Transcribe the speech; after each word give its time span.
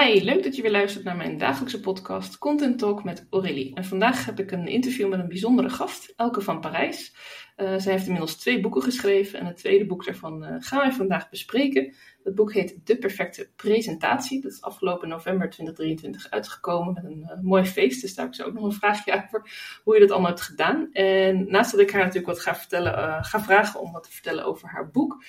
Hi, 0.00 0.24
leuk 0.24 0.42
dat 0.42 0.56
je 0.56 0.62
weer 0.62 0.70
luistert 0.70 1.04
naar 1.04 1.16
mijn 1.16 1.38
dagelijkse 1.38 1.80
podcast 1.80 2.38
Content 2.38 2.78
Talk 2.78 3.04
met 3.04 3.26
Aurélie. 3.30 3.74
En 3.74 3.84
vandaag 3.84 4.24
heb 4.24 4.38
ik 4.40 4.50
een 4.50 4.66
interview 4.66 5.08
met 5.08 5.18
een 5.18 5.28
bijzondere 5.28 5.68
gast, 5.68 6.12
Elke 6.16 6.40
van 6.40 6.60
Parijs. 6.60 7.14
Uh, 7.56 7.78
zij 7.78 7.92
heeft 7.92 8.04
inmiddels 8.04 8.36
twee 8.36 8.60
boeken 8.60 8.82
geschreven 8.82 9.38
en 9.38 9.46
het 9.46 9.56
tweede 9.56 9.86
boek 9.86 10.04
daarvan 10.04 10.44
uh, 10.44 10.56
gaan 10.58 10.78
wij 10.78 10.92
vandaag 10.92 11.30
bespreken. 11.30 11.94
Het 12.24 12.34
boek 12.34 12.52
heet 12.52 12.80
De 12.84 12.98
Perfecte 12.98 13.50
Presentatie. 13.56 14.40
Dat 14.40 14.52
is 14.52 14.62
afgelopen 14.62 15.08
november 15.08 15.50
2023 15.50 16.30
uitgekomen 16.30 16.94
met 16.94 17.04
een 17.04 17.28
uh, 17.30 17.42
mooi 17.42 17.64
feest. 17.64 18.00
Dus 18.00 18.14
daar 18.14 18.24
heb 18.24 18.34
ik 18.34 18.40
zo 18.40 18.46
ook 18.46 18.54
nog 18.54 18.64
een 18.64 18.72
vraagje 18.72 19.14
over 19.14 19.50
hoe 19.84 19.94
je 19.94 20.00
dat 20.00 20.10
allemaal 20.10 20.30
hebt 20.30 20.42
gedaan. 20.42 20.92
En 20.92 21.50
naast 21.50 21.70
dat 21.70 21.80
ik 21.80 21.90
haar 21.90 22.00
natuurlijk 22.00 22.26
wat 22.26 22.40
ga, 22.40 22.54
vertellen, 22.54 23.24
ga 23.24 23.42
vragen 23.42 23.80
om 23.80 23.92
wat 23.92 24.02
te 24.02 24.12
vertellen 24.12 24.44
over 24.44 24.68
haar 24.68 24.90
boek, 24.90 25.24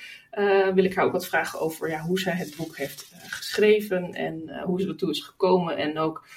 wil 0.74 0.84
ik 0.84 0.96
haar 0.96 1.06
ook 1.06 1.12
wat 1.12 1.28
vragen 1.28 1.60
over 1.60 1.90
ja, 1.90 2.00
hoe 2.00 2.20
zij 2.20 2.34
het 2.34 2.56
boek 2.56 2.78
heeft 2.78 3.14
geschreven 3.28 4.14
en 4.14 4.64
hoe 4.64 4.82
ze 4.82 4.88
ertoe 4.88 5.10
is 5.10 5.22
gekomen. 5.22 5.78
En 5.78 5.98
ook 5.98 6.28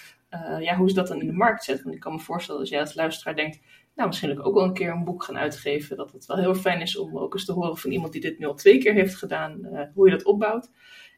ja, 0.61 0.77
hoe 0.77 0.89
ze 0.89 0.95
dat 0.95 1.09
dan 1.09 1.21
in 1.21 1.27
de 1.27 1.33
markt 1.33 1.65
zet. 1.65 1.83
Want 1.83 1.95
ik 1.95 2.01
kan 2.01 2.13
me 2.13 2.19
voorstellen 2.19 2.61
dat 2.61 2.71
jij 2.71 2.81
als 2.81 2.95
luisteraar 2.95 3.37
denkt 3.37 3.59
nou, 3.97 4.09
misschien 4.09 4.43
ook 4.43 4.55
wel 4.55 4.65
een 4.65 4.73
keer 4.73 4.91
een 4.91 5.05
boek 5.05 5.25
gaan 5.25 5.39
uitgeven. 5.39 5.97
Dat 5.97 6.13
het 6.13 6.27
wel 6.27 6.37
heel 6.37 6.55
fijn 6.55 6.81
is 6.81 6.97
om 6.97 7.19
ook 7.19 7.35
eens 7.35 7.45
te 7.45 7.53
horen 7.53 7.77
van 7.77 7.91
iemand 7.91 8.13
die 8.13 8.21
dit 8.21 8.39
nu 8.39 8.47
al 8.47 8.55
twee 8.55 8.79
keer 8.79 8.93
heeft 8.93 9.17
gedaan, 9.17 9.59
uh, 9.63 9.81
hoe 9.95 10.11
je 10.11 10.17
dat 10.17 10.25
opbouwt. 10.25 10.71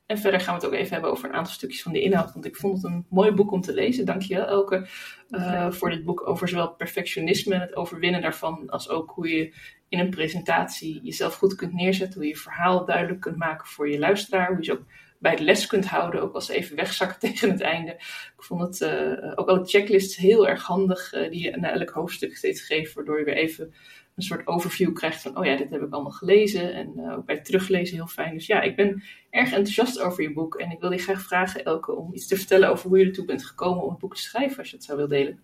En 0.07 0.19
verder 0.19 0.41
gaan 0.41 0.55
we 0.55 0.61
het 0.61 0.73
ook 0.73 0.79
even 0.79 0.93
hebben 0.93 1.11
over 1.11 1.29
een 1.29 1.35
aantal 1.35 1.53
stukjes 1.53 1.83
van 1.83 1.93
de 1.93 2.01
inhoud. 2.01 2.33
Want 2.33 2.45
ik 2.45 2.57
vond 2.57 2.83
het 2.83 2.93
een 2.93 3.07
mooi 3.09 3.33
boek 3.33 3.53
om 3.53 3.61
te 3.61 3.75
lezen. 3.75 4.05
Dank 4.05 4.23
je 4.23 4.35
wel, 4.35 4.47
Elke, 4.47 4.87
uh, 5.31 5.71
voor 5.71 5.91
dit 5.91 6.05
boek 6.05 6.29
over 6.29 6.49
zowel 6.49 6.71
perfectionisme 6.71 7.55
en 7.55 7.61
het 7.61 7.77
overwinnen 7.77 8.23
daarvan, 8.23 8.71
als 8.71 8.89
ook 8.89 9.11
hoe 9.11 9.29
je 9.29 9.55
in 9.89 9.99
een 9.99 10.11
presentatie 10.11 11.01
jezelf 11.03 11.35
goed 11.35 11.55
kunt 11.55 11.73
neerzetten. 11.73 12.15
Hoe 12.15 12.29
je 12.29 12.35
je 12.35 12.41
verhaal 12.41 12.85
duidelijk 12.85 13.21
kunt 13.21 13.37
maken 13.37 13.67
voor 13.67 13.91
je 13.91 13.99
luisteraar. 13.99 14.49
Hoe 14.49 14.57
je 14.57 14.65
ze 14.65 14.73
ook 14.73 14.87
bij 15.19 15.37
de 15.37 15.43
les 15.43 15.67
kunt 15.67 15.87
houden, 15.87 16.23
ook 16.23 16.35
als 16.35 16.47
ze 16.47 16.55
even 16.55 16.77
wegzakken 16.77 17.19
tegen 17.31 17.51
het 17.51 17.61
einde. 17.61 17.91
Ik 18.37 18.43
vond 18.43 18.61
het 18.61 18.81
uh, 18.81 19.33
ook 19.35 19.49
alle 19.49 19.65
checklists 19.65 20.17
heel 20.17 20.49
erg 20.49 20.63
handig, 20.63 21.15
uh, 21.15 21.31
die 21.31 21.43
je 21.43 21.57
na 21.57 21.73
elk 21.73 21.91
hoofdstuk 21.91 22.37
steeds 22.37 22.63
geeft, 22.63 22.95
waardoor 22.95 23.19
je 23.19 23.25
weer 23.25 23.37
even 23.37 23.75
een 24.19 24.25
soort 24.25 24.47
overview 24.47 24.95
krijgt 24.95 25.23
van, 25.23 25.39
oh 25.39 25.45
ja, 25.45 25.57
dit 25.57 25.71
heb 25.71 25.83
ik 25.83 25.93
allemaal 25.93 26.13
gelezen. 26.13 26.75
En 26.75 26.93
uh, 26.97 27.13
ook 27.13 27.27
bij 27.27 27.35
het 27.35 27.45
teruglezen 27.45 27.97
heel 27.97 28.07
fijn. 28.07 28.35
Dus 28.35 28.47
ja, 28.47 28.61
ik 28.61 28.77
ben 28.77 29.03
erg 29.31 29.53
enthousiast 29.53 30.01
over 30.01 30.23
je 30.23 30.33
boek. 30.33 30.55
En 30.55 30.71
ik 30.71 30.81
wil 30.81 30.93
je 30.93 30.99
graag 30.99 31.23
vragen, 31.23 31.65
Elke, 31.65 31.95
om 31.95 32.15
iets 32.15 32.27
te 32.27 32.37
vertellen 32.37 32.69
over 32.69 32.89
hoe 32.89 32.99
je 32.99 33.05
ertoe 33.05 33.25
bent 33.25 33.47
gekomen 33.47 33.83
om 33.83 33.91
het 33.91 33.99
boek 33.99 34.15
te 34.15 34.23
schrijven, 34.23 34.59
als 34.59 34.71
je 34.71 34.77
het 34.77 34.85
zou 34.85 34.99
willen 34.99 35.19
delen. 35.19 35.43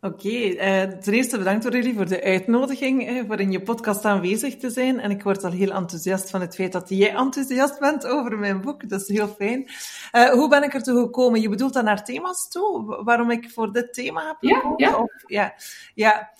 Oké, 0.00 0.14
okay, 0.26 0.82
uh, 0.84 0.92
ten 0.92 1.12
eerste 1.12 1.38
bedankt 1.38 1.64
Aurélie 1.64 1.94
voor 1.94 2.08
de 2.08 2.22
uitnodiging, 2.22 3.24
voor 3.26 3.40
in 3.40 3.50
je 3.50 3.62
podcast 3.62 4.04
aanwezig 4.04 4.56
te 4.56 4.70
zijn. 4.70 5.00
En 5.00 5.10
ik 5.10 5.22
word 5.22 5.44
al 5.44 5.50
heel 5.50 5.70
enthousiast 5.70 6.30
van 6.30 6.40
het 6.40 6.54
feit 6.54 6.72
dat 6.72 6.88
jij 6.88 7.14
enthousiast 7.14 7.78
bent 7.78 8.06
over 8.06 8.38
mijn 8.38 8.60
boek. 8.60 8.88
Dat 8.88 9.00
is 9.00 9.08
heel 9.08 9.28
fijn. 9.28 9.70
Uh, 10.12 10.30
hoe 10.30 10.48
ben 10.48 10.62
ik 10.62 10.74
er 10.74 10.82
toe 10.82 11.00
gekomen? 11.00 11.40
Je 11.40 11.48
bedoelt 11.48 11.72
dan 11.72 11.84
naar 11.84 12.04
thema's 12.04 12.48
toe? 12.48 13.02
Waarom 13.04 13.30
ik 13.30 13.50
voor 13.50 13.72
dit 13.72 13.94
thema 13.94 14.26
heb 14.26 14.36
gekozen? 14.40 14.74
Ja, 14.76 14.88
ja. 14.88 14.96
Of, 14.96 15.10
ja, 15.26 15.54
ja. 15.94 16.30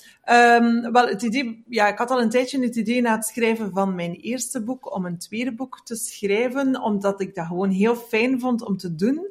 Um, 0.61 0.93
wel, 0.93 1.07
het 1.07 1.23
idee, 1.23 1.65
ja, 1.69 1.89
ik 1.89 1.99
had 1.99 2.11
al 2.11 2.21
een 2.21 2.31
tijdje 2.31 2.63
het 2.63 2.77
idee 2.77 3.01
na 3.01 3.15
het 3.15 3.27
schrijven 3.27 3.71
van 3.73 3.95
mijn 3.95 4.15
eerste 4.15 4.63
boek 4.63 4.95
om 4.95 5.07
een 5.07 5.19
tweede 5.19 5.55
boek 5.55 5.81
te 5.85 5.97
schrijven, 5.97 6.83
omdat 6.83 7.21
ik 7.21 7.35
dat 7.35 7.47
gewoon 7.47 7.71
heel 7.71 7.97
fijn 7.97 8.41
vond 8.41 8.63
om 8.63 8.77
te 8.77 8.95
doen. 8.95 9.27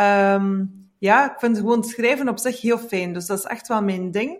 Um, 0.00 0.83
ja, 1.04 1.32
ik 1.32 1.38
vind 1.38 1.58
gewoon 1.58 1.84
schrijven 1.84 2.28
op 2.28 2.38
zich 2.38 2.60
heel 2.60 2.78
fijn. 2.78 3.12
Dus 3.12 3.26
dat 3.26 3.38
is 3.38 3.44
echt 3.44 3.68
wel 3.68 3.82
mijn 3.82 4.10
ding. 4.10 4.30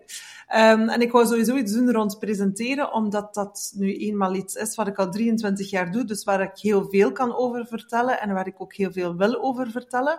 Um, 0.56 0.88
en 0.88 1.00
ik 1.00 1.12
wou 1.12 1.26
sowieso 1.26 1.56
iets 1.56 1.72
doen 1.72 1.92
rond 1.92 2.18
presenteren, 2.18 2.92
omdat 2.92 3.34
dat 3.34 3.72
nu 3.76 3.96
eenmaal 3.96 4.34
iets 4.34 4.54
is 4.54 4.74
wat 4.74 4.86
ik 4.86 4.98
al 4.98 5.10
23 5.10 5.70
jaar 5.70 5.92
doe, 5.92 6.04
dus 6.04 6.24
waar 6.24 6.40
ik 6.40 6.58
heel 6.58 6.88
veel 6.90 7.12
kan 7.12 7.36
over 7.36 7.66
vertellen 7.66 8.20
en 8.20 8.32
waar 8.32 8.46
ik 8.46 8.60
ook 8.60 8.74
heel 8.74 8.92
veel 8.92 9.16
wil 9.16 9.42
over 9.42 9.70
vertellen. 9.70 10.18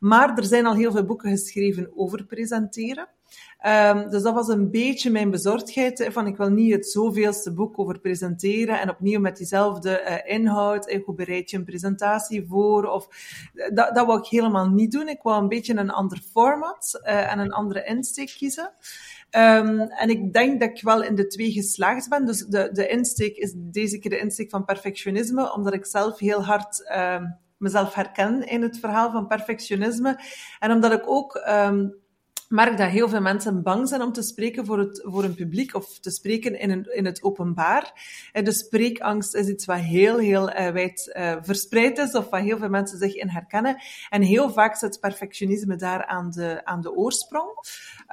Maar 0.00 0.38
er 0.38 0.44
zijn 0.44 0.66
al 0.66 0.74
heel 0.74 0.92
veel 0.92 1.04
boeken 1.04 1.30
geschreven 1.30 1.90
over 1.96 2.24
presenteren. 2.24 3.08
Um, 3.66 4.10
dus 4.10 4.22
dat 4.22 4.34
was 4.34 4.48
een 4.48 4.70
beetje 4.70 5.10
mijn 5.10 5.30
bezorgdheid, 5.30 6.08
van 6.10 6.26
ik 6.26 6.36
wil 6.36 6.48
niet 6.48 6.72
het 6.72 6.90
zoveelste 6.90 7.52
boek 7.52 7.78
over 7.78 8.00
presenteren 8.00 8.80
en 8.80 8.90
opnieuw 8.90 9.20
met 9.20 9.36
diezelfde 9.36 10.22
uh, 10.26 10.34
inhoud, 10.34 10.86
eh, 10.86 11.04
hoe 11.04 11.14
bereid 11.14 11.50
je 11.50 11.56
een 11.56 11.64
presentatie 11.64 12.46
voor, 12.46 12.84
of 12.84 13.08
dat, 13.74 13.94
dat 13.94 14.06
wou 14.06 14.18
ik 14.18 14.26
helemaal 14.26 14.68
niet 14.68 14.92
doen. 14.92 15.08
Ik 15.08 15.22
wou 15.22 15.42
een 15.42 15.48
beetje 15.48 15.76
een 15.76 15.90
ander 15.90 16.18
format 16.32 17.00
en 17.02 17.38
een 17.38 17.52
andere 17.52 17.84
insteek 17.84 18.34
kiezen. 18.38 18.72
Um, 19.30 19.80
en 19.80 20.08
ik 20.08 20.32
denk 20.32 20.60
dat 20.60 20.70
ik 20.70 20.82
wel 20.82 21.02
in 21.02 21.14
de 21.14 21.26
twee 21.26 21.52
geslaagd 21.52 22.08
ben. 22.08 22.26
Dus 22.26 22.46
de, 22.46 22.68
de 22.72 22.88
insteek 22.88 23.36
is 23.36 23.52
deze 23.56 23.98
keer 23.98 24.10
de 24.10 24.18
insteek 24.18 24.50
van 24.50 24.64
perfectionisme, 24.64 25.52
omdat 25.52 25.74
ik 25.74 25.86
zelf 25.86 26.18
heel 26.18 26.44
hard 26.44 26.90
um, 26.96 27.38
mezelf 27.56 27.94
herken 27.94 28.46
in 28.46 28.62
het 28.62 28.78
verhaal 28.78 29.10
van 29.10 29.26
perfectionisme. 29.26 30.20
En 30.58 30.70
omdat 30.70 30.92
ik 30.92 31.02
ook 31.06 31.40
merk 32.48 32.78
dat 32.78 32.88
heel 32.88 33.08
veel 33.08 33.20
mensen 33.20 33.62
bang 33.62 33.88
zijn 33.88 34.02
om 34.02 34.12
te 34.12 34.22
spreken 34.22 34.66
voor, 34.66 34.78
het, 34.78 35.00
voor 35.04 35.24
een 35.24 35.34
publiek 35.34 35.74
of 35.74 35.98
te 35.98 36.10
spreken 36.10 36.60
in, 36.60 36.70
een, 36.70 36.94
in 36.94 37.04
het 37.04 37.22
openbaar. 37.22 37.92
En 38.32 38.44
de 38.44 38.52
spreekangst 38.52 39.34
is 39.34 39.48
iets 39.48 39.64
wat 39.64 39.78
heel, 39.78 40.18
heel 40.18 40.50
uh, 40.50 40.68
wijd 40.68 41.14
uh, 41.16 41.36
verspreid 41.40 41.98
is 41.98 42.12
of 42.12 42.28
waar 42.28 42.40
heel 42.40 42.58
veel 42.58 42.68
mensen 42.68 42.98
zich 42.98 43.14
in 43.14 43.28
herkennen. 43.28 43.76
En 44.08 44.22
heel 44.22 44.50
vaak 44.50 44.76
zit 44.76 45.00
perfectionisme 45.00 45.76
daar 45.76 46.06
aan 46.06 46.30
de, 46.30 46.60
aan 46.64 46.80
de 46.80 46.94
oorsprong. 46.94 47.50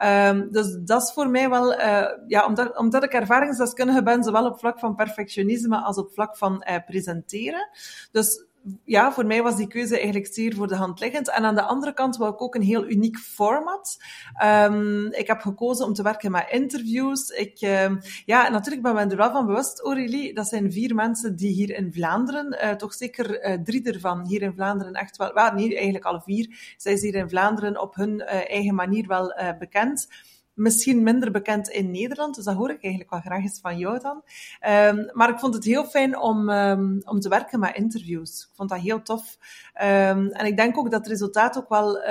Um, 0.04 0.52
dus 0.52 0.78
dat 0.86 1.02
is 1.02 1.14
voor 1.14 1.30
mij 1.30 1.50
wel, 1.50 1.80
ja, 2.28 2.46
omdat, 2.46 2.78
omdat 2.78 3.04
ik 3.04 3.14
ervaringsdeskundige 3.14 4.04
ben, 4.04 4.24
zowel 4.24 4.46
op 4.46 4.60
vlak 4.60 4.80
van 4.80 4.96
perfectionisme 4.96 5.78
als 5.78 5.98
op 5.98 6.14
vlak 6.14 6.38
van 6.38 6.66
presenteren. 6.86 7.70
Dus 8.12 8.46
ja, 8.84 9.12
voor 9.14 9.26
mij 9.26 9.44
was 9.44 9.56
die 9.56 9.68
keuze 9.68 9.96
eigenlijk 9.96 10.34
zeer 10.34 10.56
voor 10.56 10.68
de 10.68 10.76
hand 10.76 11.00
liggend. 11.00 11.30
En 11.30 11.44
aan 11.44 11.56
de 11.56 11.62
andere 11.62 11.94
kant 11.94 12.18
wil 12.18 12.28
ik 12.28 12.42
ook 12.42 12.56
een 12.56 12.62
heel 12.62 12.90
uniek 12.90 13.18
format. 13.18 13.98
Um, 14.44 15.12
ik 15.12 15.28
heb 15.28 15.42
gekozen 15.42 15.86
om 15.86 15.94
te 15.94 16.04
werken 16.04 16.32
met 16.32 16.48
interviews. 16.50 17.30
Ik, 17.30 17.62
uh, 17.62 17.92
ja, 18.26 18.50
natuurlijk 18.50 18.82
ben 18.82 18.98
ik 18.98 19.12
er 19.12 19.18
wel 19.18 19.32
van 19.32 19.46
bewust, 19.46 19.82
Aurélie, 19.82 20.34
dat 20.34 20.48
zijn 20.48 20.72
vier 20.72 20.96
mensen 20.96 21.36
die 21.36 21.54
hier 21.54 21.76
in 21.76 21.94
Vlaanderen, 21.94 22.60
uh, 22.64 22.72
toch 22.72 22.94
zeker 22.94 23.50
uh, 23.50 23.62
drie 23.64 23.84
ervan 23.84 24.26
hier 24.26 24.42
in 24.42 24.54
Vlaanderen 24.54 24.94
echt 24.94 25.18
wel, 25.18 25.34
well, 25.34 25.52
nee, 25.52 25.76
eigenlijk 25.76 26.06
alle 26.06 26.22
vier, 26.22 26.74
zijn 26.78 26.98
hier 26.98 27.16
in 27.16 27.30
Vlaanderen 27.30 27.82
op 27.82 27.96
hun 27.96 28.22
eigen 28.22 28.76
manier 28.76 29.08
wel 29.08 29.34
bekend 29.60 30.08
misschien 30.54 31.04
minder 31.04 31.32
bekend 31.32 31.70
in 31.70 31.92
Nederland. 31.92 32.36
Dus 32.36 32.46
dat 32.46 32.56
hoor 32.56 32.70
ik 32.70 32.84
eigenlijk 32.84 33.12
wel 33.12 33.20
graag 33.20 33.44
eens 33.44 33.60
van 33.60 33.78
jou 33.78 34.00
dan. 34.00 34.24
Um, 34.72 35.10
maar 35.14 35.30
ik 35.30 35.40
vond 35.40 35.54
het 35.54 35.64
heel 35.64 35.86
fijn 35.86 36.18
om, 36.18 36.50
um, 36.50 37.02
om 37.06 37.20
te 37.20 37.30
werken 37.30 37.60
met 37.60 37.76
interviews. 37.76 38.42
Ik 38.42 38.56
vond 38.56 38.70
dat 38.70 38.80
heel 38.80 39.02
tof. 39.02 39.38
Um, 39.82 40.30
en 40.30 40.46
ik 40.46 40.58
denk 40.58 40.78
ook 40.78 40.92
dat 40.92 41.00
het 41.00 41.10
resultaat 41.10 41.58
ook 41.58 41.70
wel 41.70 42.02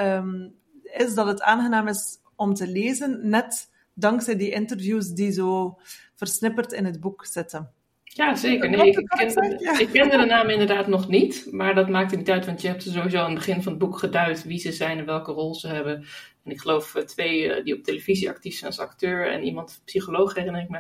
is 0.83 1.15
dat 1.15 1.27
het 1.27 1.43
aangenaam 1.43 1.89
is 1.89 2.19
om 2.37 2.55
te 2.55 2.67
lezen, 2.67 3.29
net 3.29 3.71
dankzij 3.95 4.37
die 4.37 4.51
interviews 4.51 5.09
die 5.09 5.33
zo 5.33 5.79
versnipperd 6.15 6.73
in 6.73 6.85
het 6.85 7.01
boek 7.01 7.27
zitten. 7.27 7.71
Ja, 8.05 8.35
zeker. 8.35 8.71
Nee, 8.71 8.91
ik, 8.91 9.07
kende, 9.07 9.77
ik 9.79 9.89
kende 9.89 10.17
de 10.17 10.25
naam 10.25 10.49
inderdaad 10.49 10.87
nog 10.87 11.09
niet, 11.09 11.49
maar 11.51 11.75
dat 11.75 11.89
maakt 11.89 12.17
niet 12.17 12.31
uit, 12.31 12.47
want 12.47 12.61
je 12.61 12.69
hebt 12.69 12.83
sowieso 12.83 13.19
aan 13.19 13.25
het 13.25 13.35
begin 13.35 13.63
van 13.63 13.73
het 13.73 13.81
boek 13.81 13.99
geduid 13.99 14.45
wie 14.45 14.59
ze 14.59 14.73
zijn 14.73 14.99
en 14.99 15.07
welke 15.07 15.33
rol 15.33 15.55
ze 15.55 15.69
hebben. 15.69 16.05
En 16.45 16.51
ik 16.51 16.61
geloof 16.61 16.95
eh, 16.95 17.03
twee 17.03 17.59
uh, 17.59 17.65
die 17.65 17.75
op 17.75 17.85
televisie 17.85 18.29
actief 18.29 18.55
zijn 18.55 18.71
als 18.71 18.81
acteur 18.81 19.31
en 19.31 19.45
iemand 19.45 19.83
psycholoog, 19.85 20.35
herinner 20.35 20.63
ik 20.63 20.69
me. 20.69 20.79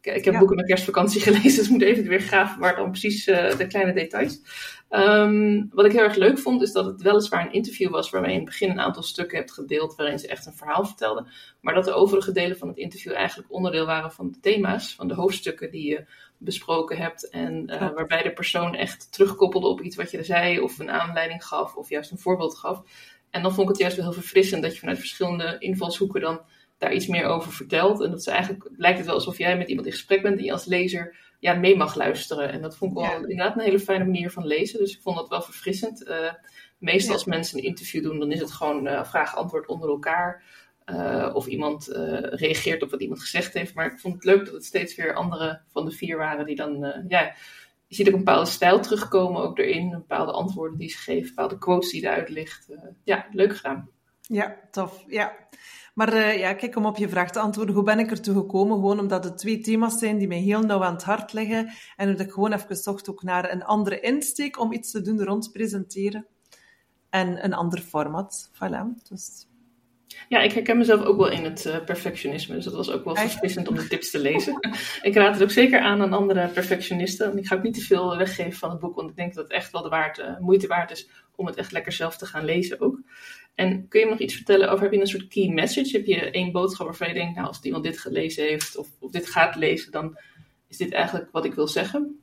Ik, 0.00 0.14
ik 0.14 0.24
heb 0.24 0.32
ja. 0.32 0.38
boeken 0.38 0.56
met 0.56 0.66
kerstvakantie 0.66 1.20
gelezen, 1.30 1.56
dus 1.56 1.64
ik 1.64 1.70
moet 1.70 1.82
even 1.82 2.08
weer 2.08 2.20
graven 2.20 2.60
waar 2.60 2.76
dan 2.76 2.90
precies 2.90 3.28
uh, 3.28 3.56
de 3.56 3.66
kleine 3.66 3.92
details. 3.92 4.40
Um, 4.90 5.68
wat 5.72 5.84
ik 5.84 5.92
heel 5.92 6.02
erg 6.02 6.16
leuk 6.16 6.38
vond, 6.38 6.62
is 6.62 6.72
dat 6.72 6.84
het 6.84 7.02
weliswaar 7.02 7.46
een 7.46 7.52
interview 7.52 7.90
was 7.90 8.10
waarmee 8.10 8.30
je 8.30 8.36
in 8.36 8.42
het 8.42 8.50
begin 8.50 8.70
een 8.70 8.80
aantal 8.80 9.02
stukken 9.02 9.38
hebt 9.38 9.52
gedeeld 9.52 9.94
waarin 9.96 10.18
ze 10.18 10.28
echt 10.28 10.46
een 10.46 10.52
verhaal 10.52 10.84
vertelden. 10.84 11.26
Maar 11.60 11.74
dat 11.74 11.84
de 11.84 11.92
overige 11.92 12.32
delen 12.32 12.58
van 12.58 12.68
het 12.68 12.76
interview 12.76 13.12
eigenlijk 13.12 13.52
onderdeel 13.52 13.86
waren 13.86 14.12
van 14.12 14.30
de 14.30 14.40
thema's, 14.40 14.94
van 14.94 15.08
de 15.08 15.14
hoofdstukken 15.14 15.70
die 15.70 15.88
je 15.88 16.04
besproken 16.38 16.96
hebt. 16.96 17.28
En 17.28 17.70
uh, 17.70 17.78
waarbij 17.78 18.22
de 18.22 18.32
persoon 18.32 18.74
echt 18.74 19.12
terugkoppelde 19.12 19.66
op 19.66 19.80
iets 19.80 19.96
wat 19.96 20.10
je 20.10 20.18
er 20.18 20.24
zei, 20.24 20.60
of 20.60 20.78
een 20.78 20.90
aanleiding 20.90 21.46
gaf, 21.46 21.76
of 21.76 21.88
juist 21.88 22.10
een 22.10 22.18
voorbeeld 22.18 22.58
gaf. 22.58 22.82
En 23.30 23.42
dan 23.42 23.54
vond 23.54 23.62
ik 23.62 23.68
het 23.68 23.78
juist 23.78 23.96
wel 23.96 24.04
heel 24.04 24.14
verfrissend 24.14 24.62
dat 24.62 24.72
je 24.72 24.78
vanuit 24.78 24.98
verschillende 24.98 25.56
invalshoeken 25.58 26.20
dan 26.20 26.40
daar 26.78 26.92
iets 26.92 27.06
meer 27.06 27.24
over 27.24 27.52
vertelt. 27.52 28.00
En 28.00 28.10
dat 28.10 28.22
ze 28.22 28.30
eigenlijk 28.30 28.70
lijkt 28.76 28.98
het 28.98 29.06
wel 29.06 29.14
alsof 29.14 29.38
jij 29.38 29.56
met 29.56 29.68
iemand 29.68 29.86
in 29.86 29.92
gesprek 29.92 30.22
bent 30.22 30.36
die 30.36 30.46
je 30.46 30.52
als 30.52 30.64
lezer 30.64 31.16
ja, 31.38 31.54
mee 31.54 31.76
mag 31.76 31.94
luisteren. 31.94 32.50
En 32.50 32.62
dat 32.62 32.76
vond 32.76 32.90
ik 32.90 32.96
wel 32.96 33.06
ja. 33.06 33.16
inderdaad 33.16 33.56
een 33.56 33.62
hele 33.62 33.80
fijne 33.80 34.04
manier 34.04 34.30
van 34.30 34.46
lezen. 34.46 34.78
Dus 34.78 34.94
ik 34.94 35.02
vond 35.02 35.16
dat 35.16 35.28
wel 35.28 35.42
verfrissend. 35.42 36.08
Uh, 36.08 36.32
meestal 36.78 37.08
ja. 37.08 37.14
als 37.14 37.24
mensen 37.24 37.58
een 37.58 37.64
interview 37.64 38.02
doen, 38.02 38.18
dan 38.18 38.32
is 38.32 38.40
het 38.40 38.50
gewoon 38.50 38.86
uh, 38.86 39.04
vraag-antwoord 39.04 39.68
onder 39.68 39.88
elkaar. 39.88 40.42
Uh, 40.86 41.30
of 41.32 41.46
iemand 41.46 41.86
reageert 42.30 42.82
op 42.82 42.90
wat 42.90 43.00
iemand 43.00 43.20
gezegd 43.20 43.54
heeft. 43.54 43.74
Maar 43.74 43.92
ik 43.92 43.98
vond 43.98 44.14
het 44.14 44.24
leuk 44.24 44.44
dat 44.44 44.54
het 44.54 44.64
steeds 44.64 44.94
weer 44.94 45.14
andere 45.14 45.60
van 45.68 45.84
de 45.84 45.90
vier 45.90 46.16
waren 46.16 46.46
die 46.46 46.56
dan 46.56 47.04
ja, 47.08 47.34
je 47.90 47.96
ziet 47.96 48.08
ook 48.08 48.12
een 48.12 48.24
bepaalde 48.24 48.50
stijl 48.50 48.80
terugkomen 48.80 49.42
ook 49.42 49.58
erin. 49.58 49.90
Bepaalde 49.90 50.32
antwoorden 50.32 50.78
die 50.78 50.88
ze 50.88 50.98
geven, 50.98 51.28
bepaalde 51.28 51.58
quotes 51.58 51.90
die 51.90 52.02
eruit 52.02 52.28
ligt. 52.28 52.68
Uh, 52.68 52.78
ja, 53.04 53.26
leuk 53.30 53.56
gedaan. 53.56 53.90
Ja, 54.20 54.56
tof. 54.70 55.04
Ja. 55.06 55.36
Maar 55.94 56.14
uh, 56.14 56.38
ja, 56.38 56.54
kijk, 56.54 56.76
om 56.76 56.86
op 56.86 56.96
je 56.96 57.08
vraag 57.08 57.30
te 57.30 57.40
antwoorden, 57.40 57.74
hoe 57.74 57.84
ben 57.84 57.98
ik 57.98 58.10
ertoe 58.10 58.34
gekomen? 58.34 58.76
Gewoon 58.76 58.98
omdat 59.00 59.24
het 59.24 59.38
twee 59.38 59.60
thema's 59.60 59.98
zijn 59.98 60.18
die 60.18 60.28
mij 60.28 60.38
heel 60.38 60.62
nauw 60.62 60.82
aan 60.82 60.92
het 60.92 61.04
hart 61.04 61.32
liggen. 61.32 61.72
En 61.96 62.10
dat 62.10 62.20
ik 62.20 62.32
gewoon 62.32 62.52
even 62.52 62.76
zocht 62.76 63.10
ook 63.10 63.22
naar 63.22 63.52
een 63.52 63.64
andere 63.64 64.00
insteek 64.00 64.58
om 64.58 64.72
iets 64.72 64.90
te 64.90 65.02
doen 65.02 65.24
rond 65.24 65.52
presenteren. 65.52 66.26
en 67.08 67.44
een 67.44 67.54
ander 67.54 67.80
format. 67.80 68.50
Voilà. 68.54 69.08
Dus 69.08 69.48
ja, 70.28 70.40
ik 70.40 70.52
herken 70.52 70.78
mezelf 70.78 71.02
ook 71.02 71.16
wel 71.16 71.30
in 71.30 71.44
het 71.44 71.64
uh, 71.66 71.84
perfectionisme. 71.84 72.54
Dus 72.54 72.64
dat 72.64 72.74
was 72.74 72.90
ook 72.90 73.04
wel 73.04 73.16
verfrissend 73.16 73.68
om 73.68 73.74
de 73.74 73.86
tips 73.86 74.10
te 74.10 74.18
lezen. 74.18 74.58
ik 75.02 75.14
raad 75.14 75.34
het 75.34 75.42
ook 75.42 75.50
zeker 75.50 75.80
aan 75.80 76.02
aan 76.02 76.12
andere 76.12 76.48
perfectionisten. 76.48 77.38
Ik 77.38 77.46
ga 77.46 77.56
ook 77.56 77.62
niet 77.62 77.74
te 77.74 77.80
veel 77.80 78.16
weggeven 78.16 78.58
van 78.58 78.70
het 78.70 78.78
boek, 78.78 78.96
want 78.96 79.10
ik 79.10 79.16
denk 79.16 79.34
dat 79.34 79.44
het 79.44 79.52
echt 79.52 79.72
wel 79.72 79.82
de 79.82 79.88
waard, 79.88 80.18
uh, 80.18 80.38
moeite 80.38 80.66
waard 80.66 80.90
is 80.90 81.08
om 81.34 81.46
het 81.46 81.56
echt 81.56 81.72
lekker 81.72 81.92
zelf 81.92 82.16
te 82.16 82.26
gaan 82.26 82.44
lezen 82.44 82.80
ook. 82.80 83.00
En 83.54 83.88
kun 83.88 84.00
je 84.00 84.06
me 84.06 84.12
nog 84.12 84.20
iets 84.20 84.34
vertellen 84.34 84.70
over, 84.70 84.82
heb 84.82 84.92
je 84.92 85.00
een 85.00 85.06
soort 85.06 85.28
key 85.28 85.48
message? 85.48 85.96
Heb 85.96 86.06
je 86.06 86.30
één 86.30 86.52
boodschap 86.52 86.86
waarvan 86.86 87.08
je 87.08 87.14
denkt, 87.14 87.34
nou 87.34 87.46
als 87.46 87.60
iemand 87.62 87.84
dit 87.84 87.98
gelezen 87.98 88.44
heeft 88.44 88.76
of, 88.76 88.88
of 88.98 89.10
dit 89.10 89.28
gaat 89.28 89.56
lezen, 89.56 89.92
dan 89.92 90.18
is 90.68 90.76
dit 90.76 90.92
eigenlijk 90.92 91.28
wat 91.32 91.44
ik 91.44 91.54
wil 91.54 91.68
zeggen? 91.68 92.19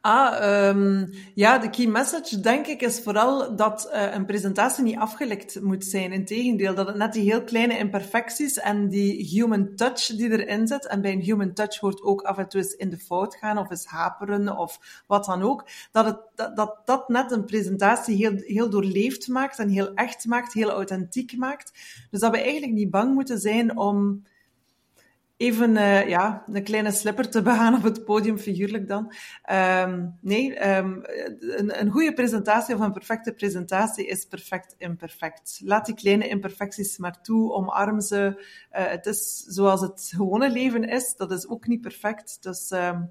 Ah, 0.00 0.68
um, 0.68 1.10
ja, 1.34 1.58
de 1.58 1.70
key 1.70 1.86
message, 1.86 2.40
denk 2.40 2.66
ik, 2.66 2.80
is 2.80 3.00
vooral 3.00 3.56
dat 3.56 3.90
uh, 3.92 4.14
een 4.14 4.26
presentatie 4.26 4.84
niet 4.84 4.98
afgelekt 4.98 5.60
moet 5.60 5.84
zijn. 5.84 6.12
Integendeel, 6.12 6.74
dat 6.74 6.86
het 6.86 6.96
net 6.96 7.12
die 7.12 7.22
heel 7.22 7.44
kleine 7.44 7.78
imperfecties 7.78 8.58
en 8.58 8.88
die 8.88 9.24
human 9.26 9.74
touch 9.74 10.06
die 10.06 10.30
erin 10.30 10.66
zit, 10.66 10.86
en 10.86 11.00
bij 11.00 11.12
een 11.12 11.20
human 11.20 11.52
touch 11.52 11.78
hoort 11.78 12.02
ook 12.02 12.22
af 12.22 12.38
en 12.38 12.48
toe 12.48 12.60
eens 12.60 12.72
in 12.72 12.90
de 12.90 12.98
fout 12.98 13.34
gaan 13.34 13.58
of 13.58 13.70
eens 13.70 13.86
haperen 13.86 14.56
of 14.56 15.02
wat 15.06 15.24
dan 15.24 15.42
ook, 15.42 15.68
dat 15.92 16.04
het, 16.04 16.18
dat, 16.34 16.56
dat, 16.56 16.80
dat 16.84 17.08
net 17.08 17.30
een 17.30 17.44
presentatie 17.44 18.16
heel, 18.16 18.36
heel 18.36 18.70
doorleefd 18.70 19.28
maakt 19.28 19.58
en 19.58 19.68
heel 19.68 19.94
echt 19.94 20.26
maakt, 20.26 20.52
heel 20.52 20.70
authentiek 20.70 21.36
maakt. 21.36 21.72
Dus 22.10 22.20
dat 22.20 22.30
we 22.30 22.40
eigenlijk 22.40 22.72
niet 22.72 22.90
bang 22.90 23.14
moeten 23.14 23.38
zijn 23.38 23.78
om 23.78 24.24
even 25.38 25.76
uh, 25.76 26.08
ja, 26.08 26.44
een 26.46 26.62
kleine 26.62 26.90
slipper 26.90 27.30
te 27.30 27.42
begaan 27.48 27.74
op 27.74 27.82
het 27.82 28.04
podium, 28.04 28.38
figuurlijk 28.38 28.88
dan. 28.88 29.14
Um, 29.52 30.18
nee, 30.20 30.68
um, 30.76 31.02
een, 31.38 31.80
een 31.80 31.90
goede 31.90 32.12
presentatie 32.12 32.74
of 32.74 32.80
een 32.80 32.92
perfecte 32.92 33.32
presentatie 33.32 34.06
is 34.06 34.24
perfect 34.24 34.74
imperfect. 34.78 35.60
Laat 35.64 35.86
die 35.86 35.94
kleine 35.94 36.28
imperfecties 36.28 36.98
maar 36.98 37.22
toe, 37.22 37.52
omarm 37.52 38.00
ze. 38.00 38.16
Uh, 38.72 38.86
het 38.86 39.06
is 39.06 39.44
zoals 39.46 39.80
het 39.80 40.12
gewone 40.14 40.50
leven 40.50 40.84
is, 40.84 41.14
dat 41.16 41.32
is 41.32 41.48
ook 41.48 41.66
niet 41.66 41.80
perfect. 41.80 42.42
Dus 42.42 42.70
um, 42.70 43.10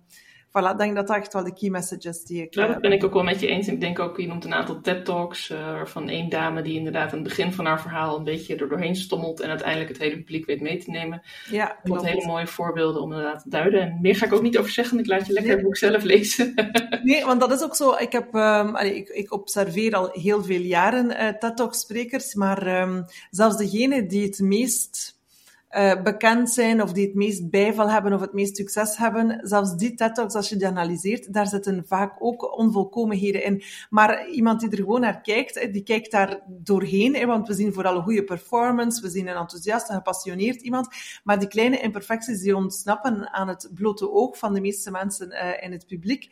voilà, 0.57 0.71
ik 0.71 0.77
denk 0.77 0.95
dat 0.95 1.07
dat 1.07 1.15
echt 1.15 1.33
wel 1.33 1.43
de 1.43 1.53
key 1.53 1.69
messages 1.69 2.23
die 2.23 2.41
ik... 2.41 2.53
Ja, 2.53 2.67
dat 2.67 2.81
ben 2.81 2.91
ik 2.91 3.03
ook 3.03 3.13
wel 3.13 3.23
met 3.23 3.39
je 3.39 3.47
eens. 3.47 3.67
Ik 3.67 3.81
denk 3.81 3.99
ook, 3.99 4.17
je 4.17 4.27
noemt 4.27 4.45
een 4.45 4.53
aantal 4.53 4.81
TED-talks 4.81 5.49
uh, 5.49 5.85
van 5.85 6.09
één 6.09 6.29
dame 6.29 6.61
die 6.61 6.77
inderdaad 6.77 7.11
aan 7.11 7.19
het 7.19 7.27
begin 7.27 7.53
van 7.53 7.65
haar 7.65 7.81
verhaal 7.81 8.17
een 8.17 8.23
beetje 8.23 8.55
er 8.55 8.69
doorheen 8.69 8.95
stommelt 8.95 9.39
en 9.39 9.49
uiteindelijk 9.49 9.89
het 9.89 9.97
hele 9.97 10.15
publiek 10.15 10.45
weet 10.45 10.61
mee 10.61 10.77
te 10.77 10.89
nemen. 10.89 11.21
Ja, 11.49 11.79
Wat 11.83 12.05
hele 12.05 12.25
mooie 12.25 12.47
voorbeelden 12.47 13.01
om 13.01 13.11
inderdaad 13.11 13.41
te 13.41 13.49
duiden. 13.49 13.81
En 13.81 13.97
meer 14.01 14.15
ga 14.15 14.25
ik 14.25 14.33
ook 14.33 14.41
niet 14.41 14.57
over 14.57 14.71
zeggen, 14.71 14.99
ik 14.99 15.07
laat 15.07 15.27
je 15.27 15.33
lekker 15.33 15.51
nee. 15.51 15.55
het 15.55 15.65
boek 15.65 15.77
zelf 15.77 16.03
lezen. 16.03 16.53
nee, 17.03 17.25
want 17.25 17.39
dat 17.39 17.51
is 17.51 17.63
ook 17.63 17.75
zo. 17.75 17.95
Ik, 17.97 18.11
heb, 18.11 18.33
um, 18.33 18.75
ik, 18.75 19.09
ik 19.09 19.33
observeer 19.33 19.95
al 19.95 20.09
heel 20.11 20.43
veel 20.43 20.61
jaren 20.61 21.11
uh, 21.11 21.27
TED-talk-sprekers, 21.27 22.33
maar 22.33 22.81
um, 22.81 23.05
zelfs 23.29 23.57
degene 23.57 24.05
die 24.05 24.23
het 24.23 24.39
meest 24.39 25.16
uh, 25.71 26.01
bekend 26.01 26.49
zijn 26.49 26.81
of 26.81 26.91
die 26.93 27.05
het 27.05 27.15
meest 27.15 27.49
bijval 27.49 27.89
hebben 27.89 28.13
of 28.13 28.21
het 28.21 28.33
meest 28.33 28.55
succes 28.55 28.97
hebben, 28.97 29.39
zelfs 29.41 29.75
die 29.75 29.93
TED-talks, 29.93 30.33
als 30.33 30.49
je 30.49 30.55
die 30.55 30.67
analyseert, 30.67 31.33
daar 31.33 31.47
zitten 31.47 31.83
vaak 31.87 32.15
ook 32.19 32.57
onvolkomenheden 32.57 33.43
in. 33.43 33.63
Maar 33.89 34.27
iemand 34.29 34.59
die 34.59 34.69
er 34.69 34.77
gewoon 34.77 35.01
naar 35.01 35.21
kijkt, 35.21 35.73
die 35.73 35.83
kijkt 35.83 36.11
daar 36.11 36.41
doorheen, 36.47 37.25
want 37.27 37.47
we 37.47 37.53
zien 37.53 37.73
vooral 37.73 37.95
een 37.95 38.03
goede 38.03 38.23
performance, 38.23 39.01
we 39.01 39.09
zien 39.09 39.27
een 39.27 39.35
enthousiaste, 39.35 39.93
gepassioneerd 39.93 40.61
iemand, 40.61 40.87
maar 41.23 41.39
die 41.39 41.47
kleine 41.47 41.79
imperfecties 41.79 42.41
die 42.41 42.55
ontsnappen 42.55 43.33
aan 43.33 43.47
het 43.47 43.69
blote 43.73 44.11
oog 44.11 44.37
van 44.37 44.53
de 44.53 44.61
meeste 44.61 44.91
mensen 44.91 45.31
uh, 45.31 45.63
in 45.63 45.71
het 45.71 45.87
publiek. 45.87 46.29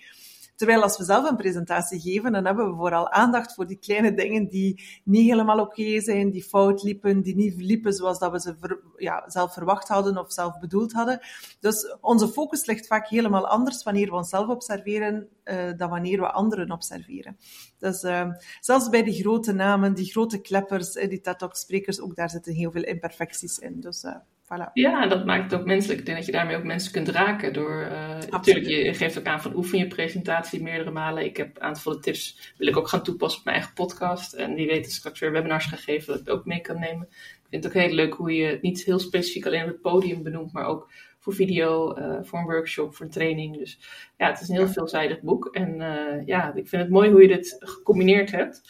Terwijl 0.55 0.81
als 0.81 0.97
we 0.97 1.03
zelf 1.03 1.29
een 1.29 1.35
presentatie 1.35 1.99
geven, 1.99 2.31
dan 2.31 2.45
hebben 2.45 2.69
we 2.69 2.75
vooral 2.75 3.11
aandacht 3.11 3.53
voor 3.53 3.67
die 3.67 3.77
kleine 3.77 4.13
dingen 4.13 4.47
die 4.47 5.01
niet 5.03 5.29
helemaal 5.29 5.59
oké 5.59 6.01
zijn, 6.01 6.31
die 6.31 6.43
fout 6.43 6.83
liepen, 6.83 7.21
die 7.21 7.35
niet 7.35 7.61
liepen 7.61 7.93
zoals 7.93 8.19
dat 8.19 8.31
we 8.31 8.39
ze 8.39 8.79
ja, 8.97 9.23
zelf 9.27 9.53
verwacht 9.53 9.87
hadden 9.87 10.17
of 10.17 10.33
zelf 10.33 10.59
bedoeld 10.59 10.93
hadden. 10.93 11.19
Dus 11.59 11.97
onze 12.01 12.27
focus 12.27 12.65
ligt 12.65 12.87
vaak 12.87 13.07
helemaal 13.07 13.47
anders 13.47 13.83
wanneer 13.83 14.09
we 14.09 14.15
onszelf 14.15 14.47
observeren 14.47 15.27
uh, 15.43 15.71
dan 15.77 15.89
wanneer 15.89 16.19
we 16.19 16.31
anderen 16.31 16.71
observeren. 16.71 17.37
Dus 17.79 18.03
uh, 18.03 18.29
zelfs 18.59 18.89
bij 18.89 19.03
die 19.03 19.21
grote 19.21 19.53
namen, 19.53 19.93
die 19.93 20.11
grote 20.11 20.41
kleppers, 20.41 20.91
die 20.91 21.21
TED-talk-sprekers, 21.21 22.01
ook 22.01 22.15
daar 22.15 22.29
zitten 22.29 22.53
heel 22.53 22.71
veel 22.71 22.83
imperfecties 22.83 23.59
in. 23.59 23.79
Dus 23.79 24.03
uh, 24.03 24.15
Voilà. 24.45 24.71
Ja, 24.73 25.07
dat 25.07 25.25
maakt 25.25 25.51
het 25.51 25.59
ook 25.59 25.65
menselijk. 25.65 25.99
Ik 25.99 26.05
denk 26.05 26.17
dat 26.17 26.25
je 26.25 26.31
daarmee 26.31 26.57
ook 26.57 26.63
mensen 26.63 26.91
kunt 26.91 27.07
raken. 27.07 27.53
Door, 27.53 27.87
uh, 27.91 28.17
natuurlijk, 28.29 28.65
je 28.65 28.93
geeft 28.93 29.19
ook 29.19 29.25
aan 29.25 29.41
van 29.41 29.55
oefen 29.55 29.77
je 29.77 29.87
presentatie 29.87 30.61
meerdere 30.61 30.91
malen. 30.91 31.25
Ik 31.25 31.37
heb 31.37 31.55
een 31.55 31.61
aantal 31.61 31.99
tips, 31.99 32.53
wil 32.57 32.67
ik 32.67 32.77
ook 32.77 32.87
gaan 32.87 33.03
toepassen 33.03 33.39
op 33.39 33.45
mijn 33.45 33.57
eigen 33.57 33.75
podcast. 33.75 34.33
En 34.33 34.55
wie 34.55 34.67
weet, 34.67 34.91
straks 34.91 35.19
weer 35.19 35.31
webinars 35.31 35.65
gaan 35.65 35.77
geven, 35.77 36.13
dat 36.13 36.21
ik 36.21 36.29
ook 36.29 36.45
mee 36.45 36.61
kan 36.61 36.79
nemen. 36.79 37.07
Ik 37.09 37.45
vind 37.49 37.63
het 37.63 37.75
ook 37.75 37.81
heel 37.81 37.93
leuk 37.93 38.13
hoe 38.13 38.35
je 38.35 38.45
het 38.45 38.61
niet 38.61 38.83
heel 38.83 38.99
specifiek 38.99 39.45
alleen 39.45 39.61
op 39.63 39.67
het 39.67 39.81
podium 39.81 40.23
benoemt, 40.23 40.51
maar 40.51 40.65
ook 40.65 40.89
voor 41.19 41.33
video, 41.33 41.97
uh, 41.97 42.17
voor 42.21 42.39
een 42.39 42.45
workshop, 42.45 42.95
voor 42.95 43.05
een 43.05 43.11
training. 43.11 43.57
Dus 43.57 43.79
ja, 44.17 44.27
het 44.27 44.41
is 44.41 44.49
een 44.49 44.55
heel 44.55 44.67
veelzijdig 44.67 45.21
boek. 45.21 45.45
En 45.45 45.75
uh, 45.75 46.25
ja, 46.25 46.53
ik 46.53 46.67
vind 46.67 46.81
het 46.81 46.91
mooi 46.91 47.11
hoe 47.11 47.21
je 47.21 47.27
dit 47.27 47.55
gecombineerd 47.59 48.31
hebt. 48.31 48.61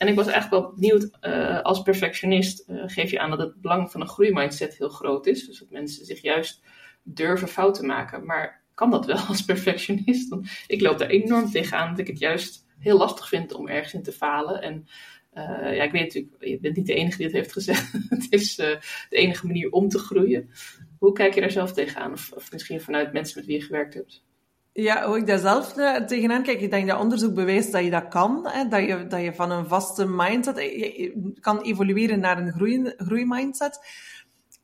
En 0.00 0.08
ik 0.08 0.14
was 0.14 0.26
eigenlijk 0.26 0.62
wel 0.62 0.74
benieuwd, 0.74 1.18
uh, 1.20 1.60
als 1.60 1.82
perfectionist 1.82 2.64
uh, 2.68 2.82
geef 2.86 3.10
je 3.10 3.18
aan 3.18 3.30
dat 3.30 3.38
het 3.38 3.60
belang 3.60 3.90
van 3.90 4.00
een 4.00 4.08
groeimindset 4.08 4.76
heel 4.78 4.88
groot 4.88 5.26
is. 5.26 5.46
Dus 5.46 5.58
dat 5.58 5.70
mensen 5.70 6.04
zich 6.04 6.22
juist 6.22 6.62
durven 7.02 7.48
fouten 7.48 7.86
maken. 7.86 8.26
Maar 8.26 8.62
kan 8.74 8.90
dat 8.90 9.06
wel 9.06 9.16
als 9.28 9.44
perfectionist? 9.44 10.36
Ik 10.66 10.80
loop 10.80 10.98
daar 10.98 11.08
enorm 11.08 11.50
tegenaan 11.50 11.90
dat 11.90 11.98
ik 11.98 12.06
het 12.06 12.18
juist 12.18 12.66
heel 12.78 12.98
lastig 12.98 13.28
vind 13.28 13.52
om 13.52 13.68
ergens 13.68 13.94
in 13.94 14.02
te 14.02 14.12
falen. 14.12 14.62
En 14.62 14.86
uh, 15.34 15.76
ja, 15.76 15.82
ik 15.82 15.92
weet 15.92 16.02
natuurlijk, 16.02 16.44
je 16.44 16.60
bent 16.60 16.76
niet 16.76 16.86
de 16.86 16.94
enige 16.94 17.16
die 17.16 17.26
het 17.26 17.34
heeft 17.34 17.52
gezegd. 17.52 17.92
het 18.08 18.26
is 18.30 18.56
de 18.56 18.78
enige 19.08 19.46
manier 19.46 19.70
om 19.70 19.88
te 19.88 19.98
groeien. 19.98 20.50
Hoe 20.98 21.12
kijk 21.12 21.34
je 21.34 21.40
daar 21.40 21.50
zelf 21.50 21.72
tegenaan? 21.72 22.12
Of, 22.12 22.32
of 22.32 22.52
misschien 22.52 22.80
vanuit 22.80 23.12
mensen 23.12 23.38
met 23.38 23.46
wie 23.46 23.58
je 23.58 23.64
gewerkt 23.64 23.94
hebt? 23.94 24.24
Ja, 24.72 25.06
hoe 25.06 25.16
ik 25.16 25.26
daar 25.26 25.38
zelf 25.38 25.76
uh, 25.76 25.96
tegenaan 25.96 26.42
kijk, 26.42 26.60
ik 26.60 26.70
denk 26.70 26.88
dat 26.88 27.00
onderzoek 27.00 27.34
bewijst 27.34 27.72
dat 27.72 27.84
je 27.84 27.90
dat 27.90 28.08
kan. 28.08 28.48
Hè, 28.48 28.68
dat, 28.68 28.80
je, 28.80 29.06
dat 29.06 29.22
je 29.22 29.34
van 29.34 29.50
een 29.50 29.66
vaste 29.66 30.06
mindset 30.06 30.56
je 30.56 31.34
kan 31.40 31.60
evolueren 31.60 32.20
naar 32.20 32.38
een 32.38 32.52
groei, 32.52 32.94
groeimindset. 32.96 33.78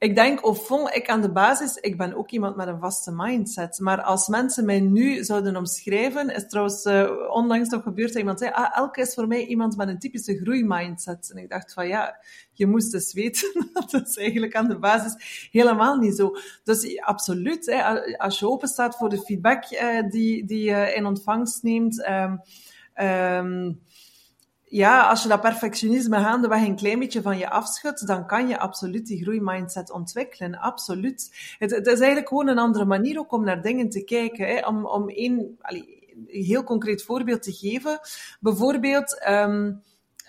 Ik 0.07 0.15
denk, 0.15 0.41
au 0.41 0.55
fond, 0.55 0.95
ik 0.95 1.09
aan 1.09 1.23
de 1.23 1.33
basis, 1.33 1.77
ik 1.77 1.97
ben 1.97 2.15
ook 2.15 2.31
iemand 2.31 2.57
met 2.57 2.67
een 2.67 2.81
vaste 2.81 3.13
mindset. 3.15 3.79
Maar 3.79 4.03
als 4.03 4.29
mensen 4.29 4.65
mij 4.65 4.81
nu 4.81 5.25
zouden 5.25 5.57
omschrijven, 5.57 6.35
is 6.35 6.49
trouwens 6.49 6.85
uh, 6.85 7.11
onlangs 7.31 7.69
nog 7.69 7.83
gebeurd 7.83 8.09
dat 8.09 8.19
iemand 8.19 8.39
zei, 8.39 8.51
ah, 8.51 8.77
Elke 8.77 9.01
is 9.01 9.15
voor 9.15 9.27
mij 9.27 9.47
iemand 9.47 9.77
met 9.77 9.89
een 9.89 9.99
typische 9.99 10.37
groeimindset. 10.37 11.31
En 11.31 11.43
ik 11.43 11.49
dacht 11.49 11.73
van, 11.73 11.89
ja, 11.89 12.17
je 12.53 12.67
moest 12.67 12.95
eens 12.95 13.13
weten, 13.13 13.69
dat 13.91 14.09
is 14.09 14.17
eigenlijk 14.17 14.55
aan 14.55 14.69
de 14.69 14.79
basis 14.79 15.49
helemaal 15.53 15.97
niet 15.97 16.17
zo. 16.17 16.37
Dus 16.65 17.01
absoluut, 17.01 17.75
als 18.17 18.39
je 18.39 18.49
open 18.49 18.69
staat 18.69 18.97
voor 18.97 19.09
de 19.09 19.21
feedback 19.21 19.71
uh, 19.71 20.11
die, 20.11 20.45
die 20.45 20.65
je 20.65 20.93
in 20.95 21.07
ontvangst 21.07 21.63
neemt, 21.63 22.09
um, 23.01 23.81
ja, 24.77 25.09
als 25.09 25.23
je 25.23 25.29
dat 25.29 25.41
perfectionisme 25.41 26.17
gaandeweg 26.17 26.67
een 26.67 26.77
klein 26.77 26.99
beetje 26.99 27.23
van 27.23 27.39
je 27.39 27.51
afschudt, 27.51 28.07
dan 28.07 28.27
kan 28.27 28.49
je 28.49 28.59
absoluut 28.59 29.07
die 29.07 29.23
groeimindset 29.23 29.91
ontwikkelen. 29.91 30.59
Absoluut. 30.59 31.55
Het, 31.59 31.71
het, 31.71 31.87
is 31.87 31.99
eigenlijk 31.99 32.29
gewoon 32.29 32.49
een 32.49 32.59
andere 32.59 32.85
manier 32.85 33.19
ook 33.19 33.33
om 33.33 33.45
naar 33.45 33.63
dingen 33.63 33.89
te 33.89 34.05
kijken. 34.05 34.47
Hè. 34.47 34.67
Om, 34.67 34.87
om 34.87 35.09
één 35.09 35.59
heel 36.27 36.65
concreet 36.65 37.03
voorbeeld 37.03 37.43
te 37.43 37.53
geven. 37.53 38.01
Bijvoorbeeld... 38.41 39.27
Um, 39.29 39.83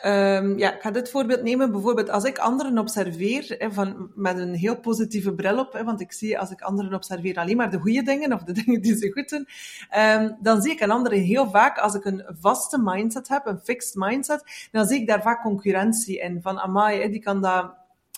Um, 0.06 0.58
ja, 0.58 0.74
ik 0.74 0.82
ga 0.82 0.92
dit 0.92 1.10
voorbeeld 1.10 1.44
nemen. 1.44 1.72
Bijvoorbeeld 1.72 2.10
als 2.10 2.24
ik 2.24 2.38
anderen 2.38 2.78
observeer 2.78 3.56
hè, 3.58 3.72
van, 3.72 4.12
met 4.16 4.38
een 4.38 4.54
heel 4.54 4.80
positieve 4.80 5.34
bril 5.34 5.60
op, 5.60 5.74
hè, 5.74 5.84
want 5.84 6.02
ik 6.02 6.12
zie 6.12 6.40
als 6.40 6.52
ik 6.52 6.62
anderen 6.62 6.94
observeer 6.94 7.38
alleen 7.38 7.58
maar 7.58 7.72
de 7.72 7.80
goede 7.80 8.04
dingen 8.04 8.34
of 8.34 8.44
de 8.44 8.52
dingen 8.64 8.82
die 8.82 8.98
ze 8.98 9.12
goed 9.12 9.30
doen, 9.30 9.48
um, 10.22 10.38
dan 10.42 10.62
zie 10.62 10.72
ik 10.72 10.80
een 10.80 10.92
andere 10.92 11.16
heel 11.16 11.50
vaak, 11.50 11.78
als 11.78 11.96
ik 11.96 12.06
een 12.06 12.26
vaste 12.40 12.80
mindset 12.82 13.28
heb, 13.28 13.46
een 13.46 13.60
fixed 13.60 13.96
mindset, 13.96 14.68
dan 14.72 14.86
zie 14.86 15.00
ik 15.00 15.08
daar 15.08 15.22
vaak 15.22 15.42
concurrentie 15.42 16.20
in. 16.20 16.42
Van, 16.42 16.60
amai, 16.60 17.02
hè, 17.02 17.10
die 17.10 17.22
kan 17.22 17.42
dat 17.42 17.74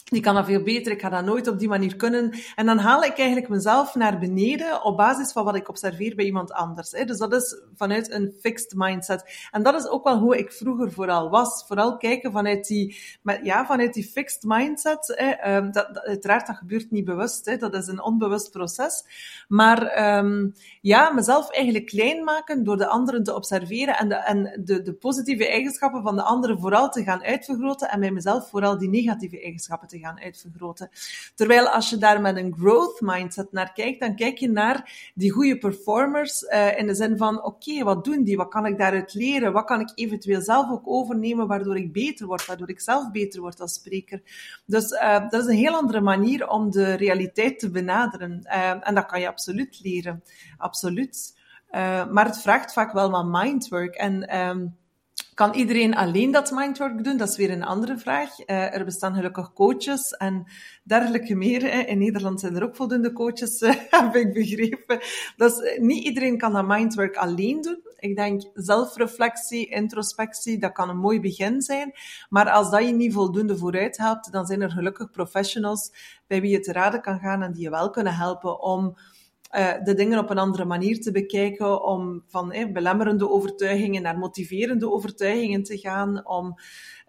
die 0.09 0.21
kan 0.21 0.35
dat 0.35 0.45
veel 0.45 0.63
beter, 0.63 0.91
ik 0.91 1.01
ga 1.01 1.09
dat 1.09 1.25
nooit 1.25 1.47
op 1.47 1.59
die 1.59 1.67
manier 1.67 1.95
kunnen. 1.95 2.31
En 2.55 2.65
dan 2.65 2.77
haal 2.77 3.03
ik 3.03 3.17
eigenlijk 3.17 3.49
mezelf 3.49 3.95
naar 3.95 4.19
beneden 4.19 4.83
op 4.83 4.97
basis 4.97 5.31
van 5.31 5.43
wat 5.43 5.55
ik 5.55 5.69
observeer 5.69 6.15
bij 6.15 6.25
iemand 6.25 6.51
anders. 6.51 6.89
Dus 6.89 7.17
dat 7.17 7.33
is 7.33 7.61
vanuit 7.75 8.11
een 8.11 8.33
fixed 8.39 8.73
mindset. 8.75 9.47
En 9.51 9.63
dat 9.63 9.75
is 9.75 9.87
ook 9.87 10.03
wel 10.03 10.17
hoe 10.17 10.37
ik 10.37 10.51
vroeger 10.51 10.91
vooral 10.91 11.29
was. 11.29 11.63
Vooral 11.67 11.97
kijken 11.97 12.31
vanuit 12.31 12.67
die, 12.67 12.97
ja, 13.43 13.65
vanuit 13.65 13.93
die 13.93 14.03
fixed 14.03 14.43
mindset. 14.43 15.15
Ehm, 15.15 15.71
dat, 15.71 15.99
uiteraard, 15.99 16.47
dat 16.47 16.55
gebeurt 16.55 16.91
niet 16.91 17.05
bewust. 17.05 17.59
Dat 17.59 17.73
is 17.73 17.87
een 17.87 18.03
onbewust 18.03 18.51
proces. 18.51 19.03
Maar 19.47 20.17
um, 20.17 20.53
ja, 20.81 21.11
mezelf 21.13 21.51
eigenlijk 21.51 21.85
klein 21.85 22.23
maken 22.23 22.63
door 22.63 22.77
de 22.77 22.87
anderen 22.87 23.23
te 23.23 23.35
observeren 23.35 23.97
en, 23.97 24.09
de, 24.09 24.15
en 24.15 24.61
de, 24.63 24.81
de 24.81 24.93
positieve 24.93 25.47
eigenschappen 25.47 26.01
van 26.01 26.15
de 26.15 26.23
anderen 26.23 26.59
vooral 26.59 26.89
te 26.89 27.03
gaan 27.03 27.23
uitvergroten 27.23 27.89
en 27.89 27.99
bij 27.99 28.11
mezelf 28.11 28.49
vooral 28.49 28.77
die 28.77 28.89
negatieve 28.89 29.41
eigenschappen 29.41 29.87
te 29.87 29.98
gaan 29.99 30.19
uitvergroten. 30.19 30.89
Terwijl 31.35 31.67
als 31.67 31.89
je 31.89 31.97
daar 31.97 32.21
met 32.21 32.37
een 32.37 32.55
growth 32.59 33.01
mindset 33.01 33.51
naar 33.51 33.73
kijkt, 33.73 33.99
dan 33.99 34.15
kijk 34.15 34.37
je 34.37 34.49
naar 34.49 35.11
die 35.15 35.31
goede 35.31 35.57
performers 35.57 36.41
uh, 36.41 36.77
in 36.77 36.87
de 36.87 36.93
zin 36.93 37.17
van, 37.17 37.43
oké, 37.43 37.83
wat 37.83 38.03
doen 38.03 38.23
die? 38.23 38.37
Wat 38.37 38.49
kan 38.49 38.65
ik 38.65 38.77
daaruit 38.77 39.13
leren? 39.13 39.53
Wat 39.53 39.65
kan 39.65 39.79
ik 39.79 39.91
eventueel 39.95 40.41
zelf 40.41 40.71
ook 40.71 40.87
overnemen, 40.87 41.47
waardoor 41.47 41.77
ik 41.77 41.93
beter 41.93 42.27
word, 42.27 42.45
waardoor 42.45 42.69
ik 42.69 42.79
zelf 42.79 43.11
beter 43.11 43.41
word 43.41 43.61
als 43.61 43.73
spreker? 43.73 44.21
Dus 44.65 44.91
uh, 44.91 45.29
dat 45.29 45.41
is 45.41 45.47
een 45.47 45.55
heel 45.55 45.75
andere 45.75 46.01
manier 46.01 46.47
om 46.47 46.71
de 46.71 46.93
realiteit 46.93 47.59
te 47.59 47.71
benaderen. 47.71 48.41
Uh, 48.45 48.87
en 48.87 48.95
dat 48.95 49.05
kan 49.05 49.19
je 49.19 49.27
absoluut 49.27 49.79
leren. 49.83 50.23
Absoluut. 50.57 51.37
maar 52.11 52.25
het 52.25 52.41
vraagt 52.41 52.73
vaak 52.73 52.91
wel 52.91 53.11
wat 53.11 53.25
mindwork. 53.25 53.95
En 53.95 54.37
um, 54.37 54.77
kan 55.39 55.53
iedereen 55.53 55.95
alleen 55.95 56.31
dat 56.31 56.51
mindwork 56.51 57.03
doen? 57.03 57.17
Dat 57.17 57.29
is 57.29 57.37
weer 57.37 57.51
een 57.51 57.63
andere 57.63 57.97
vraag. 57.97 58.39
Uh, 58.39 58.75
er 58.75 58.85
bestaan 58.85 59.15
gelukkig 59.15 59.53
coaches 59.53 60.11
en 60.11 60.47
dergelijke 60.83 61.35
meer. 61.35 61.87
In 61.87 61.97
Nederland 61.97 62.39
zijn 62.39 62.55
er 62.55 62.63
ook 62.63 62.75
voldoende 62.75 63.13
coaches, 63.13 63.59
heb 63.89 64.15
ik 64.15 64.33
begrepen. 64.33 64.99
Dus 65.37 65.77
niet 65.77 66.03
iedereen 66.03 66.37
kan 66.37 66.53
dat 66.53 66.67
mindwork 66.67 67.15
alleen 67.15 67.61
doen. 67.61 67.79
Ik 67.99 68.15
denk 68.15 68.41
zelfreflectie, 68.53 69.69
introspectie, 69.69 70.59
dat 70.59 70.71
kan 70.71 70.89
een 70.89 70.97
mooi 70.97 71.19
begin 71.19 71.61
zijn. 71.61 71.93
Maar 72.29 72.49
als 72.49 72.71
dat 72.71 72.85
je 72.85 72.93
niet 72.93 73.13
voldoende 73.13 73.57
vooruit 73.57 73.97
helpt, 73.97 74.31
dan 74.31 74.45
zijn 74.45 74.61
er 74.61 74.71
gelukkig 74.71 75.11
professionals 75.11 75.91
bij 76.27 76.41
wie 76.41 76.51
je 76.51 76.59
te 76.59 76.71
raden 76.71 77.01
kan 77.01 77.19
gaan 77.19 77.41
en 77.41 77.51
die 77.51 77.63
je 77.63 77.69
wel 77.69 77.89
kunnen 77.89 78.15
helpen 78.15 78.61
om 78.61 78.97
uh, 79.51 79.73
de 79.83 79.93
dingen 79.93 80.19
op 80.19 80.29
een 80.29 80.37
andere 80.37 80.65
manier 80.65 81.01
te 81.01 81.11
bekijken, 81.11 81.83
om 81.83 82.23
van 82.27 82.51
eh, 82.51 82.71
belemmerende 82.71 83.29
overtuigingen 83.29 84.01
naar 84.01 84.17
motiverende 84.17 84.91
overtuigingen 84.91 85.63
te 85.63 85.77
gaan, 85.77 86.27
om 86.27 86.55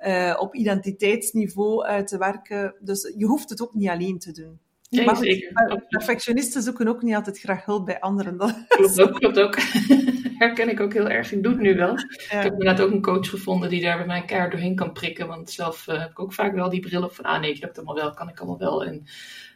uh, 0.06 0.36
op 0.38 0.54
identiteitsniveau 0.54 1.88
uh, 1.88 1.98
te 1.98 2.18
werken. 2.18 2.74
Dus 2.80 3.14
je 3.16 3.26
hoeft 3.26 3.50
het 3.50 3.62
ook 3.62 3.74
niet 3.74 3.88
alleen 3.88 4.18
te 4.18 4.32
doen. 4.32 4.60
Nee, 4.90 5.04
maar 5.04 5.16
zeker. 5.16 5.84
perfectionisten 5.88 6.62
zoeken 6.62 6.88
ook 6.88 7.02
niet 7.02 7.14
altijd 7.14 7.40
graag 7.40 7.64
hulp 7.64 7.86
bij 7.86 8.00
anderen. 8.00 8.36
Klopt 8.68 9.00
ook, 9.00 9.12
klopt 9.12 9.38
ook. 9.38 9.58
Herken 10.42 10.68
ik 10.68 10.80
ook 10.80 10.92
heel 10.92 11.08
erg. 11.08 11.32
Ik 11.32 11.42
doe 11.42 11.52
het 11.52 11.60
nu 11.60 11.76
wel. 11.76 11.94
Ik 11.94 12.26
heb 12.28 12.52
inderdaad 12.52 12.80
ook 12.80 12.90
een 12.90 13.02
coach 13.02 13.28
gevonden 13.28 13.70
die 13.70 13.82
daar 13.82 13.96
bij 13.96 14.06
mij 14.06 14.24
keihard 14.24 14.52
doorheen 14.52 14.74
kan 14.74 14.92
prikken. 14.92 15.26
Want 15.26 15.50
zelf 15.50 15.86
uh, 15.88 16.00
heb 16.00 16.10
ik 16.10 16.20
ook 16.20 16.32
vaak 16.32 16.54
wel 16.54 16.70
die 16.70 16.80
bril 16.80 17.02
op 17.02 17.14
van, 17.14 17.24
ah 17.24 17.40
nee, 17.40 17.50
het 17.50 17.60
lukt 17.60 17.76
allemaal 17.76 17.94
wel, 17.94 18.14
kan 18.14 18.28
ik 18.28 18.38
allemaal 18.38 18.58
wel. 18.58 18.84
En 18.84 19.06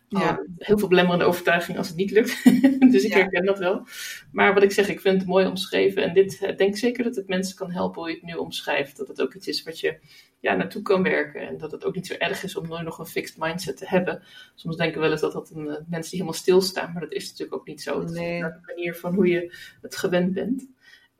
ja. 0.08 0.44
Heel 0.58 0.78
veel 0.78 0.88
belemmerende 0.88 1.24
overtuiging 1.24 1.78
als 1.78 1.88
het 1.88 1.96
niet 1.96 2.10
lukt. 2.10 2.44
dus 2.92 3.04
ik 3.04 3.12
herken 3.12 3.44
dat 3.44 3.58
wel. 3.58 3.86
Maar 4.32 4.54
wat 4.54 4.62
ik 4.62 4.72
zeg, 4.72 4.88
ik 4.88 5.00
vind 5.00 5.18
het 5.18 5.26
mooi 5.26 5.46
omschreven. 5.46 6.02
En 6.02 6.14
dit 6.14 6.42
ik 6.42 6.58
denk 6.58 6.76
zeker 6.76 7.04
dat 7.04 7.16
het 7.16 7.28
mensen 7.28 7.56
kan 7.56 7.70
helpen 7.70 8.00
hoe 8.00 8.10
je 8.10 8.16
het 8.16 8.24
nu 8.24 8.34
omschrijft. 8.34 8.96
Dat 8.96 9.08
het 9.08 9.20
ook 9.20 9.34
iets 9.34 9.46
is 9.46 9.62
wat 9.62 9.80
je 9.80 9.98
ja, 10.40 10.54
naartoe 10.54 10.82
kan 10.82 11.02
werken. 11.02 11.40
En 11.40 11.58
dat 11.58 11.72
het 11.72 11.84
ook 11.84 11.94
niet 11.94 12.06
zo 12.06 12.14
erg 12.14 12.42
is 12.42 12.56
om 12.56 12.68
nooit 12.68 12.84
nog 12.84 12.98
een 12.98 13.06
fixed 13.06 13.38
mindset 13.38 13.76
te 13.76 13.88
hebben. 13.88 14.22
Soms 14.54 14.76
denken 14.76 14.94
we 14.94 15.00
wel 15.00 15.10
eens 15.10 15.20
dat 15.20 15.32
dat 15.32 15.50
een, 15.50 15.66
uh, 15.66 15.72
mensen 15.72 15.88
die 15.88 16.10
helemaal 16.10 16.32
stilstaan. 16.32 16.92
Maar 16.92 17.02
dat 17.02 17.12
is 17.12 17.30
natuurlijk 17.30 17.54
ook 17.60 17.66
niet 17.66 17.82
zo. 17.82 18.00
Het 18.00 18.10
nee. 18.10 18.36
is 18.36 18.42
een 18.42 18.60
manier 18.66 18.94
van 18.94 19.14
hoe 19.14 19.26
je 19.26 19.56
het 19.82 19.96
gewend 19.96 20.32
bent. 20.32 20.66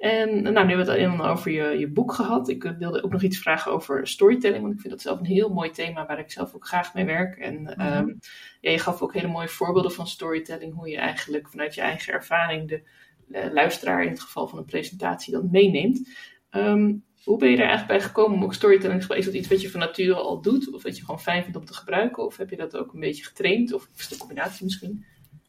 En 0.05 0.43
nou, 0.43 0.53
nu 0.53 0.75
hebben 0.75 0.87
we 0.87 0.93
het 0.93 1.21
al 1.21 1.27
over 1.27 1.51
je, 1.51 1.79
je 1.79 1.89
boek 1.89 2.13
gehad. 2.13 2.49
Ik 2.49 2.75
wilde 2.79 3.03
ook 3.03 3.13
nog 3.13 3.23
iets 3.23 3.39
vragen 3.39 3.73
over 3.73 4.07
storytelling, 4.07 4.63
want 4.63 4.75
ik 4.75 4.81
vind 4.81 4.93
dat 4.93 5.03
zelf 5.03 5.19
een 5.19 5.27
heel 5.27 5.49
mooi 5.49 5.71
thema 5.71 6.07
waar 6.07 6.19
ik 6.19 6.31
zelf 6.31 6.55
ook 6.55 6.67
graag 6.67 6.95
mee 6.95 7.05
werk. 7.05 7.37
En 7.37 7.75
mm 7.77 8.19
ja, 8.61 8.71
je 8.71 8.79
gaf 8.79 9.03
ook 9.03 9.15
hele 9.15 9.29
mooie 9.29 9.49
voorbeelden 9.49 9.93
van 9.93 10.07
storytelling, 10.07 10.75
hoe 10.75 10.89
je 10.89 10.97
eigenlijk 10.97 11.49
vanuit 11.49 11.75
je 11.75 11.81
eigen 11.81 12.13
ervaring 12.13 12.69
de 12.69 12.83
uh, 13.29 13.53
luisteraar 13.53 14.03
in 14.03 14.11
het 14.11 14.21
geval 14.21 14.49
van 14.49 14.59
een 14.59 14.65
presentatie 14.65 15.33
dan 15.33 15.49
meeneemt. 15.51 16.09
Um, 16.51 17.05
hoe 17.25 17.39
ben 17.39 17.49
je 17.49 17.57
er 17.57 17.69
eigenlijk 17.69 17.99
bij 17.99 18.09
gekomen 18.09 18.39
om 18.39 18.45
ook 18.45 18.55
storytelling 18.55 19.05
te? 19.05 19.17
Is 19.17 19.25
dat 19.25 19.35
iets 19.35 19.49
wat 19.49 19.61
je 19.61 19.71
van 19.71 19.81
nature 19.81 20.15
al 20.15 20.43
doet, 20.43 20.75
of 20.75 20.83
wat 20.83 20.97
je 20.97 21.05
gewoon 21.05 21.21
fijn 21.21 21.43
vindt 21.43 21.59
om 21.59 21.65
te 21.65 21.75
gebruiken? 21.75 22.25
Of 22.25 22.37
heb 22.37 22.51
je 22.51 22.57
dat 22.57 22.77
ook 22.77 22.93
een 22.93 23.01
beetje 23.01 23.25
getraind, 23.25 23.73
of 23.73 23.89
is 23.97 24.03
het 24.03 24.13
een 24.13 24.19
combinatie 24.19 24.65
misschien? 24.65 25.05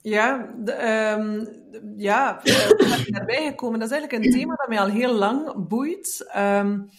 Ja, 0.06 0.54
de, 0.58 0.90
um, 1.18 1.48
ja, 1.98 2.42
daarbij 3.08 3.46
gekomen. 3.46 3.80
Dat 3.80 3.92
is 3.92 3.98
eigenlijk 3.98 4.26
een 4.26 4.32
thema 4.32 4.56
dat 4.56 4.68
mij 4.68 4.80
al 4.80 4.90
heel 4.90 5.14
lang 5.14 5.68
boeit. 5.68 6.32
Um, 6.38 6.90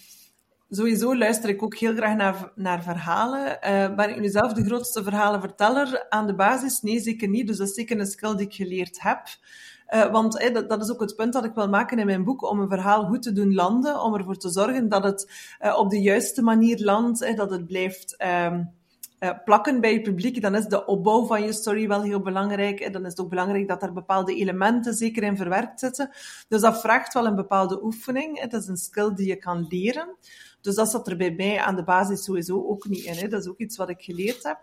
sowieso 0.69 1.17
luister 1.17 1.49
ik 1.49 1.63
ook 1.63 1.75
heel 1.75 1.95
graag 1.95 2.15
naar, 2.15 2.51
naar 2.55 2.83
verhalen. 2.83 3.57
Uh, 3.63 3.95
ben 3.95 4.09
ik 4.09 4.19
nu 4.19 4.27
zelf 4.27 4.53
de 4.53 4.63
grootste 4.65 5.03
verhalenverteller 5.03 6.05
aan 6.09 6.27
de 6.27 6.35
basis? 6.35 6.81
Nee, 6.81 6.99
zeker 6.99 7.27
niet. 7.27 7.47
Dus 7.47 7.57
dat 7.57 7.67
is 7.67 7.73
zeker 7.73 7.99
een 7.99 8.05
skill 8.05 8.35
die 8.35 8.45
ik 8.45 8.53
geleerd 8.53 9.01
heb. 9.01 9.21
Uh, 9.89 10.11
want 10.11 10.39
eh, 10.39 10.53
dat, 10.67 10.83
is 10.83 10.91
ook 10.91 11.01
het 11.01 11.15
punt 11.15 11.33
dat 11.33 11.45
ik 11.45 11.53
wil 11.53 11.69
maken 11.69 11.99
in 11.99 12.05
mijn 12.05 12.23
boek, 12.23 12.49
om 12.49 12.59
een 12.59 12.69
verhaal 12.69 13.05
goed 13.05 13.21
te 13.21 13.33
doen 13.33 13.53
landen, 13.53 14.01
om 14.01 14.15
ervoor 14.15 14.37
te 14.37 14.49
zorgen 14.49 14.89
dat 14.89 15.03
het 15.03 15.31
op 15.75 15.89
de 15.89 16.01
juiste 16.01 16.41
manier 16.41 16.83
landt, 16.83 17.35
dat 17.35 17.51
het 17.51 17.67
blijft... 17.67 18.23
Um, 18.45 18.75
uh, 19.19 19.29
plakken 19.45 19.81
bij 19.81 19.93
je 19.93 20.01
publiek, 20.01 20.41
dan 20.41 20.55
is 20.55 20.65
de 20.65 20.85
opbouw 20.85 21.25
van 21.25 21.43
je 21.43 21.53
story 21.53 21.87
wel 21.87 22.01
heel 22.01 22.21
belangrijk. 22.21 22.79
En 22.79 22.91
dan 22.91 23.05
is 23.05 23.09
het 23.09 23.19
ook 23.19 23.29
belangrijk 23.29 23.67
dat 23.67 23.83
er 23.83 23.93
bepaalde 23.93 24.35
elementen 24.35 24.93
zeker 24.93 25.23
in 25.23 25.37
verwerkt 25.37 25.79
zitten. 25.79 26.09
Dus 26.47 26.61
dat 26.61 26.81
vraagt 26.81 27.13
wel 27.13 27.25
een 27.25 27.35
bepaalde 27.35 27.83
oefening. 27.83 28.39
Het 28.39 28.53
is 28.53 28.67
een 28.67 28.77
skill 28.77 29.13
die 29.13 29.27
je 29.27 29.35
kan 29.35 29.65
leren. 29.69 30.15
Dus 30.67 30.75
dat 30.75 30.89
zat 30.89 31.07
er 31.07 31.17
bij 31.17 31.31
mij 31.31 31.59
aan 31.59 31.75
de 31.75 31.83
basis 31.83 32.23
sowieso 32.23 32.67
ook 32.67 32.87
niet 32.87 33.03
in. 33.03 33.13
Hè. 33.13 33.27
Dat 33.27 33.41
is 33.41 33.49
ook 33.49 33.57
iets 33.57 33.77
wat 33.77 33.89
ik 33.89 34.01
geleerd 34.01 34.43
heb. 34.43 34.59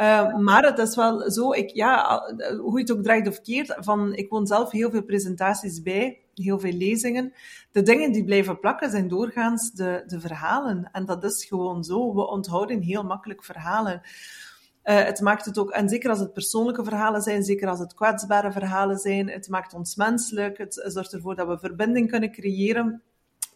Uh, 0.00 0.38
maar 0.38 0.64
het 0.64 0.78
is 0.78 0.96
wel 0.96 1.30
zo, 1.30 1.52
ik, 1.52 1.70
ja, 1.70 2.22
hoe 2.60 2.72
je 2.72 2.80
het 2.80 2.92
ook 2.92 3.02
draait 3.02 3.28
of 3.28 3.40
keert, 3.40 3.76
van, 3.78 4.14
ik 4.14 4.30
woon 4.30 4.46
zelf 4.46 4.70
heel 4.70 4.90
veel 4.90 5.02
presentaties 5.02 5.82
bij, 5.82 6.20
heel 6.34 6.58
veel 6.58 6.72
lezingen. 6.72 7.32
De 7.72 7.82
dingen 7.82 8.12
die 8.12 8.24
blijven 8.24 8.60
plakken 8.60 8.90
zijn 8.90 9.08
doorgaans 9.08 9.72
de, 9.72 10.02
de 10.06 10.20
verhalen. 10.20 10.88
En 10.92 11.06
dat 11.06 11.24
is 11.24 11.44
gewoon 11.44 11.84
zo. 11.84 12.14
We 12.14 12.28
onthouden 12.28 12.80
heel 12.80 13.04
makkelijk 13.04 13.44
verhalen. 13.44 14.00
Uh, 14.84 15.04
het 15.04 15.20
maakt 15.20 15.44
het 15.44 15.58
ook, 15.58 15.70
en 15.70 15.88
zeker 15.88 16.10
als 16.10 16.18
het 16.18 16.32
persoonlijke 16.32 16.84
verhalen 16.84 17.22
zijn, 17.22 17.42
zeker 17.42 17.68
als 17.68 17.78
het 17.78 17.94
kwetsbare 17.94 18.52
verhalen 18.52 18.98
zijn, 18.98 19.28
het 19.28 19.48
maakt 19.48 19.74
ons 19.74 19.96
menselijk, 19.96 20.58
het 20.58 20.82
zorgt 20.86 21.12
ervoor 21.12 21.34
dat 21.34 21.48
we 21.48 21.58
verbinding 21.58 22.10
kunnen 22.10 22.32
creëren 22.32 23.02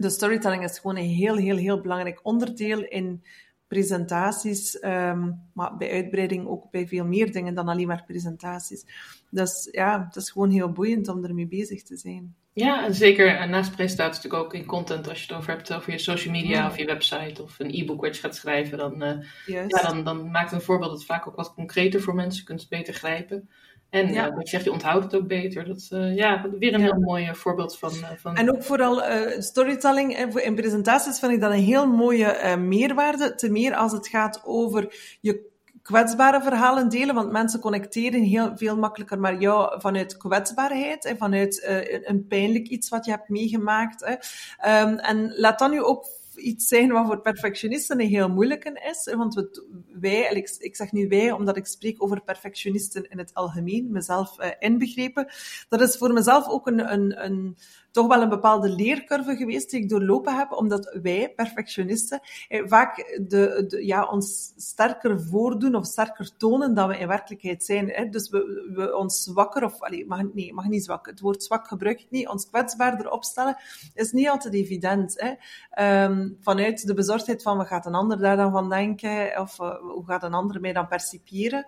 de 0.00 0.11
storytelling 0.11 0.64
is 0.64 0.78
gewoon 0.78 0.97
een 0.97 1.09
heel, 1.09 1.37
heel, 1.37 1.57
heel 1.57 1.80
belangrijk 1.80 2.21
onderdeel 2.23 2.85
in 2.85 3.25
presentaties, 3.66 4.83
um, 4.83 5.40
maar 5.54 5.76
bij 5.76 5.90
uitbreiding 5.90 6.47
ook 6.47 6.71
bij 6.71 6.88
veel 6.88 7.04
meer 7.04 7.33
dingen 7.33 7.54
dan 7.54 7.69
alleen 7.69 7.87
maar 7.87 8.04
presentaties. 8.07 8.85
Dus 9.30 9.69
ja, 9.73 10.04
het 10.07 10.16
is 10.16 10.30
gewoon 10.30 10.50
heel 10.50 10.73
boeiend 10.73 11.09
om 11.09 11.25
ermee 11.25 11.47
bezig 11.47 11.83
te 11.83 11.97
zijn. 11.97 12.35
Ja, 12.52 12.85
en 12.85 12.95
zeker 12.95 13.37
en 13.37 13.50
naast 13.50 13.76
presentaties 13.76 14.23
natuurlijk 14.23 14.45
ook 14.45 14.54
in 14.54 14.66
content, 14.66 15.09
als 15.09 15.19
je 15.19 15.26
het 15.26 15.37
over 15.37 15.50
hebt 15.50 15.73
over 15.73 15.92
je 15.92 15.99
social 15.99 16.33
media 16.33 16.66
of 16.66 16.76
je 16.76 16.85
website 16.85 17.42
of 17.42 17.59
een 17.59 17.75
e-book 17.75 18.00
wat 18.00 18.16
je 18.16 18.23
gaat 18.23 18.37
schrijven, 18.37 18.78
dan, 18.78 19.02
uh, 19.02 19.12
ja, 19.47 19.66
dan, 19.66 20.04
dan 20.04 20.30
maakt 20.30 20.52
een 20.52 20.61
voorbeeld 20.61 20.92
het 20.92 21.04
vaak 21.04 21.26
ook 21.26 21.37
wat 21.37 21.54
concreter 21.54 22.00
voor 22.00 22.14
mensen, 22.14 22.40
je 22.40 22.47
kunt 22.47 22.61
het 22.61 22.69
beter 22.69 22.95
grijpen. 22.95 23.49
En 23.91 24.13
ja. 24.13 24.29
uh, 24.29 24.35
wat 24.35 24.43
je 24.43 24.49
zegt, 24.49 24.65
je 24.65 24.73
onthoudt 24.73 25.05
het 25.05 25.15
ook 25.15 25.27
beter. 25.27 25.65
Dat 25.65 25.77
is 25.77 25.91
uh, 25.91 26.17
ja, 26.17 26.47
weer 26.59 26.75
een 26.75 26.81
heel 26.81 27.01
mooi 27.01 27.25
uh, 27.25 27.35
voorbeeld 27.35 27.79
van, 27.79 27.93
van... 28.17 28.37
En 28.37 28.51
ook 28.51 28.63
vooral 28.63 29.03
storytelling 29.39 30.17
in 30.35 30.55
presentaties 30.55 31.19
vind 31.19 31.33
ik 31.33 31.41
dat 31.41 31.53
een 31.53 31.59
heel 31.59 31.87
mooie 31.87 32.57
meerwaarde. 32.57 33.35
Te 33.35 33.51
meer 33.51 33.75
als 33.75 33.93
het 33.93 34.09
gaat 34.09 34.43
over 34.45 34.95
je 35.21 35.49
kwetsbare 35.83 36.43
verhalen 36.43 36.89
delen, 36.89 37.15
want 37.15 37.33
mensen 37.33 37.61
connecteren 37.61 38.23
heel 38.23 38.57
veel 38.57 38.77
makkelijker 38.77 39.21
met 39.21 39.41
jou 39.41 39.81
vanuit 39.81 40.17
kwetsbaarheid 40.17 41.05
en 41.05 41.17
vanuit 41.17 41.63
een 42.05 42.27
pijnlijk 42.27 42.69
iets 42.69 42.89
wat 42.89 43.05
je 43.05 43.11
hebt 43.11 43.29
meegemaakt. 43.29 44.05
Hè. 44.05 44.83
Um, 44.83 44.99
en 44.99 45.33
laat 45.37 45.59
dan 45.59 45.71
nu 45.71 45.83
ook 45.83 46.07
iets 46.41 46.67
zijn 46.67 46.93
wat 46.93 47.07
voor 47.07 47.21
perfectionisten 47.21 48.01
een 48.01 48.09
heel 48.09 48.29
moeilijke 48.29 48.89
is. 48.91 49.15
Want 49.15 49.35
we, 49.35 49.65
wij, 50.01 50.47
ik, 50.59 50.77
zeg 50.77 50.93
nu 50.93 51.09
wij, 51.09 51.33
omdat 51.33 51.57
ik 51.57 51.67
spreek 51.67 52.03
over 52.03 52.23
perfectionisten 52.23 53.11
in 53.11 53.19
het 53.19 53.35
algemeen, 53.35 53.93
mezelf 53.93 54.41
uh, 54.41 54.47
inbegrepen. 54.59 55.33
Dat 55.69 55.81
is 55.81 55.97
voor 55.97 56.13
mezelf 56.13 56.49
ook 56.49 56.67
een, 56.67 56.93
een, 56.93 57.25
een 57.25 57.57
toch 57.91 58.07
wel 58.07 58.23
een 58.23 58.29
bepaalde 58.29 58.69
leercurve 58.69 59.37
geweest 59.37 59.71
die 59.71 59.81
ik 59.81 59.89
doorlopen 59.89 60.37
heb, 60.37 60.53
omdat 60.53 60.99
wij, 61.03 61.33
perfectionisten, 61.37 62.21
eh, 62.49 62.63
vaak 62.67 63.19
de, 63.29 63.65
de, 63.69 63.87
ja, 63.87 64.05
ons 64.05 64.53
sterker 64.57 65.21
voordoen 65.21 65.75
of 65.75 65.87
sterker 65.87 66.37
tonen 66.37 66.75
dan 66.75 66.89
we 66.89 66.99
in 66.99 67.09
werkelijkheid 67.09 67.65
zijn. 67.65 67.89
Hè. 67.89 68.09
Dus 68.09 68.29
we, 68.29 68.71
we 68.75 68.97
ons 68.97 69.23
zwakker, 69.23 69.65
of 69.65 69.83
allee, 69.83 70.07
mag, 70.07 70.23
nee, 70.33 70.53
mag 70.53 70.69
niet 70.69 70.85
zwak, 70.85 71.07
het 71.07 71.21
woord 71.21 71.43
zwak 71.43 71.69
gebruik 71.69 72.01
ik 72.01 72.11
niet, 72.11 72.29
ons 72.29 72.49
kwetsbaarder 72.49 73.11
opstellen, 73.11 73.57
is 73.95 74.13
niet 74.13 74.29
altijd 74.29 74.55
evident. 74.55 75.15
Hè. 75.21 76.05
Um, 76.05 76.37
vanuit 76.41 76.87
de 76.87 76.95
bezorgdheid 76.95 77.43
van, 77.43 77.57
wat 77.57 77.67
gaat 77.67 77.87
een 77.87 77.95
ander 77.95 78.19
daar 78.19 78.37
dan 78.37 78.53
van 78.53 78.69
denken, 78.69 79.41
of 79.41 79.59
uh, 79.61 79.77
hoe 79.77 80.05
gaat 80.07 80.23
een 80.23 80.35
ander 80.35 80.61
mij 80.61 80.73
dan 80.73 80.89
percipiëren. 80.89 81.67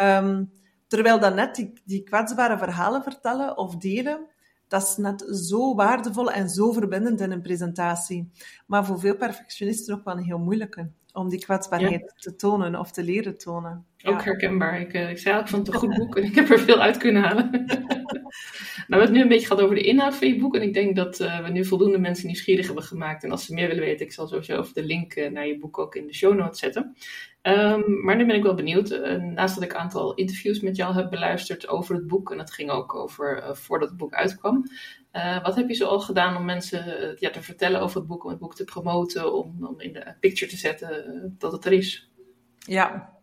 Um, 0.00 0.52
terwijl 0.86 1.20
dan 1.20 1.34
net 1.34 1.54
die, 1.54 1.72
die 1.84 2.02
kwetsbare 2.02 2.58
verhalen 2.58 3.02
vertellen 3.02 3.56
of 3.56 3.76
delen, 3.76 4.26
dat 4.68 4.82
is 4.82 4.96
net 4.96 5.24
zo 5.48 5.74
waardevol 5.74 6.30
en 6.30 6.48
zo 6.48 6.72
verbindend 6.72 7.20
in 7.20 7.30
een 7.30 7.42
presentatie. 7.42 8.30
Maar 8.66 8.84
voor 8.84 9.00
veel 9.00 9.16
perfectionisten 9.16 9.94
ook 9.94 10.04
wel 10.04 10.16
een 10.16 10.24
heel 10.24 10.38
moeilijke 10.38 10.90
om 11.12 11.28
die 11.28 11.44
kwetsbaarheid 11.44 12.12
te 12.16 12.34
tonen 12.34 12.78
of 12.78 12.90
te 12.90 13.02
leren 13.02 13.38
tonen. 13.38 13.86
Ook 14.02 14.24
herkenbaar. 14.24 14.80
Ik, 14.80 14.94
uh, 14.94 15.10
ik 15.10 15.18
zei, 15.18 15.40
ik 15.40 15.48
vond 15.48 15.66
het 15.66 15.74
een 15.74 15.80
goed 15.80 15.96
boek 15.96 16.16
en 16.16 16.22
ik 16.22 16.34
heb 16.34 16.50
er 16.50 16.58
veel 16.58 16.80
uit 16.80 16.96
kunnen 16.96 17.22
halen. 17.22 17.50
we 18.94 19.00
hebben 19.00 19.08
het 19.08 19.16
nu 19.16 19.22
een 19.22 19.28
beetje 19.28 19.46
gehad 19.46 19.62
over 19.62 19.76
de 19.76 19.82
inhoud 19.82 20.14
van 20.14 20.28
je 20.28 20.38
boek. 20.38 20.54
En 20.54 20.62
ik 20.62 20.74
denk 20.74 20.96
dat 20.96 21.18
we 21.18 21.48
nu 21.52 21.64
voldoende 21.64 21.98
mensen 21.98 22.26
nieuwsgierig 22.26 22.66
hebben 22.66 22.84
gemaakt. 22.84 23.24
En 23.24 23.30
als 23.30 23.46
ze 23.46 23.54
meer 23.54 23.68
willen 23.68 23.84
weten, 23.84 24.06
ik 24.06 24.12
zal 24.12 24.26
sowieso 24.26 24.56
over 24.56 24.74
de 24.74 24.84
link 24.84 25.30
naar 25.30 25.46
je 25.46 25.58
boek 25.58 25.78
ook 25.78 25.94
in 25.94 26.06
de 26.06 26.14
show 26.14 26.34
notes 26.34 26.58
zetten. 26.58 26.96
Um, 27.42 28.02
maar 28.04 28.16
nu 28.16 28.26
ben 28.26 28.36
ik 28.36 28.42
wel 28.42 28.54
benieuwd. 28.54 28.90
Uh, 28.90 29.16
naast 29.16 29.54
dat 29.54 29.64
ik 29.64 29.72
een 29.72 29.78
aantal 29.78 30.14
interviews 30.14 30.60
met 30.60 30.76
jou 30.76 30.94
heb 30.94 31.10
beluisterd 31.10 31.68
over 31.68 31.94
het 31.94 32.06
boek, 32.06 32.30
en 32.30 32.36
dat 32.36 32.52
ging 32.52 32.70
ook 32.70 32.94
over 32.94 33.56
voordat 33.56 33.88
het 33.88 33.98
boek 33.98 34.14
uitkwam. 34.14 34.64
Wat 35.42 35.56
heb 35.56 35.68
je 35.68 35.74
zo 35.74 35.86
al 35.86 36.00
gedaan 36.00 36.36
om 36.36 36.44
mensen 36.44 37.16
ja, 37.18 37.30
te 37.30 37.42
vertellen 37.42 37.80
over 37.80 37.96
het 37.98 38.06
boek, 38.06 38.24
om 38.24 38.30
het 38.30 38.38
boek 38.38 38.54
te 38.54 38.64
promoten, 38.64 39.34
om, 39.34 39.56
om 39.60 39.80
in 39.80 39.92
de 39.92 40.14
picture 40.20 40.50
te 40.50 40.56
zetten 40.56 41.34
dat 41.38 41.52
het 41.52 41.64
er 41.64 41.72
is? 41.72 42.10
Ja, 42.58 43.13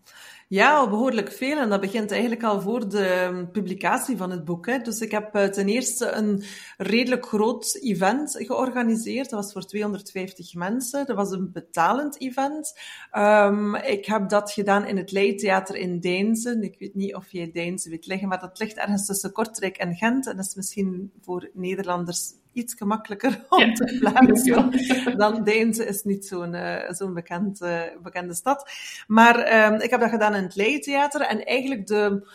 ja, 0.52 0.90
behoorlijk 0.90 1.32
veel. 1.32 1.58
En 1.58 1.70
dat 1.70 1.82
begint 1.82 2.12
eigenlijk 2.12 2.44
al 2.44 2.62
voor 2.62 2.90
de 2.90 3.06
ehm, 3.06 3.46
publicatie 3.52 4.18
van 4.18 4.32
het 4.32 4.46
boek. 4.46 4.66
Hè. 4.66 4.78
Dus 4.80 5.00
ik 5.00 5.12
heb 5.12 5.36
eh, 5.36 5.46
ten 5.46 5.68
eerste 5.68 6.12
een 6.12 6.44
redelijk 6.78 7.26
groot 7.26 7.78
event 7.82 8.36
georganiseerd. 8.38 9.30
Dat 9.30 9.44
was 9.44 9.52
voor 9.52 9.66
250 9.66 10.54
mensen. 10.54 11.06
Dat 11.06 11.16
was 11.16 11.32
een 11.32 11.52
betalend 11.52 12.22
event. 12.22 12.80
Um, 13.18 13.76
ik 13.76 14.06
heb 14.06 14.30
dat 14.30 14.52
gedaan 14.52 14.86
in 14.86 14.98
het 14.98 15.12
Leitheater 15.12 15.76
in 15.76 16.00
Deinzen. 16.00 16.64
Ik 16.64 16.80
weet 16.80 16.96
niet 16.96 17.16
of 17.16 17.32
jij 17.32 17.52
Deinzen 17.52 17.92
weet 17.92 18.06
liggen, 18.06 18.28
maar 18.28 18.40
dat 18.40 18.60
ligt 18.60 18.78
ergens 18.78 19.06
tussen 19.06 19.32
Kortrijk 19.32 19.78
en 19.78 19.96
Gent. 19.96 20.28
En 20.28 20.36
dat 20.36 20.46
is 20.46 20.56
misschien 20.56 21.12
voor 21.22 21.50
Nederlanders 21.54 22.32
iets 22.54 22.74
gemakkelijker 22.74 23.46
om 23.50 23.74
te 23.74 23.98
plaatsen. 24.00 25.18
Dan 25.18 25.44
Deense 25.44 25.86
is 25.86 26.04
niet 26.04 26.26
zo'n 26.26 26.54
uh, 26.54 26.90
zo'n 26.90 27.14
bekend, 27.14 27.62
uh, 27.62 27.82
bekende 28.04 28.34
stad. 28.34 28.72
Maar 29.08 29.66
um, 29.72 29.80
ik 29.80 29.90
heb 29.90 30.00
dat 30.00 30.10
gedaan 30.10 30.36
in 30.36 30.44
het 30.44 30.56
Leitheater 30.56 31.22
en 31.22 31.46
eigenlijk 31.46 31.88
de 31.88 32.28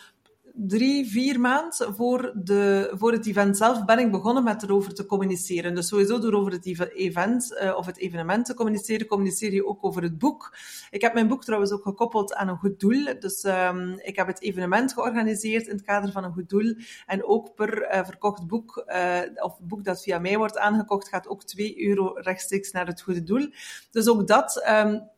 drie, 0.57 1.07
vier 1.07 1.39
maanden 1.39 1.95
voor, 1.95 2.31
de, 2.35 2.91
voor 2.93 3.11
het 3.11 3.27
event 3.27 3.57
zelf 3.57 3.85
ben 3.85 3.99
ik 3.99 4.11
begonnen 4.11 4.43
met 4.43 4.63
erover 4.63 4.93
te 4.93 5.05
communiceren. 5.05 5.75
Dus 5.75 5.87
sowieso 5.87 6.19
door 6.19 6.33
over 6.33 6.51
het 6.51 6.65
event 6.93 7.57
uh, 7.61 7.77
of 7.77 7.85
het 7.85 7.97
evenement 7.97 8.45
te 8.45 8.53
communiceren, 8.53 9.07
communiceer 9.07 9.53
je 9.53 9.65
ook 9.65 9.85
over 9.85 10.01
het 10.01 10.17
boek. 10.17 10.55
Ik 10.89 11.01
heb 11.01 11.13
mijn 11.13 11.27
boek 11.27 11.43
trouwens 11.43 11.71
ook 11.71 11.83
gekoppeld 11.83 12.33
aan 12.33 12.47
een 12.47 12.57
goed 12.57 12.79
doel. 12.79 13.19
Dus 13.19 13.43
um, 13.43 13.99
ik 13.99 14.15
heb 14.15 14.27
het 14.27 14.41
evenement 14.41 14.93
georganiseerd 14.93 15.67
in 15.67 15.75
het 15.75 15.85
kader 15.85 16.11
van 16.11 16.23
een 16.23 16.33
goed 16.33 16.49
doel. 16.49 16.75
En 17.05 17.25
ook 17.25 17.55
per 17.55 17.81
uh, 17.81 18.05
verkocht 18.05 18.47
boek, 18.47 18.83
uh, 18.87 19.19
of 19.35 19.59
boek 19.61 19.83
dat 19.83 20.03
via 20.03 20.19
mij 20.19 20.37
wordt 20.37 20.57
aangekocht, 20.57 21.09
gaat 21.09 21.27
ook 21.27 21.43
2 21.43 21.87
euro 21.87 22.11
rechtstreeks 22.13 22.71
naar 22.71 22.87
het 22.87 23.01
goede 23.01 23.23
doel. 23.23 23.47
Dus 23.91 24.07
ook 24.07 24.27
dat... 24.27 24.67
Um, 24.69 25.15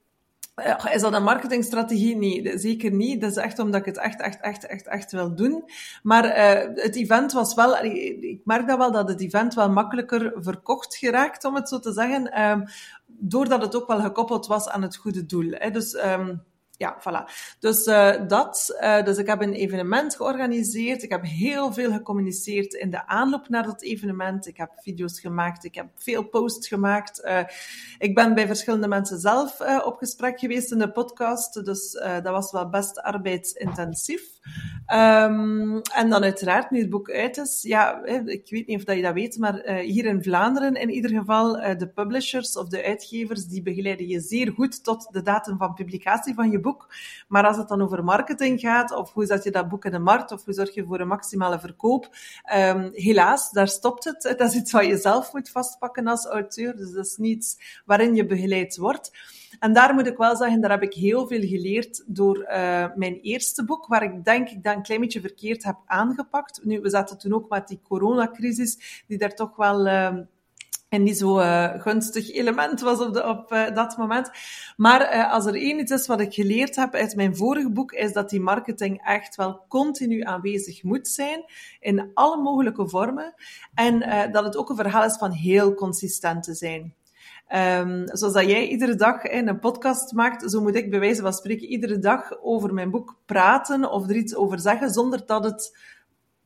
is 0.94 1.02
dat 1.02 1.14
een 1.14 1.24
marketingstrategie? 1.24 2.16
Nee, 2.16 2.58
zeker 2.58 2.92
niet. 2.92 3.22
Dat 3.22 3.32
is 3.32 3.38
echt 3.38 3.60
omdat 3.60 3.80
ik 3.80 3.86
het 3.86 3.98
echt, 3.98 4.22
echt, 4.22 4.40
echt, 4.42 4.66
echt, 4.66 4.88
echt 4.88 5.12
wil 5.12 5.36
doen. 5.36 5.64
Maar 6.04 6.26
uh, 6.26 6.84
het 6.84 6.96
event 6.96 7.32
was 7.32 7.54
wel, 7.54 7.84
ik 7.84 8.42
merk 8.44 8.68
dat 8.68 8.78
wel, 8.78 8.92
dat 8.92 9.10
het 9.10 9.22
event 9.22 9.54
wel 9.54 9.70
makkelijker 9.70 10.34
verkocht 10.36 10.96
geraakt, 10.96 11.46
om 11.46 11.56
het 11.56 11.70
zo 11.70 11.80
te 11.80 11.94
zeggen. 11.94 12.42
Um, 12.42 12.64
doordat 13.06 13.62
het 13.62 13.76
ook 13.76 13.88
wel 13.88 14.02
gekoppeld 14.02 14.48
was 14.48 14.70
aan 14.70 14.82
het 14.82 14.96
goede 14.96 15.26
doel. 15.26 15.52
Hè. 15.52 15.72
Dus 15.72 15.94
um, 15.94 16.44
ja, 16.80 16.98
voilà. 17.00 17.24
Dus 17.60 17.88
uh, 17.88 18.28
dat. 18.28 18.80
Uh, 18.82 19.04
dus 19.04 19.18
ik 19.18 19.28
heb 19.28 19.42
een 19.42 19.54
evenement 19.54 20.16
georganiseerd. 20.16 21.04
Ik 21.04 21.10
heb 21.12 21.24
heel 21.24 21.74
veel 21.74 21.92
gecommuniceerd 21.92 22.74
in 22.74 22.90
de 22.90 23.08
aanloop 23.08 23.50
naar 23.50 23.64
dat 23.64 23.82
evenement. 23.82 24.48
Ik 24.48 24.58
heb 24.58 24.72
video's 24.76 25.20
gemaakt. 25.20 25.64
Ik 25.64 25.76
heb 25.76 25.88
veel 25.96 26.24
posts 26.24 26.68
gemaakt. 26.68 27.22
Uh, 27.26 27.40
ik 27.98 28.16
ben 28.16 28.34
bij 28.34 28.48
verschillende 28.48 28.88
mensen 28.88 29.20
zelf 29.20 29.62
op 29.84 29.98
gesprek 29.98 30.40
geweest 30.40 30.72
in 30.72 30.78
de 30.78 30.92
podcast. 30.92 31.66
Dus 31.66 31.92
dat 31.92 32.24
was 32.24 32.52
wel 32.52 32.70
best 32.70 33.02
arbeidsintensief. 33.02 34.22
Um, 34.94 35.82
en 35.82 36.10
dan 36.10 36.24
uiteraard, 36.24 36.72
nu 36.72 36.80
het 36.80 36.90
boek 36.90 37.12
uit 37.12 37.38
is, 37.38 37.62
ja, 37.62 38.06
ik 38.06 38.50
weet 38.50 38.68
niet 38.68 38.78
of 38.78 38.84
dat 38.84 38.96
je 38.96 39.02
dat 39.02 39.14
weet, 39.14 39.38
maar 39.38 39.70
hier 39.70 40.06
in 40.06 40.24
Vlaanderen 40.24 40.76
in 40.76 40.90
ieder 40.90 41.12
geval, 41.12 41.54
de 41.78 41.92
publishers 41.96 42.58
of 42.58 42.68
de 42.68 42.84
uitgevers, 42.84 43.46
die 43.46 43.62
begeleiden 43.62 44.08
je 44.08 44.20
zeer 44.20 44.52
goed 44.52 44.84
tot 44.84 45.08
de 45.12 45.22
datum 45.22 45.58
van 45.58 45.74
publicatie 45.74 46.34
van 46.34 46.52
je 46.52 46.60
boek. 46.60 46.69
Maar 47.28 47.46
als 47.46 47.58
het 47.58 47.68
dan 47.68 47.82
over 47.82 48.04
marketing 48.04 48.60
gaat, 48.60 48.92
of 48.92 49.14
hoe 49.14 49.26
zet 49.26 49.44
je 49.44 49.52
dat 49.52 49.70
boek 49.70 49.86
in 49.86 49.92
de 49.92 50.00
markt, 50.00 50.32
of 50.32 50.46
hoe 50.46 50.54
zorg 50.54 50.74
je 50.74 50.86
voor 50.86 51.00
een 51.00 51.08
maximale 51.08 51.60
verkoop, 51.60 52.10
um, 52.56 52.90
helaas, 52.94 53.52
daar 53.52 53.68
stopt 53.68 54.04
het. 54.04 54.22
Dat 54.38 54.42
is 54.42 54.56
iets 54.56 54.72
wat 54.72 54.86
je 54.86 54.98
zelf 54.98 55.34
moet 55.34 55.50
vastpakken 55.50 56.08
als 56.08 56.26
auteur. 56.26 56.76
Dus 56.76 56.92
dat 56.92 57.06
is 57.06 57.18
niets 57.18 57.82
waarin 57.86 58.16
je 58.16 58.26
begeleid 58.26 58.78
wordt. 58.78 59.12
En 59.60 59.74
daar 59.74 59.94
moet 59.94 60.08
ik 60.08 60.18
wel 60.18 60.36
zeggen, 60.36 60.62
daar 60.62 60.72
heb 60.72 60.84
ik 60.84 60.94
heel 60.94 61.28
veel 61.28 61.42
geleerd 61.42 62.04
door 62.08 62.38
uh, 62.38 62.86
mijn 62.96 63.20
eerste 63.22 63.66
boek, 63.66 63.88
waar 63.88 64.04
ik 64.04 64.24
denk 64.24 64.50
ik 64.50 64.64
dat 64.64 64.76
een 64.76 64.82
klein 64.82 65.02
beetje 65.02 65.22
verkeerd 65.22 65.64
heb 65.64 65.78
aangepakt. 65.86 66.60
Nu, 66.64 66.80
we 66.82 66.90
zaten 66.90 67.18
toen 67.18 67.34
ook 67.34 67.50
met 67.50 67.68
die 67.68 67.80
coronacrisis, 67.84 69.04
die 69.08 69.18
daar 69.18 69.36
toch 69.36 69.56
wel... 69.56 69.88
Uh, 69.88 70.18
en 70.90 71.04
niet 71.04 71.18
zo 71.18 71.40
uh, 71.40 71.70
gunstig 71.78 72.32
element 72.32 72.82
was 72.82 73.00
op, 73.00 73.16
op 73.16 73.52
uh, 73.52 73.76
dat 73.76 73.98
moment. 73.98 74.30
Maar 74.78 75.16
uh, 75.16 75.34
als 75.34 75.46
er 75.46 75.56
één 75.56 75.80
iets 75.80 75.92
is 75.92 76.08
wat 76.08 76.20
ik 76.20 76.34
geleerd 76.34 76.76
heb 76.76 76.94
uit 76.94 77.16
mijn 77.16 77.36
vorige 77.36 77.72
boek, 77.72 77.92
is 77.92 78.14
dat 78.14 78.30
die 78.30 78.42
marketing 78.42 79.02
echt 79.06 79.36
wel 79.36 79.66
continu 79.68 80.22
aanwezig 80.22 80.84
moet 80.84 81.08
zijn, 81.08 81.46
in 81.80 82.12
alle 82.14 82.42
mogelijke 82.42 82.90
vormen. 82.90 83.34
En 83.74 84.32
dat 84.32 84.44
het 84.44 84.58
ook 84.58 84.70
een 84.70 84.76
verhaal 84.76 85.04
is 85.04 85.18
van 85.18 85.32
heel 85.32 85.74
consistent 85.74 86.44
te 86.44 86.54
zijn. 86.54 86.94
Um, 87.56 88.04
zoals 88.06 88.34
jij 88.34 88.68
iedere 88.68 88.96
dag 88.96 89.24
in 89.24 89.48
een 89.48 89.60
podcast 89.60 90.14
maakt, 90.14 90.52
zo 90.52 90.62
moet 90.62 90.76
ik 90.76 90.90
bij 90.90 91.00
wijze 91.00 91.22
van 91.22 91.34
spreken 91.34 91.68
iedere 91.68 92.00
dag 92.00 92.42
over 92.42 92.74
mijn 92.74 92.90
boek 92.90 93.16
praten 93.26 93.92
of 93.92 94.10
er 94.10 94.16
iets 94.16 94.36
over 94.36 94.60
zeggen, 94.60 94.90
zonder 94.90 95.26
dat 95.26 95.44
het 95.44 95.78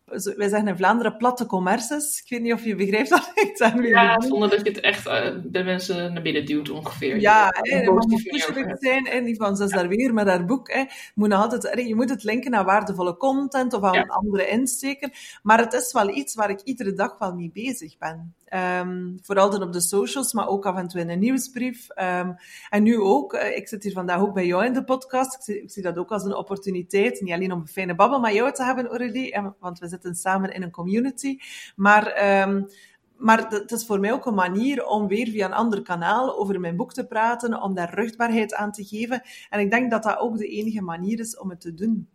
wij 0.05 0.49
zeggen 0.49 0.67
in 0.67 0.77
Vlaanderen 0.77 1.17
platte 1.17 1.45
commerces. 1.45 2.21
Ik 2.23 2.29
weet 2.29 2.41
niet 2.41 2.53
of 2.53 2.63
je 2.63 2.75
begrijpt 2.75 3.09
wat 3.09 3.31
ik 3.35 3.83
Ja, 3.85 4.21
zonder 4.21 4.49
dat 4.49 4.65
je 4.65 4.71
het 4.71 4.79
echt 4.79 5.07
uh, 5.07 5.35
de 5.43 5.63
mensen 5.63 6.13
naar 6.13 6.21
binnen 6.21 6.45
duwt 6.45 6.69
ongeveer. 6.69 7.19
Ja, 7.19 7.47
het 7.51 7.85
moet 7.85 8.23
pushelijk 8.23 8.75
zijn. 8.79 9.05
En 9.05 9.23
die 9.23 9.35
van, 9.35 9.55
ze 9.55 9.63
is 9.63 9.69
daar 9.69 9.87
weer 9.87 10.13
met 10.13 10.27
haar 10.27 10.45
boek. 10.45 10.71
Hè. 10.71 10.83
Moet 11.15 11.31
altijd, 11.31 11.87
je 11.87 11.95
moet 11.95 12.09
het 12.09 12.23
linken 12.23 12.55
aan 12.55 12.65
waardevolle 12.65 13.17
content 13.17 13.73
of 13.73 13.83
aan 13.83 13.93
ja. 13.93 14.03
andere 14.03 14.47
insteken. 14.47 15.11
Maar 15.43 15.59
het 15.59 15.73
is 15.73 15.93
wel 15.93 16.09
iets 16.09 16.35
waar 16.35 16.49
ik 16.49 16.61
iedere 16.61 16.93
dag 16.93 17.17
wel 17.17 17.35
mee 17.35 17.51
bezig 17.53 17.97
ben. 17.97 18.33
Um, 18.55 19.17
vooral 19.21 19.49
dan 19.49 19.63
op 19.63 19.73
de 19.73 19.81
socials, 19.81 20.33
maar 20.33 20.47
ook 20.47 20.65
af 20.65 20.77
en 20.77 20.87
toe 20.87 20.99
in 20.99 21.09
een 21.09 21.19
nieuwsbrief. 21.19 21.87
Um, 21.89 22.35
en 22.69 22.83
nu 22.83 22.99
ook, 22.99 23.33
uh, 23.33 23.57
ik 23.57 23.67
zit 23.67 23.83
hier 23.83 23.91
vandaag 23.91 24.19
ook 24.19 24.33
bij 24.33 24.45
jou 24.45 24.65
in 24.65 24.73
de 24.73 24.83
podcast. 24.83 25.35
Ik 25.35 25.41
zie, 25.41 25.61
ik 25.61 25.71
zie, 25.71 25.83
dat 25.83 25.97
ook 25.97 26.11
als 26.11 26.23
een 26.23 26.35
opportuniteit, 26.35 27.21
niet 27.21 27.33
alleen 27.33 27.51
om 27.51 27.59
een 27.59 27.67
fijne 27.67 27.95
babbel 27.95 28.19
met 28.19 28.33
jou 28.33 28.53
te 28.53 28.63
hebben, 28.63 28.87
Aurélie, 28.87 29.41
want 29.59 29.79
we 29.79 29.87
zitten 29.87 30.15
samen 30.15 30.53
in 30.53 30.63
een 30.63 30.71
community. 30.71 31.37
Maar... 31.75 32.41
Um, 32.47 32.67
maar 33.17 33.49
het 33.49 33.71
is 33.71 33.85
voor 33.85 33.99
mij 33.99 34.13
ook 34.13 34.25
een 34.25 34.33
manier 34.33 34.85
om 34.85 35.07
weer 35.07 35.27
via 35.27 35.45
een 35.45 35.53
ander 35.53 35.81
kanaal 35.81 36.37
over 36.37 36.59
mijn 36.59 36.75
boek 36.75 36.93
te 36.93 37.05
praten, 37.05 37.61
om 37.61 37.73
daar 37.73 37.93
rugbaarheid 37.93 38.53
aan 38.53 38.71
te 38.71 38.83
geven. 38.83 39.21
En 39.49 39.59
ik 39.59 39.71
denk 39.71 39.91
dat 39.91 40.03
dat 40.03 40.17
ook 40.17 40.37
de 40.37 40.47
enige 40.47 40.81
manier 40.81 41.19
is 41.19 41.37
om 41.37 41.49
het 41.49 41.61
te 41.61 41.73
doen. 41.73 42.07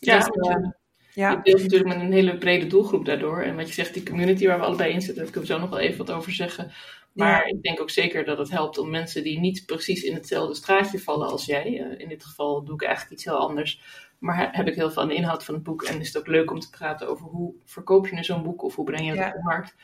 Ja, 0.00 0.18
dus, 0.18 0.28
uh, 0.56 0.70
ja. 1.16 1.30
Je 1.30 1.40
deelt 1.42 1.62
natuurlijk 1.62 1.88
met 1.88 2.00
een 2.00 2.12
hele 2.12 2.38
brede 2.38 2.66
doelgroep 2.66 3.04
daardoor. 3.04 3.42
En 3.42 3.56
wat 3.56 3.68
je 3.68 3.74
zegt, 3.74 3.94
die 3.94 4.02
community 4.02 4.46
waar 4.46 4.58
we 4.58 4.64
allebei 4.64 4.92
in 4.92 5.00
zitten, 5.00 5.22
daar 5.22 5.32
kunnen 5.32 5.48
we 5.48 5.54
zo 5.54 5.60
nog 5.60 5.70
wel 5.70 5.78
even 5.78 6.06
wat 6.06 6.16
over 6.16 6.32
zeggen. 6.32 6.72
Maar 7.12 7.30
ja. 7.30 7.44
ik 7.44 7.62
denk 7.62 7.80
ook 7.80 7.90
zeker 7.90 8.24
dat 8.24 8.38
het 8.38 8.50
helpt 8.50 8.78
om 8.78 8.90
mensen 8.90 9.22
die 9.22 9.38
niet 9.38 9.66
precies 9.66 10.02
in 10.02 10.14
hetzelfde 10.14 10.54
straatje 10.54 10.98
vallen 10.98 11.28
als 11.28 11.44
jij. 11.44 11.72
Uh, 11.72 12.00
in 12.00 12.08
dit 12.08 12.24
geval 12.24 12.64
doe 12.64 12.74
ik 12.74 12.82
eigenlijk 12.82 13.12
iets 13.14 13.24
heel 13.24 13.38
anders. 13.38 13.80
Maar 14.18 14.48
heb 14.52 14.66
ik 14.66 14.74
heel 14.74 14.90
veel 14.90 15.02
aan 15.02 15.08
de 15.08 15.14
inhoud 15.14 15.44
van 15.44 15.54
het 15.54 15.62
boek. 15.62 15.82
En 15.82 16.00
is 16.00 16.06
het 16.06 16.18
ook 16.18 16.26
leuk 16.26 16.50
om 16.50 16.60
te 16.60 16.70
praten 16.70 17.08
over 17.08 17.26
hoe 17.26 17.54
verkoop 17.64 18.06
je 18.06 18.14
nu 18.14 18.24
zo'n 18.24 18.42
boek 18.42 18.62
of 18.62 18.74
hoe 18.74 18.84
breng 18.84 19.04
je 19.04 19.10
het 19.10 19.18
ja. 19.18 19.26
op 19.26 19.32
de 19.32 19.42
markt. 19.42 19.74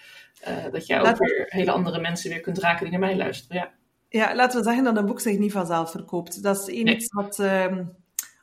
Uh, 0.48 0.72
dat 0.72 0.86
jij 0.86 1.00
ook 1.00 1.18
weer 1.18 1.44
hele 1.48 1.70
andere 1.70 2.00
mensen 2.00 2.30
weer 2.30 2.40
kunt 2.40 2.58
raken 2.58 2.82
die 2.82 2.98
naar 2.98 3.08
mij 3.08 3.16
luisteren. 3.16 3.56
Ja. 3.56 3.72
Ja, 4.08 4.34
laten 4.34 4.58
we 4.58 4.64
zeggen 4.64 4.84
dat 4.84 4.96
een 4.96 5.06
boek 5.06 5.20
zich 5.20 5.38
niet 5.38 5.52
vanzelf 5.52 5.90
verkoopt. 5.90 6.42
Dat 6.42 6.56
is 6.56 6.66
iets 6.66 7.12
nee. 7.12 7.24
wat 7.24 7.38
uh, 7.38 7.78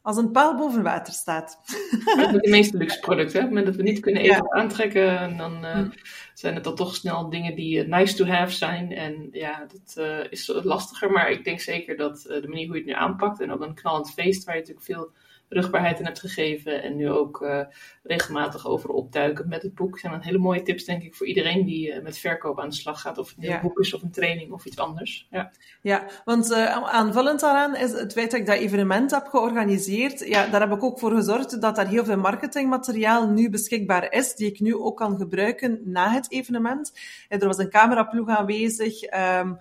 als 0.10 0.18
een 0.18 0.32
paal 0.32 0.56
boven 0.56 0.84
water 0.84 1.14
staat. 1.14 1.60
Met 2.16 2.44
de 2.44 2.50
meeste 2.50 2.78
luxe 2.78 3.00
producten. 3.00 3.36
Op 3.36 3.46
het 3.46 3.50
moment 3.50 3.66
dat 3.66 3.76
we 3.76 3.90
niet 3.90 4.00
kunnen 4.00 4.22
eten 4.22 4.36
ja. 4.36 4.62
aantrekken, 4.62 5.38
dan 5.38 5.66
uh, 5.66 5.72
hm. 5.72 5.90
zijn 6.34 6.56
het 6.56 6.64
dan 6.64 6.76
toch 6.76 6.96
snel 6.96 7.30
dingen 7.30 7.56
die 7.56 7.86
uh, 7.86 7.98
nice 7.98 8.16
to 8.16 8.26
have 8.26 8.52
zijn. 8.52 8.92
En 8.92 9.28
ja, 9.32 9.66
dat 9.72 10.06
uh, 10.06 10.20
is 10.30 10.52
lastiger. 10.64 11.12
Maar 11.12 11.32
ik 11.32 11.44
denk 11.44 11.60
zeker 11.60 11.98
dat 11.98 12.22
de 12.22 12.48
manier 12.48 12.66
hoe 12.66 12.76
je 12.76 12.82
het 12.82 12.90
nu 12.90 12.94
aanpakt 12.94 13.42
en 13.42 13.54
op 13.54 13.62
een 13.62 13.74
knallend 13.74 14.12
feest, 14.14 14.44
waar 14.44 14.56
je 14.56 14.60
natuurlijk 14.60 14.88
veel 14.88 15.12
rugbaarheid 15.50 16.00
in 16.00 16.06
hebt 16.06 16.20
gegeven. 16.20 16.84
En 16.84 16.96
nu 16.96 17.10
ook 17.10 17.42
uh, 17.42 17.62
regelmatig 18.04 18.68
over 18.68 18.90
opduiken 18.90 19.48
met 19.48 19.62
het 19.62 19.76
boek. 19.76 20.00
zijn 20.00 20.12
dan 20.12 20.22
hele 20.22 20.38
mooie 20.38 20.62
tips, 20.62 20.84
denk 20.84 21.04
ik, 21.04 21.16
voor 21.16 21.28
iedereen 21.28 21.66
die 21.66 21.94
uh, 21.94 22.02
met 22.02 22.18
verkoop 22.18 22.60
aan 22.60 22.70
de 22.70 22.76
slag 22.76 23.02
gaat. 23.02 23.18
Of 23.18 23.30
het 23.30 23.46
ja. 23.46 23.56
een 23.56 23.62
boek 23.62 23.80
is 23.80 23.94
of 23.94 24.02
een 24.02 24.12
training 24.12 24.52
of 24.52 24.66
iets 24.66 24.78
anders. 24.78 25.28
Ja, 25.30 25.52
ja 25.82 26.06
want 26.26 26.52
uh, 26.52 26.66
aanvullend 26.72 27.40
daaraan 27.40 27.76
is 27.76 27.92
het 27.92 28.14
feit 28.14 28.32
dat 28.32 28.40
ik 28.40 28.46
dat 28.46 28.58
evenement 28.58 29.12
heb 29.12 29.28
georganiseerd. 29.28 30.28
Ja, 30.28 30.48
daar 30.48 30.62
heb 30.62 30.72
ik 30.72 30.84
ook 30.84 31.00
voor 31.00 31.12
gezorgd 31.12 31.62
dat 31.62 31.78
er 31.78 31.88
heel 31.88 32.06
veel 32.06 32.18
marketingmateriaal 32.18 33.30
nu 33.30 33.50
beschikbaar 33.50 34.12
is, 34.12 34.36
die 34.36 34.48
ik 34.48 34.60
nu 34.60 34.76
ook 34.76 34.98
kan 34.98 35.18
gebruiken 35.18 35.82
na 35.84 36.12
het 36.12 36.32
evenement. 36.32 36.94
Er 37.28 37.48
was 37.48 37.58
een 37.58 37.70
cameraploeg 37.70 38.30
aanwezig. 38.30 39.02
Um, 39.04 39.10
uh, 39.50 39.58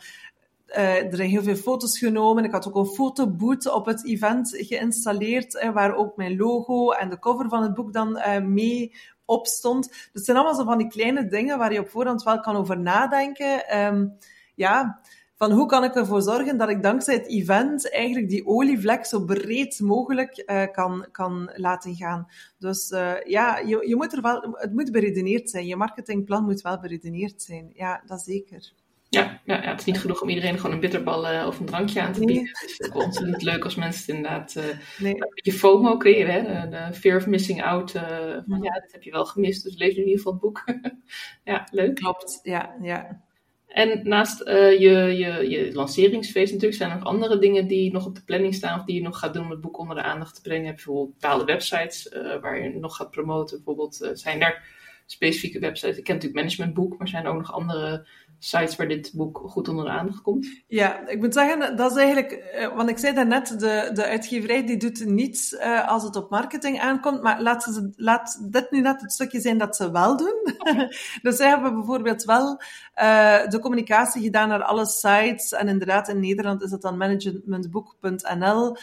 er 0.69 1.17
zijn 1.17 1.29
heel 1.29 1.43
veel 1.43 1.57
foto's 1.57 1.99
genomen. 1.99 2.45
Ik 2.45 2.53
had 2.53 2.69
ook 2.69 2.77
een 2.77 2.95
fotoboot 2.95 3.73
op 3.73 3.87
het 3.87 4.05
event 4.05 4.55
geïnstalleerd, 4.57 5.55
uh, 5.55 5.71
waar 5.73 5.95
ook 5.95 6.17
mijn 6.17 6.37
logo 6.37 6.91
en 6.91 7.11
de 7.11 7.19
cover 7.19 7.49
van 7.49 7.63
het 7.63 7.75
boek 7.75 7.93
dan 7.93 8.17
uh, 8.17 8.39
mee 8.39 8.93
op 9.25 9.47
stond. 9.47 9.89
Dus 9.89 10.09
het 10.13 10.25
zijn 10.25 10.37
allemaal 10.37 10.57
zo 10.57 10.65
van 10.65 10.79
die 10.79 10.89
kleine 10.89 11.27
dingen 11.29 11.59
waar 11.59 11.73
je 11.73 11.81
op 11.81 11.89
voorhand 11.89 12.23
wel 12.23 12.41
kan 12.41 12.57
over 12.57 12.81
nadenken. 12.81 13.79
Um, 13.79 14.17
ja, 14.55 15.01
van 15.35 15.53
hoe 15.53 15.67
kan 15.67 15.85
ik 15.85 15.95
ervoor 15.95 16.23
zorgen 16.23 16.57
dat 16.59 16.69
ik 16.69 16.83
dankzij 16.83 17.15
het 17.15 17.27
event 17.27 17.91
eigenlijk 17.93 18.29
die 18.29 18.47
olievlek 18.47 19.05
zo 19.05 19.25
breed 19.25 19.81
mogelijk 19.81 20.43
kan, 20.73 21.07
kan 21.13 21.51
laten 21.55 21.95
gaan. 21.95 22.29
Dus 22.59 22.89
ja, 23.25 23.59
je, 23.59 23.89
je 23.89 23.97
moet 23.97 24.13
er 24.13 24.23
wel, 24.23 24.57
het 24.59 24.73
moet 24.73 24.93
beredeneerd 24.93 25.51
zijn. 25.51 25.67
Je 25.67 25.77
marketingplan 25.77 26.45
moet 26.45 26.61
wel 26.61 26.81
beredeneerd 26.81 27.43
zijn. 27.43 27.71
Ja, 27.75 28.03
dat 28.07 28.21
zeker. 28.21 28.73
Ja, 29.11 29.41
ja, 29.45 29.63
ja, 29.63 29.71
het 29.71 29.81
is 29.81 29.85
niet 29.85 30.01
genoeg 30.01 30.23
om 30.23 30.29
iedereen 30.29 30.57
gewoon 30.57 30.73
een 30.73 30.81
bitterbal 30.81 31.33
uh, 31.33 31.45
of 31.47 31.59
een 31.59 31.67
drankje 31.67 32.01
aan 32.01 32.13
te 32.13 32.25
bieden. 32.25 32.37
Nee. 32.37 32.53
Het 32.53 32.77
is 32.79 32.93
ook 32.93 33.03
ontzettend 33.03 33.43
leuk 33.43 33.65
als 33.65 33.75
mensen 33.75 34.01
het 34.01 34.17
inderdaad 34.17 34.55
uh, 34.57 34.65
nee. 34.99 35.13
een 35.13 35.33
beetje 35.35 35.59
FOMO 35.59 35.97
creëren. 35.97 36.33
Hè? 36.35 36.69
De, 36.69 36.69
de, 36.69 36.95
fear 36.95 37.17
of 37.17 37.27
missing 37.27 37.63
out. 37.63 37.95
Uh, 37.95 38.03
van 38.47 38.63
ja, 38.63 38.81
dit 38.81 38.93
heb 38.93 39.03
je 39.03 39.11
wel 39.11 39.27
gemist, 39.27 39.65
dus 39.65 39.77
lees 39.77 39.95
nu 39.95 40.01
in 40.01 40.09
ieder 40.09 40.17
geval 40.17 40.33
het 40.33 40.41
boek. 40.41 40.65
ja, 41.53 41.69
leuk. 41.71 41.95
Klopt, 41.95 42.41
ja, 42.43 42.77
ja. 42.83 43.23
En 43.69 44.09
naast 44.09 44.49
uh, 44.49 44.79
je, 44.79 45.17
je, 45.17 45.49
je 45.49 45.73
lanceringsfeest 45.73 46.53
natuurlijk 46.53 46.79
zijn 46.79 46.91
er 46.91 46.97
nog 46.97 47.07
andere 47.07 47.39
dingen 47.39 47.67
die 47.67 47.93
nog 47.93 48.07
op 48.07 48.15
de 48.15 48.25
planning 48.25 48.55
staan 48.55 48.79
of 48.79 48.85
die 48.85 48.95
je 48.95 49.03
nog 49.03 49.19
gaat 49.19 49.35
doen 49.35 49.45
om 49.45 49.51
het 49.51 49.61
boek 49.61 49.79
onder 49.79 49.97
de 49.97 50.03
aandacht 50.03 50.35
te 50.35 50.41
brengen. 50.41 50.75
Bijvoorbeeld 50.75 51.13
bepaalde 51.21 51.45
websites 51.45 52.09
waar 52.41 52.63
je 52.63 52.79
nog 52.79 52.97
gaat 52.97 53.11
promoten. 53.11 53.57
Bijvoorbeeld 53.57 54.11
zijn 54.13 54.43
er 54.43 54.63
specifieke 55.07 55.59
websites. 55.59 55.97
Ik 55.97 56.05
ken 56.05 56.15
natuurlijk 56.15 56.41
managementboek, 56.41 56.99
maar 56.99 57.09
zijn 57.09 57.25
er 57.25 57.31
ook 57.31 57.39
nog 57.39 57.53
andere 57.53 58.07
sites 58.39 58.77
waar 58.77 58.89
dit 58.89 59.13
boek 59.15 59.41
goed 59.45 59.69
onder 59.69 59.85
de 59.85 59.91
aandacht 59.91 60.23
komt? 60.23 60.63
Ja, 60.67 61.07
ik 61.07 61.21
moet 61.21 61.35
zeggen, 61.35 61.77
dat 61.77 61.91
is 61.91 61.97
eigenlijk, 61.97 62.53
uh, 62.59 62.77
want 62.77 62.89
ik 62.89 62.99
zei 62.99 63.15
daarnet, 63.15 63.61
de, 63.61 63.91
de 63.93 64.05
uitgeverij 64.05 64.67
die 64.67 64.77
doet 64.77 65.05
niets 65.05 65.53
uh, 65.53 65.89
als 65.89 66.03
het 66.03 66.17
op 66.17 66.31
marketing 66.31 66.81
aankomt, 66.81 67.23
maar 67.23 67.43
laat, 67.43 67.63
ze, 67.63 67.93
laat 67.97 68.53
dit 68.53 68.71
nu 68.71 68.81
net 68.81 69.01
het 69.01 69.13
stukje 69.13 69.41
zijn 69.41 69.59
dat 69.59 69.77
ze 69.77 69.91
wel 69.91 70.17
doen. 70.17 70.55
dus 71.23 71.37
zij 71.37 71.49
hebben 71.49 71.75
bijvoorbeeld 71.75 72.25
wel 72.25 72.51
uh, 72.51 73.47
de 73.47 73.59
communicatie 73.61 74.23
gedaan 74.23 74.49
naar 74.49 74.63
alle 74.63 74.87
sites, 74.87 75.53
en 75.53 75.69
inderdaad 75.69 76.09
in 76.09 76.21
Nederland 76.21 76.63
is 76.63 76.71
dat 76.71 76.83
dan 76.83 76.97
managementboek.nl, 76.97 78.77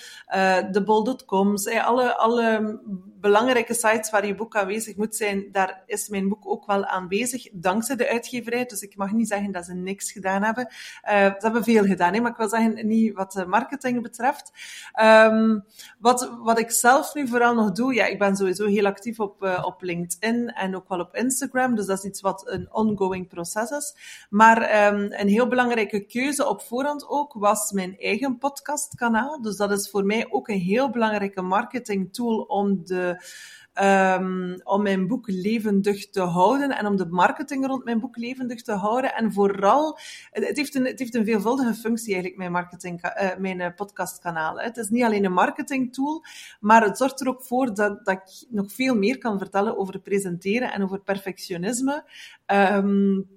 de 0.72 0.84
bol.coms, 0.86 1.68
alle, 1.68 2.18
alle 2.18 2.80
belangrijke 3.26 3.74
sites 3.74 4.10
waar 4.10 4.26
je 4.26 4.36
boek 4.36 4.56
aanwezig 4.56 4.96
moet 4.96 5.16
zijn, 5.16 5.52
daar 5.52 5.84
is 5.86 6.10
mijn 6.10 6.30
boek 6.30 6.48
ook 6.48 6.66
wel 6.66 6.86
aanwezig, 6.86 7.48
dankzij 7.52 7.96
de 7.96 8.10
uitgeverij. 8.10 8.66
Dus 8.66 8.82
ik 8.82 8.96
mag 8.96 9.12
niet 9.12 9.28
zeggen 9.28 9.52
dat 9.52 9.66
ze 9.66 9.74
niks 9.74 10.12
gedaan 10.12 10.44
hebben. 10.44 10.68
Uh, 10.68 11.12
ze 11.12 11.36
hebben 11.38 11.64
veel 11.64 11.84
gedaan, 11.84 12.14
hè, 12.14 12.20
maar 12.20 12.32
ik 12.32 12.38
wil 12.38 12.50
zeggen, 12.50 12.88
niet 12.88 13.14
wat 13.14 13.32
de 13.32 13.46
marketing 13.46 14.02
betreft. 14.02 14.52
Um, 15.02 15.66
wat, 16.00 16.32
wat 16.44 16.60
ik 16.60 16.72
zelf 16.72 17.14
nu 17.14 17.28
vooral 17.28 17.54
nog 17.54 17.72
doe, 17.72 17.94
ja, 17.94 18.06
ik 18.06 18.20
ben 18.20 18.36
sowieso 18.36 18.66
heel 18.66 18.86
actief 18.86 19.20
op, 19.20 19.44
uh, 19.44 19.64
op 19.66 19.82
LinkedIn 19.82 20.50
en 20.50 20.76
ook 20.76 20.90
wel 20.90 21.00
op 21.00 21.16
Instagram, 21.16 21.76
dus 21.76 21.86
dat 21.86 21.98
is 21.98 22.04
iets 22.04 22.22
wat 22.22 22.44
een 22.48 22.74
ongoing 22.74 23.28
proces 23.28 23.70
is. 23.70 23.96
Maar 24.30 24.94
um, 24.94 25.12
een 25.12 25.28
heel 25.28 25.48
belangrijke 25.48 26.06
keuze 26.06 26.48
op 26.48 26.62
voorhand 26.62 27.08
ook 27.08 27.34
was 27.34 27.72
mijn 27.72 27.98
eigen 27.98 28.38
podcastkanaal. 28.38 29.42
Dus 29.42 29.58
dat 29.58 29.72
is 29.72 29.90
voor 29.90 30.06
mij 30.06 30.28
ook 30.30 30.48
een 30.48 30.60
heel 30.60 30.90
belangrijke 30.90 31.42
marketing 31.42 32.14
tool 32.14 32.42
om 32.42 32.86
de 32.86 33.15
Um, 33.82 34.62
om 34.64 34.82
mijn 34.84 35.08
boek 35.08 35.28
levendig 35.28 36.10
te 36.10 36.22
houden 36.22 36.78
en 36.78 36.86
om 36.86 36.96
de 36.96 37.06
marketing 37.06 37.66
rond 37.66 37.84
mijn 37.84 38.00
boek 38.00 38.18
levendig 38.18 38.62
te 38.62 38.72
houden. 38.72 39.14
En 39.14 39.34
vooral, 39.34 40.00
het 40.32 40.58
heeft 40.58 40.76
een, 40.76 40.86
het 40.86 41.00
heeft 41.00 41.16
een 41.16 41.26
veelvuldige 41.26 41.74
functie 41.74 42.14
eigenlijk, 42.14 42.38
mijn, 42.38 42.52
marketing, 42.52 43.04
uh, 43.04 43.36
mijn 43.38 43.74
podcastkanaal. 43.74 44.60
Het 44.60 44.78
is 44.78 44.90
niet 44.90 45.04
alleen 45.04 45.26
een 45.26 45.34
marketing 45.34 45.94
tool, 45.94 46.24
maar 46.60 46.84
het 46.84 46.98
zorgt 46.98 47.22
er 47.22 47.28
ook 47.28 47.44
voor 47.44 47.74
dat, 47.74 48.06
dat 48.06 48.16
ik 48.16 48.46
nog 48.50 48.72
veel 48.72 48.96
meer 48.96 49.18
kan 49.18 49.38
vertellen 49.38 49.78
over 49.78 50.00
presenteren 50.00 50.72
en 50.72 50.84
over 50.84 51.00
perfectionisme. 51.00 52.04
Um, 52.48 53.28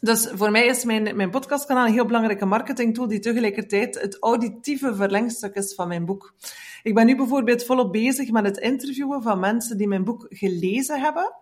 dus 0.00 0.28
voor 0.34 0.50
mij 0.50 0.66
is 0.66 0.84
mijn, 0.84 1.16
mijn 1.16 1.30
podcastkanaal 1.30 1.86
een 1.86 1.92
heel 1.92 2.06
belangrijke 2.06 2.46
marketingtool 2.46 3.08
die 3.08 3.18
tegelijkertijd 3.18 4.00
het 4.00 4.16
auditieve 4.20 4.94
verlengstuk 4.94 5.54
is 5.54 5.74
van 5.74 5.88
mijn 5.88 6.04
boek. 6.04 6.34
Ik 6.82 6.94
ben 6.94 7.06
nu 7.06 7.16
bijvoorbeeld 7.16 7.64
volop 7.64 7.92
bezig 7.92 8.30
met 8.30 8.44
het 8.44 8.58
interviewen 8.58 9.22
van 9.22 9.40
mensen 9.40 9.76
die 9.76 9.88
mijn 9.88 10.04
boek 10.04 10.26
gelezen 10.28 11.00
hebben. 11.00 11.34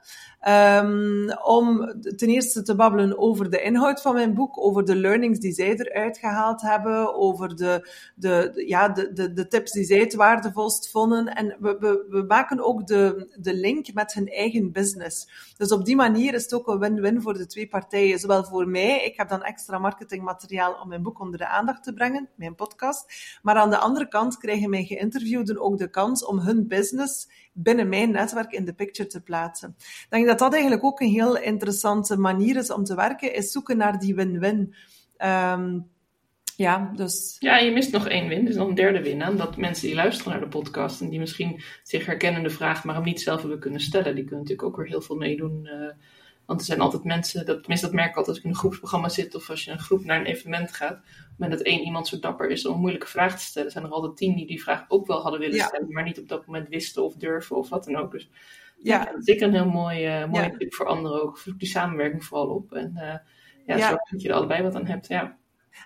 Um, 0.48 1.32
om 1.42 1.94
ten 2.16 2.28
eerste 2.28 2.62
te 2.62 2.74
babbelen 2.74 3.18
over 3.18 3.50
de 3.50 3.62
inhoud 3.62 4.00
van 4.00 4.14
mijn 4.14 4.34
boek, 4.34 4.60
over 4.60 4.84
de 4.84 4.96
learnings 4.96 5.38
die 5.38 5.52
zij 5.52 5.76
eruit 5.76 6.18
gehaald 6.18 6.60
hebben, 6.60 7.14
over 7.14 7.56
de, 7.56 7.88
de, 8.14 8.62
ja, 8.66 8.88
de, 8.88 9.12
de, 9.12 9.32
de 9.32 9.48
tips 9.48 9.72
die 9.72 9.84
zij 9.84 9.98
het 9.98 10.14
waardevolst 10.14 10.90
vonden. 10.90 11.26
En 11.26 11.56
we, 11.60 11.76
we, 11.78 12.06
we 12.08 12.22
maken 12.22 12.64
ook 12.64 12.86
de, 12.86 13.30
de 13.40 13.54
link 13.54 13.94
met 13.94 14.14
hun 14.14 14.28
eigen 14.28 14.72
business. 14.72 15.28
Dus 15.56 15.72
op 15.72 15.84
die 15.84 15.96
manier 15.96 16.34
is 16.34 16.42
het 16.42 16.54
ook 16.54 16.68
een 16.68 16.78
win-win 16.78 17.22
voor 17.22 17.34
de 17.34 17.46
twee 17.46 17.68
partijen. 17.68 18.18
Zowel 18.18 18.43
voor 18.44 18.68
mij, 18.68 19.04
ik 19.04 19.16
heb 19.16 19.28
dan 19.28 19.42
extra 19.42 19.78
marketingmateriaal 19.78 20.74
om 20.83 20.88
mijn 20.88 21.02
boek 21.02 21.20
onder 21.20 21.38
de 21.38 21.46
aandacht 21.46 21.83
te 21.83 21.92
brengen, 21.92 22.28
mijn 22.35 22.54
podcast. 22.54 23.38
Maar 23.42 23.57
aan 23.57 23.70
de 23.70 23.78
andere 23.78 24.09
kant 24.09 24.38
krijgen 24.38 24.70
mijn 24.70 24.87
geïnterviewden 24.87 25.61
ook 25.61 25.78
de 25.78 25.90
kans 25.90 26.24
om 26.24 26.38
hun 26.38 26.68
business 26.68 27.28
binnen 27.52 27.88
mijn 27.88 28.11
netwerk 28.11 28.52
in 28.52 28.64
de 28.64 28.74
picture 28.74 29.09
te 29.09 29.22
plaatsen. 29.22 29.74
Ik 29.78 30.07
denk 30.09 30.26
dat 30.26 30.38
dat 30.38 30.52
eigenlijk 30.52 30.85
ook 30.85 31.00
een 31.00 31.09
heel 31.09 31.37
interessante 31.37 32.18
manier 32.18 32.57
is 32.57 32.70
om 32.70 32.85
te 32.85 32.94
werken, 32.94 33.35
is 33.35 33.52
zoeken 33.52 33.76
naar 33.76 33.98
die 33.98 34.14
win-win. 34.14 34.74
Um, 35.18 35.92
ja, 36.57 36.92
dus... 36.96 37.37
Ja, 37.38 37.59
je 37.59 37.70
mist 37.70 37.92
nog 37.92 38.09
één 38.09 38.28
win, 38.28 38.44
dus 38.44 38.54
nog 38.54 38.68
een 38.68 38.74
derde 38.74 39.02
win 39.02 39.22
aan. 39.22 39.37
Dat 39.37 39.57
mensen 39.57 39.87
die 39.87 39.94
luisteren 39.94 40.33
naar 40.33 40.40
de 40.40 40.48
podcast 40.48 41.00
en 41.00 41.09
die 41.09 41.18
misschien 41.18 41.62
zich 41.83 42.07
herkennen 42.07 42.42
de 42.42 42.50
vraag, 42.50 42.85
maar 42.85 42.94
hem 42.94 43.04
niet 43.04 43.20
zelf 43.20 43.40
hebben 43.40 43.59
kunnen 43.59 43.80
stellen, 43.80 44.14
die 44.14 44.24
kunnen 44.24 44.44
natuurlijk 44.44 44.68
ook 44.68 44.76
weer 44.76 44.87
heel 44.87 45.00
veel 45.00 45.16
meedoen. 45.16 45.61
Uh, 45.64 45.90
want 46.46 46.61
er 46.61 46.66
zijn 46.66 46.80
altijd 46.80 47.04
mensen, 47.04 47.46
dat, 47.46 47.59
tenminste 47.59 47.87
dat 47.87 47.94
merk 47.94 48.11
ik 48.11 48.16
altijd 48.16 48.28
als 48.28 48.38
ik 48.38 48.44
in 48.44 48.50
een 48.50 48.57
groepsprogramma 48.57 49.09
zit 49.09 49.35
of 49.35 49.50
als 49.50 49.64
je 49.64 49.70
een 49.70 49.78
groep 49.78 50.04
naar 50.04 50.20
een 50.20 50.26
evenement 50.26 50.72
gaat. 50.72 51.00
Op 51.38 51.50
dat 51.50 51.61
één 51.61 51.85
iemand 51.85 52.09
zo 52.09 52.18
dapper 52.18 52.50
is 52.50 52.66
om 52.66 52.74
een 52.74 52.80
moeilijke 52.80 53.07
vraag 53.07 53.38
te 53.38 53.44
stellen, 53.44 53.70
zijn 53.70 53.85
er 53.85 53.90
altijd 53.90 54.16
tien 54.16 54.37
die 54.37 54.46
die 54.46 54.62
vraag 54.62 54.85
ook 54.88 55.07
wel 55.07 55.22
hadden 55.22 55.40
willen 55.40 55.57
ja. 55.57 55.66
stellen, 55.66 55.92
maar 55.92 56.04
niet 56.04 56.18
op 56.18 56.28
dat 56.28 56.46
moment 56.46 56.68
wisten 56.68 57.04
of 57.04 57.14
durven 57.14 57.57
of 57.57 57.68
wat 57.68 57.85
dan 57.85 57.96
ook. 57.96 58.12
Dus 58.12 58.30
ja, 58.83 59.04
dat 59.04 59.18
is 59.18 59.24
zeker 59.24 59.46
een 59.46 59.54
heel 59.54 59.70
mooi, 59.70 60.22
uh, 60.22 60.28
mooie 60.28 60.57
tip 60.57 60.74
voor 60.74 60.87
anderen 60.87 61.22
ook. 61.22 61.38
Zoek 61.38 61.59
die 61.59 61.68
samenwerking 61.68 62.24
vooral 62.24 62.48
op. 62.48 62.72
En 62.72 62.92
uh, 62.94 63.76
ja, 63.76 63.88
zorg 63.88 64.11
dat 64.11 64.22
je 64.22 64.28
er 64.28 64.35
allebei 64.35 64.62
wat 64.62 64.74
aan 64.74 64.87
hebt. 64.87 65.07
Ja. 65.07 65.37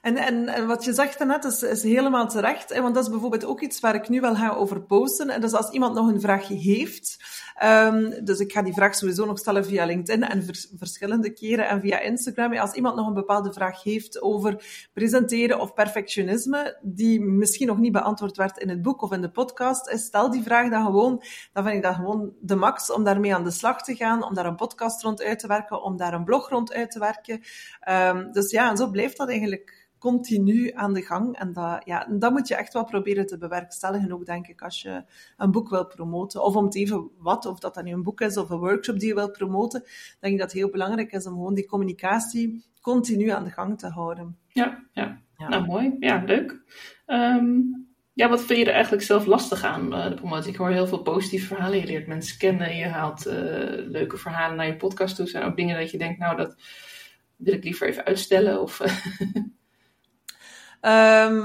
En, 0.03 0.17
en, 0.17 0.49
en 0.49 0.67
wat 0.67 0.85
je 0.85 0.93
zegt 0.93 1.19
daarnet 1.19 1.45
is, 1.45 1.63
is 1.63 1.83
helemaal 1.83 2.29
terecht. 2.29 2.79
Want 2.79 2.95
dat 2.95 3.05
is 3.05 3.11
bijvoorbeeld 3.11 3.45
ook 3.45 3.61
iets 3.61 3.81
waar 3.81 3.95
ik 3.95 4.09
nu 4.09 4.21
wel 4.21 4.35
ga 4.35 4.51
over 4.51 4.81
posten. 4.81 5.29
En 5.29 5.41
dus 5.41 5.53
als 5.53 5.71
iemand 5.71 5.95
nog 5.95 6.09
een 6.09 6.21
vraag 6.21 6.49
heeft, 6.49 7.17
um, 7.65 8.25
dus 8.25 8.39
ik 8.39 8.53
ga 8.53 8.63
die 8.63 8.73
vraag 8.73 8.95
sowieso 8.95 9.27
nog 9.27 9.39
stellen 9.39 9.65
via 9.65 9.85
LinkedIn 9.85 10.23
en 10.23 10.45
vers, 10.45 10.69
verschillende 10.77 11.33
keren 11.33 11.69
en 11.69 11.81
via 11.81 12.01
Instagram. 12.01 12.57
Als 12.57 12.73
iemand 12.73 12.97
nog 12.97 13.07
een 13.07 13.15
bepaalde 13.15 13.53
vraag 13.53 13.83
heeft 13.83 14.23
over 14.23 14.87
presenteren 14.93 15.61
of 15.61 15.75
perfectionisme, 15.75 16.79
die 16.83 17.21
misschien 17.21 17.67
nog 17.67 17.79
niet 17.79 17.93
beantwoord 17.93 18.37
werd 18.37 18.59
in 18.59 18.69
het 18.69 18.83
boek 18.83 19.03
of 19.03 19.13
in 19.13 19.21
de 19.21 19.31
podcast, 19.31 19.99
stel 19.99 20.31
die 20.31 20.43
vraag 20.43 20.71
dan 20.71 20.85
gewoon. 20.85 21.23
Dan 21.53 21.65
vind 21.65 21.77
ik 21.77 21.83
dat 21.83 21.95
gewoon 21.95 22.33
de 22.41 22.57
max 22.57 22.93
om 22.93 23.05
daarmee 23.05 23.35
aan 23.35 23.45
de 23.45 23.51
slag 23.51 23.83
te 23.83 23.95
gaan, 23.95 24.25
om 24.25 24.35
daar 24.35 24.47
een 24.47 24.57
podcast 24.57 25.03
rond 25.03 25.23
uit 25.23 25.39
te 25.39 25.47
werken, 25.47 25.83
om 25.83 25.97
daar 25.97 26.15
een 26.15 26.25
blog 26.25 26.49
rond 26.49 26.73
uit 26.73 26.91
te 26.91 26.99
werken. 26.99 27.41
Um, 27.89 28.33
dus 28.33 28.51
ja, 28.51 28.71
en 28.71 28.77
zo 28.77 28.91
blijft 28.91 29.17
dat 29.17 29.29
eigenlijk 29.29 29.78
continu 29.99 30.71
aan 30.75 30.95
de 30.95 31.03
gang. 31.03 31.39
En 31.39 31.53
dat, 31.53 31.83
ja, 31.85 32.07
dat 32.11 32.33
moet 32.33 32.49
je 32.49 32.55
echt 32.55 32.73
wel 32.73 32.85
proberen 32.85 33.27
te 33.27 33.39
bewerkstelligen, 33.39 34.13
ook 34.13 34.27
denk 34.27 34.47
ik, 34.47 34.63
als 34.63 34.83
je 34.83 35.05
een 35.37 35.51
boek 35.51 35.69
wil 35.69 35.87
promoten. 35.87 36.45
Of 36.45 36.57
om 36.57 36.65
het 36.65 36.75
even 36.75 37.11
wat, 37.19 37.47
of 37.47 37.59
dat 37.59 37.75
dan 37.75 37.85
nu 37.85 37.93
een 37.93 38.03
boek 38.03 38.21
is 38.21 38.37
of 38.37 38.51
een 38.51 38.59
workshop 38.59 38.99
die 38.99 39.09
je 39.09 39.15
wilt 39.15 39.33
promoten, 39.33 39.85
denk 40.21 40.33
ik 40.33 40.39
dat 40.41 40.51
het 40.51 40.61
heel 40.61 40.71
belangrijk 40.71 41.13
is 41.13 41.27
om 41.27 41.33
gewoon 41.33 41.55
die 41.55 41.67
communicatie 41.67 42.65
continu 42.81 43.29
aan 43.29 43.45
de 43.45 43.51
gang 43.51 43.79
te 43.79 43.89
houden. 43.89 44.37
Ja, 44.49 44.85
ja. 44.93 45.23
ja. 45.37 45.49
nou 45.49 45.67
mooi. 45.67 45.97
Ja, 45.99 46.23
leuk. 46.27 46.63
Um, 47.07 47.87
ja, 48.19 48.29
wat 48.29 48.45
vind 48.45 48.59
je 48.59 48.65
er 48.65 48.73
eigenlijk 48.73 49.03
zelf 49.03 49.27
lastig 49.27 49.65
aan, 49.65 49.95
uh, 49.95 50.09
de 50.09 50.15
promotie? 50.15 50.51
Ik 50.51 50.57
hoor 50.57 50.71
heel 50.71 50.87
veel 50.87 51.03
positieve 51.03 51.47
verhalen. 51.47 51.79
Je 51.79 51.87
leert 51.87 52.07
mensen 52.07 52.39
kennen, 52.39 52.77
je 52.77 52.87
haalt 52.87 53.27
uh, 53.27 53.33
leuke 53.89 54.17
verhalen 54.17 54.57
naar 54.57 54.67
je 54.67 54.77
podcast 54.77 55.17
toe. 55.17 55.27
Zijn 55.27 55.45
ook 55.45 55.57
dingen 55.57 55.79
dat 55.79 55.91
je 55.91 55.99
denkt, 55.99 56.19
nou, 56.19 56.37
dat 56.37 56.57
wil 57.37 57.55
ik 57.55 57.65
liever 57.65 57.89
even 57.89 58.05
uitstellen? 58.05 58.61
Of, 58.61 58.79
Um, 60.83 61.45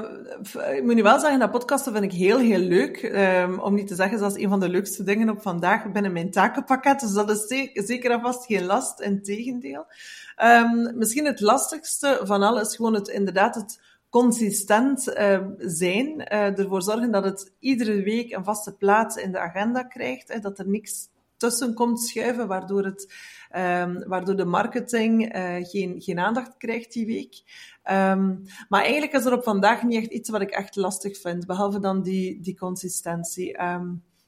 ik 0.76 0.84
moet 0.84 0.96
nu 0.96 1.04
wel 1.04 1.20
zeggen, 1.20 1.40
dat 1.40 1.52
podcasten 1.52 1.92
vind 1.92 2.04
ik 2.04 2.12
heel, 2.12 2.38
heel 2.38 2.60
leuk. 2.60 3.04
Um, 3.04 3.60
om 3.60 3.74
niet 3.74 3.88
te 3.88 3.96
zeggen, 3.96 4.20
dat 4.20 4.36
is 4.36 4.44
een 4.44 4.50
van 4.50 4.60
de 4.60 4.70
leukste 4.70 5.04
dingen 5.04 5.30
op 5.30 5.42
vandaag 5.42 5.92
binnen 5.92 6.12
mijn 6.12 6.32
takenpakket. 6.32 7.00
Dus 7.00 7.14
dat 7.14 7.30
is 7.30 7.68
zeker, 7.86 8.12
en 8.12 8.22
vast 8.22 8.46
geen 8.46 8.66
last, 8.66 9.00
in 9.00 9.24
tegendeel. 9.24 9.86
Um, 10.44 10.98
misschien 10.98 11.26
het 11.26 11.42
lastigste 11.42 12.20
van 12.24 12.44
alles 12.44 12.68
is 12.68 12.76
gewoon 12.76 12.94
het, 12.94 13.08
inderdaad 13.08 13.56
het 13.56 13.80
consistent 14.10 15.02
zijn. 15.58 16.08
Uh, 16.08 16.60
ervoor 16.60 16.82
zorgen 16.82 17.12
dat 17.12 17.24
het 17.24 17.52
iedere 17.60 18.04
week 18.04 18.32
een 18.32 18.44
vaste 18.44 18.76
plaats 18.76 19.16
in 19.16 19.32
de 19.32 19.40
agenda 19.40 19.84
krijgt. 19.84 20.34
Hè, 20.34 20.40
dat 20.40 20.60
er 20.60 20.68
niks 20.68 21.08
tussen 21.44 21.74
komt 21.74 22.02
schuiven, 22.02 22.48
waardoor, 22.48 22.84
het, 22.84 23.14
um, 23.56 24.08
waardoor 24.08 24.36
de 24.36 24.46
marketing 24.46 25.36
uh, 25.36 25.56
geen, 25.60 26.02
geen 26.02 26.20
aandacht 26.20 26.58
krijgt 26.58 26.94
die 26.94 27.06
week. 27.06 27.42
Um, 27.92 28.42
maar 28.70 28.82
eigenlijk 28.82 29.14
is 29.14 29.26
er 29.26 29.34
op 29.34 29.44
vandaag 29.44 29.84
niet 29.84 29.98
echt 29.98 30.12
iets 30.12 30.30
wat 30.30 30.42
ik 30.42 30.50
echt 30.50 30.76
lastig 30.76 31.20
vind, 31.20 31.46
behalve 31.46 31.80
dan 31.80 32.02
die, 32.02 32.42
die 32.42 32.58
consistentie. 32.58 33.58
Nee, 33.58 33.80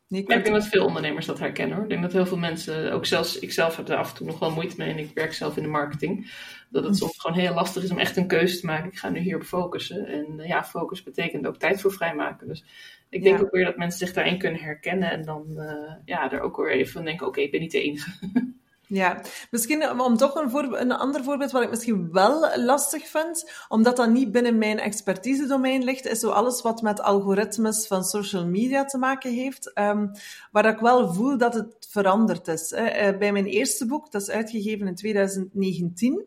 ik, 0.08 0.28
denk 0.28 0.46
dat 0.46 0.68
veel 0.68 0.86
ondernemers 0.86 1.26
dat 1.26 1.40
herkennen 1.40 1.76
hoor. 1.76 1.84
Ik 1.84 1.90
denk 1.90 2.02
dat 2.02 2.14
heel 2.14 2.26
veel 2.26 2.38
mensen, 2.38 2.92
ook 2.92 3.06
zelfs 3.06 3.40
ik 3.40 3.52
zelf 3.52 3.78
heb 3.78 3.90
er 3.90 3.96
af 3.96 4.10
en 4.10 4.18
toe 4.18 4.28
nog 4.28 4.40
wel 4.40 4.52
moeite 4.52 4.76
mee 4.78 4.90
en 4.90 4.98
ik 4.98 5.12
werk 5.14 5.34
zelf 5.34 5.58
in 5.58 5.64
de 5.64 5.70
marketing. 5.70 6.32
Dat 6.70 6.84
het 6.84 6.94
hm. 6.94 7.00
soms 7.00 7.20
gewoon 7.20 7.38
heel 7.38 7.54
lastig 7.54 7.84
is 7.84 7.92
om 7.92 8.00
echt 8.00 8.18
een 8.18 8.28
keuze 8.28 8.60
te 8.60 8.66
maken. 8.66 8.92
Ik 8.92 8.98
ga 8.98 9.10
nu 9.10 9.20
hierop 9.20 9.44
focussen. 9.44 10.08
En 10.08 10.26
uh, 10.38 10.48
ja, 10.48 10.64
focus 10.64 11.04
betekent 11.04 11.48
ook 11.48 11.58
tijd 11.58 11.82
voor 11.82 11.92
vrijmaken. 11.92 12.48
Dus 12.48 12.64
ik 13.10 13.24
denk 13.24 13.42
ook 13.42 13.52
weer 13.52 13.66
dat 13.66 13.78
mensen 13.78 14.00
zich 14.00 14.16
daarin 14.16 14.38
kunnen 14.38 14.62
herkennen 14.62 15.12
en 15.12 15.26
dan 15.26 15.46
uh, 15.50 15.94
ja, 16.06 16.32
er 16.32 16.40
ook 16.40 16.58
weer 16.58 16.72
even 16.72 17.06
denken, 17.06 17.28
oké, 17.28 17.42
ik 17.42 17.52
ben 17.52 17.62
niet 17.62 17.72
de 17.72 17.82
enige. 17.82 18.12
Ja, 18.88 19.22
misschien 19.52 20.00
om 20.00 20.18
toch 20.18 20.36
een, 20.36 20.82
een 20.82 20.92
ander 20.92 21.24
voorbeeld 21.24 21.52
wat 21.52 21.64
ik 21.64 21.70
misschien 21.70 22.12
wel 22.12 22.58
lastig 22.58 23.08
vind, 23.08 23.52
omdat 23.68 23.98
dat 23.98 24.10
niet 24.10 24.32
binnen 24.32 24.58
mijn 24.58 24.80
expertise-domein 24.80 25.84
ligt, 25.84 26.06
is 26.06 26.20
zo 26.20 26.30
alles 26.30 26.62
wat 26.62 26.82
met 26.82 27.02
algoritmes 27.02 27.88
van 27.88 28.04
social 28.04 28.46
media 28.46 28.86
te 28.86 28.98
maken 28.98 29.32
heeft, 29.34 29.72
um, 29.80 30.12
waar 30.52 30.66
ik 30.66 30.80
wel 30.80 31.14
voel 31.14 31.38
dat 31.38 31.54
het 31.54 31.88
veranderd 31.90 32.48
is. 32.48 32.72
Eh, 32.72 33.18
bij 33.18 33.32
mijn 33.32 33.46
eerste 33.46 33.86
boek, 33.86 34.12
dat 34.12 34.22
is 34.22 34.30
uitgegeven 34.30 34.88
in 34.88 34.96
2019, 34.96 36.14
um, 36.14 36.26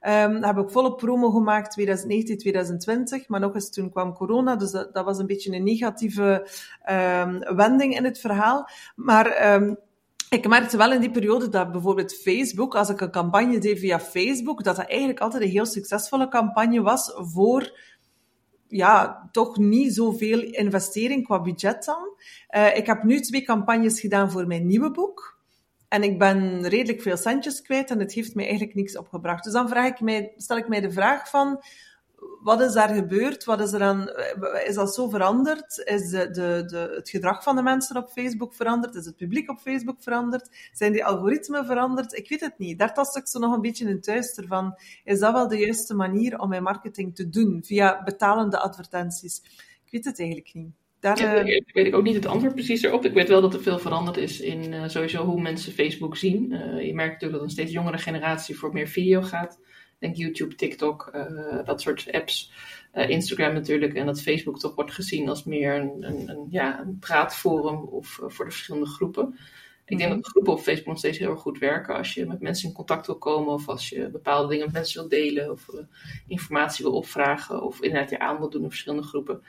ehm, 0.00 0.42
heb 0.42 0.58
ik 0.58 0.70
volle 0.70 0.94
promo 0.94 1.30
gemaakt 1.30 1.70
2019, 1.70 2.38
2020, 2.38 3.28
maar 3.28 3.40
nog 3.40 3.54
eens 3.54 3.70
toen 3.70 3.90
kwam 3.90 4.14
corona, 4.14 4.56
dus 4.56 4.70
dat, 4.70 5.04
was 5.04 5.18
een 5.18 5.26
beetje 5.26 5.54
een 5.54 5.64
negatieve 5.64 6.48
um, 6.90 7.56
wending 7.56 7.96
in 7.96 8.04
het 8.04 8.18
verhaal. 8.18 8.68
Maar 8.94 9.60
ik 10.32 10.48
merkte 10.48 10.76
wel 10.76 10.92
in 10.92 11.00
die 11.00 11.10
periode 11.10 11.48
dat 11.48 11.72
bijvoorbeeld 11.72 12.14
Facebook, 12.14 12.74
als 12.74 12.88
ik 12.88 13.00
een 13.00 13.10
campagne 13.10 13.58
deed 13.58 13.78
via 13.78 14.00
Facebook, 14.00 14.64
dat 14.64 14.76
dat 14.76 14.88
eigenlijk 14.88 15.20
altijd 15.20 15.42
een 15.42 15.48
heel 15.48 15.66
succesvolle 15.66 16.28
campagne 16.28 16.82
was 16.82 17.12
voor 17.14 17.78
ja, 18.68 19.28
toch 19.32 19.58
niet 19.58 19.94
zoveel 19.94 20.40
investering 20.40 21.24
qua 21.24 21.40
budget 21.40 21.84
dan. 21.84 22.16
Uh, 22.56 22.76
ik 22.76 22.86
heb 22.86 23.02
nu 23.02 23.20
twee 23.20 23.42
campagnes 23.42 24.00
gedaan 24.00 24.30
voor 24.30 24.46
mijn 24.46 24.66
nieuwe 24.66 24.90
boek. 24.90 25.40
En 25.88 26.02
ik 26.02 26.18
ben 26.18 26.68
redelijk 26.68 27.02
veel 27.02 27.16
centjes 27.16 27.62
kwijt 27.62 27.90
en 27.90 27.98
het 27.98 28.12
heeft 28.12 28.34
mij 28.34 28.44
eigenlijk 28.44 28.74
niks 28.74 28.96
opgebracht. 28.96 29.44
Dus 29.44 29.52
dan 29.52 29.68
vraag 29.68 29.88
ik 29.88 30.00
mij, 30.00 30.32
stel 30.36 30.56
ik 30.56 30.68
mij 30.68 30.80
de 30.80 30.92
vraag 30.92 31.28
van, 31.28 31.62
wat 32.42 32.60
is 32.60 32.72
daar 32.72 32.94
gebeurd? 32.94 33.44
Wat 33.44 33.60
is 33.60 33.72
er 33.72 33.82
aan, 33.82 34.08
is 34.66 34.74
dat 34.74 34.94
zo 34.94 35.08
veranderd? 35.08 35.82
Is 35.84 36.10
de, 36.10 36.30
de, 36.30 36.64
de, 36.66 36.92
het 36.96 37.10
gedrag 37.10 37.42
van 37.42 37.56
de 37.56 37.62
mensen 37.62 37.96
op 37.96 38.08
Facebook 38.08 38.54
veranderd? 38.54 38.94
Is 38.94 39.04
het 39.04 39.16
publiek 39.16 39.50
op 39.50 39.58
Facebook 39.58 40.02
veranderd? 40.02 40.70
Zijn 40.72 40.92
die 40.92 41.04
algoritmen 41.04 41.66
veranderd? 41.66 42.16
Ik 42.16 42.28
weet 42.28 42.40
het 42.40 42.58
niet. 42.58 42.78
Daar 42.78 42.94
tast 42.94 43.16
ik 43.16 43.26
zo 43.26 43.38
nog 43.38 43.54
een 43.54 43.60
beetje 43.60 43.88
in 43.88 44.00
thuister 44.00 44.46
van. 44.46 44.78
Is 45.04 45.18
dat 45.18 45.32
wel 45.32 45.48
de 45.48 45.58
juiste 45.58 45.94
manier 45.94 46.38
om 46.38 46.48
mijn 46.48 46.62
marketing 46.62 47.14
te 47.14 47.28
doen? 47.28 47.62
Via 47.64 48.02
betalende 48.04 48.58
advertenties? 48.58 49.42
Ik 49.84 49.90
weet 49.90 50.04
het 50.04 50.18
eigenlijk 50.18 50.54
niet. 50.54 50.70
Daar, 51.00 51.18
ja, 51.18 51.44
uh... 51.44 51.60
weet 51.72 51.86
ik 51.86 51.94
ook 51.94 52.04
niet 52.04 52.14
het 52.14 52.26
antwoord 52.26 52.54
precies 52.54 52.82
erop. 52.82 53.04
Ik 53.04 53.12
weet 53.12 53.28
wel 53.28 53.40
dat 53.40 53.54
er 53.54 53.62
veel 53.62 53.78
veranderd 53.78 54.16
is 54.16 54.40
in 54.40 54.72
uh, 54.72 54.88
sowieso 54.88 55.24
hoe 55.24 55.40
mensen 55.40 55.72
Facebook 55.72 56.16
zien. 56.16 56.52
Uh, 56.52 56.86
je 56.86 56.94
merkt 56.94 57.12
natuurlijk 57.12 57.32
dat 57.32 57.42
een 57.42 57.50
steeds 57.50 57.72
jongere 57.72 57.98
generatie 57.98 58.58
voor 58.58 58.72
meer 58.72 58.88
video 58.88 59.22
gaat 59.22 59.58
denk 60.02 60.16
YouTube, 60.16 60.54
TikTok, 60.54 61.10
uh, 61.14 61.64
dat 61.64 61.80
soort 61.80 62.12
apps. 62.12 62.52
Uh, 62.94 63.08
Instagram 63.08 63.54
natuurlijk. 63.54 63.94
En 63.94 64.06
dat 64.06 64.22
Facebook 64.22 64.58
toch 64.58 64.74
wordt 64.74 64.92
gezien 64.92 65.28
als 65.28 65.44
meer 65.44 65.74
een, 65.74 66.02
een, 66.02 66.28
een 66.28 66.46
ja, 66.50 66.80
een 66.80 66.98
praatforum 66.98 67.78
of 67.78 68.18
uh, 68.22 68.28
voor 68.28 68.44
de 68.44 68.50
verschillende 68.50 68.88
groepen. 68.88 69.38
Ik 69.86 69.98
denk 69.98 70.10
mhm. 70.10 70.14
dat 70.14 70.24
de 70.24 70.30
groepen 70.30 70.52
op 70.52 70.60
Facebook 70.60 70.86
nog 70.86 70.98
steeds 70.98 71.18
heel 71.18 71.30
erg 71.30 71.40
goed 71.40 71.58
werken. 71.58 71.96
Als 71.96 72.14
je 72.14 72.26
met 72.26 72.40
mensen 72.40 72.68
in 72.68 72.74
contact 72.74 73.06
wil 73.06 73.18
komen 73.18 73.52
of 73.52 73.68
als 73.68 73.88
je 73.88 74.08
bepaalde 74.08 74.48
dingen 74.48 74.64
met 74.64 74.74
mensen 74.74 75.00
wil 75.00 75.08
delen 75.08 75.50
of 75.50 75.68
informatie 76.26 76.84
wil 76.84 76.94
opvragen 76.94 77.62
of 77.62 77.82
inderdaad 77.82 78.10
je 78.10 78.18
aan 78.18 78.38
wil 78.38 78.50
doen 78.50 78.62
in 78.62 78.68
verschillende 78.68 79.06
groepen. 79.06 79.42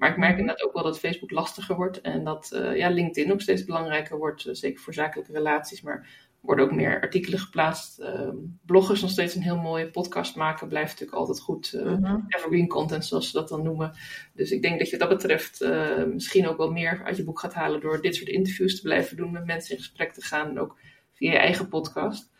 Maar 0.00 0.10
ik 0.10 0.16
merk 0.16 0.30
mhm. 0.32 0.40
inderdaad 0.40 0.66
ook 0.66 0.72
wel 0.72 0.82
dat 0.82 0.98
Facebook 0.98 1.30
lastiger 1.30 1.76
wordt 1.76 2.00
en 2.00 2.24
dat 2.24 2.50
uh, 2.54 2.76
ja, 2.76 2.88
LinkedIn 2.88 3.32
ook 3.32 3.40
steeds 3.40 3.64
belangrijker 3.64 4.18
wordt, 4.18 4.46
uh, 4.46 4.54
zeker 4.54 4.80
voor 4.80 4.94
zakelijke 4.94 5.32
relaties, 5.32 5.82
maar 5.82 6.28
worden 6.40 6.64
ook 6.64 6.74
meer 6.74 7.00
artikelen 7.00 7.38
geplaatst. 7.38 8.02
Bloggen 8.66 8.94
is 8.94 9.00
nog 9.00 9.10
steeds 9.10 9.34
een 9.34 9.42
heel 9.42 9.58
mooie 9.58 9.90
podcast 9.90 10.36
maken. 10.36 10.68
Blijft 10.68 10.90
natuurlijk 10.90 11.18
altijd 11.18 11.40
goed. 11.40 11.72
Uh, 11.74 12.14
Evergreen 12.28 12.68
content, 12.68 13.04
zoals 13.04 13.30
ze 13.30 13.38
dat 13.38 13.48
dan 13.48 13.62
noemen. 13.62 13.92
Dus 14.34 14.50
ik 14.50 14.62
denk 14.62 14.78
dat 14.78 14.90
je 14.90 14.98
wat 14.98 15.08
dat 15.08 15.18
betreft 15.18 15.62
uh, 15.62 16.04
misschien 16.04 16.48
ook 16.48 16.56
wel 16.56 16.70
meer 16.70 17.02
uit 17.04 17.16
je 17.16 17.24
boek 17.24 17.40
gaat 17.40 17.54
halen 17.54 17.80
door 17.80 18.00
dit 18.00 18.14
soort 18.14 18.28
interviews 18.28 18.76
te 18.76 18.82
blijven 18.82 19.16
doen, 19.16 19.32
met 19.32 19.46
mensen 19.46 19.74
in 19.74 19.82
gesprek 19.82 20.12
te 20.12 20.22
gaan. 20.22 20.48
En 20.48 20.60
ook 20.60 20.78
via 21.12 21.30
je 21.30 21.38
eigen 21.38 21.68
podcast. 21.68 22.30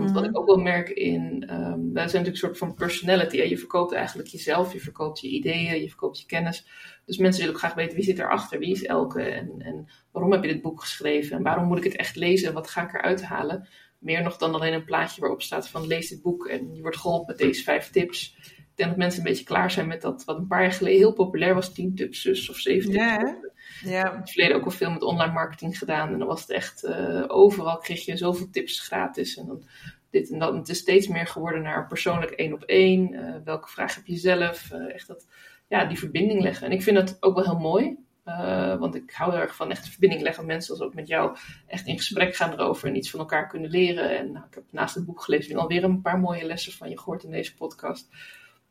Want 0.00 0.12
wat 0.12 0.22
mhm. 0.22 0.30
ik 0.30 0.38
ook 0.38 0.46
wel 0.46 0.56
merk 0.56 0.88
in, 0.88 1.42
um, 1.50 1.92
wij 1.92 2.08
zijn 2.08 2.24
natuurlijk 2.24 2.26
een 2.26 2.36
soort 2.36 2.58
van 2.58 2.74
personality. 2.74 3.36
Hè? 3.36 3.42
Je 3.42 3.58
verkoopt 3.58 3.92
eigenlijk 3.92 4.28
jezelf, 4.28 4.72
je 4.72 4.80
verkoopt 4.80 5.20
je 5.20 5.28
ideeën, 5.28 5.80
je 5.80 5.88
verkoopt 5.88 6.20
je 6.20 6.26
kennis. 6.26 6.66
Dus 7.04 7.16
mensen 7.16 7.40
willen 7.40 7.54
ook 7.54 7.60
graag 7.60 7.74
weten 7.74 7.96
wie 7.96 8.04
zit 8.04 8.18
erachter, 8.18 8.58
wie 8.58 8.72
is 8.72 8.84
Elke 8.84 9.22
en, 9.22 9.54
en 9.58 9.88
waarom 10.12 10.32
heb 10.32 10.42
je 10.42 10.52
dit 10.52 10.62
boek 10.62 10.80
geschreven 10.80 11.36
en 11.36 11.42
waarom 11.42 11.66
moet 11.66 11.78
ik 11.78 11.84
het 11.84 11.96
echt 11.96 12.16
lezen 12.16 12.48
en 12.48 12.54
wat 12.54 12.70
ga 12.70 12.82
ik 12.82 12.94
eruit 12.94 13.22
halen. 13.22 13.68
Meer 13.98 14.22
nog 14.22 14.36
dan 14.36 14.54
alleen 14.54 14.72
een 14.72 14.84
plaatje 14.84 15.20
waarop 15.20 15.42
staat 15.42 15.68
van 15.68 15.86
lees 15.86 16.08
dit 16.08 16.22
boek 16.22 16.46
en 16.46 16.74
je 16.74 16.82
wordt 16.82 16.96
geholpen 16.96 17.26
met 17.26 17.38
deze 17.38 17.62
vijf 17.62 17.90
tips. 17.90 18.36
Ik 18.78 18.84
denk 18.84 18.96
dat 18.96 19.04
mensen 19.04 19.20
een 19.20 19.30
beetje 19.30 19.44
klaar 19.44 19.70
zijn 19.70 19.86
met 19.86 20.00
dat 20.00 20.24
wat 20.24 20.36
een 20.36 20.46
paar 20.46 20.62
jaar 20.62 20.72
geleden 20.72 20.98
heel 20.98 21.12
populair 21.12 21.54
was, 21.54 21.74
10 21.74 21.94
tips 21.94 22.22
zus 22.22 22.50
of 22.50 22.56
7 22.56 22.90
tips. 22.90 23.02
Ja, 23.02 23.38
ja. 23.82 23.98
Ik 23.98 24.04
heb 24.04 24.12
in 24.12 24.20
het 24.20 24.30
verleden 24.30 24.56
ook 24.56 24.64
al 24.64 24.70
veel 24.70 24.90
met 24.90 25.02
online 25.02 25.32
marketing 25.32 25.78
gedaan 25.78 26.12
en 26.12 26.18
dan 26.18 26.28
was 26.28 26.40
het 26.40 26.50
echt, 26.50 26.84
uh, 26.84 27.24
overal 27.26 27.78
kreeg 27.78 28.04
je 28.04 28.16
zoveel 28.16 28.50
tips 28.50 28.80
gratis 28.80 29.36
en 29.36 29.46
dan 29.46 29.62
dit 30.10 30.30
en 30.30 30.38
dat. 30.38 30.54
het 30.54 30.68
is 30.68 30.78
steeds 30.78 31.08
meer 31.08 31.26
geworden 31.26 31.62
naar 31.62 31.86
persoonlijk 31.86 32.30
één 32.30 32.52
op 32.52 32.62
één. 32.62 33.12
Uh, 33.12 33.34
welke 33.44 33.68
vraag 33.68 33.94
heb 33.94 34.06
je 34.06 34.16
zelf? 34.16 34.70
Uh, 34.72 34.94
echt 34.94 35.06
dat 35.06 35.26
ja, 35.68 35.84
die 35.84 35.98
verbinding 35.98 36.42
leggen. 36.42 36.66
En 36.66 36.72
ik 36.72 36.82
vind 36.82 36.96
dat 36.96 37.16
ook 37.20 37.34
wel 37.34 37.44
heel 37.44 37.58
mooi. 37.58 37.96
Uh, 38.24 38.76
want 38.76 38.94
ik 38.94 39.10
hou 39.10 39.34
er 39.34 39.40
erg 39.40 39.56
van 39.56 39.70
echt 39.70 39.84
de 39.84 39.90
verbinding 39.90 40.22
leggen 40.22 40.44
met 40.44 40.54
mensen, 40.54 40.74
als 40.74 40.82
ook 40.82 40.94
met 40.94 41.08
jou, 41.08 41.36
echt 41.66 41.86
in 41.86 41.96
gesprek 41.96 42.36
gaan 42.36 42.52
erover 42.52 42.88
en 42.88 42.96
iets 42.96 43.10
van 43.10 43.20
elkaar 43.20 43.46
kunnen 43.48 43.70
leren. 43.70 44.18
En 44.18 44.32
nou, 44.32 44.46
ik 44.46 44.54
heb 44.54 44.64
naast 44.70 44.94
het 44.94 45.04
boek 45.04 45.22
gelezen 45.22 45.52
en 45.52 45.58
alweer 45.58 45.84
een 45.84 46.00
paar 46.00 46.18
mooie 46.18 46.44
lessen 46.44 46.72
van 46.72 46.90
je 46.90 46.98
gehoord 46.98 47.24
in 47.24 47.30
deze 47.30 47.54
podcast. 47.54 48.08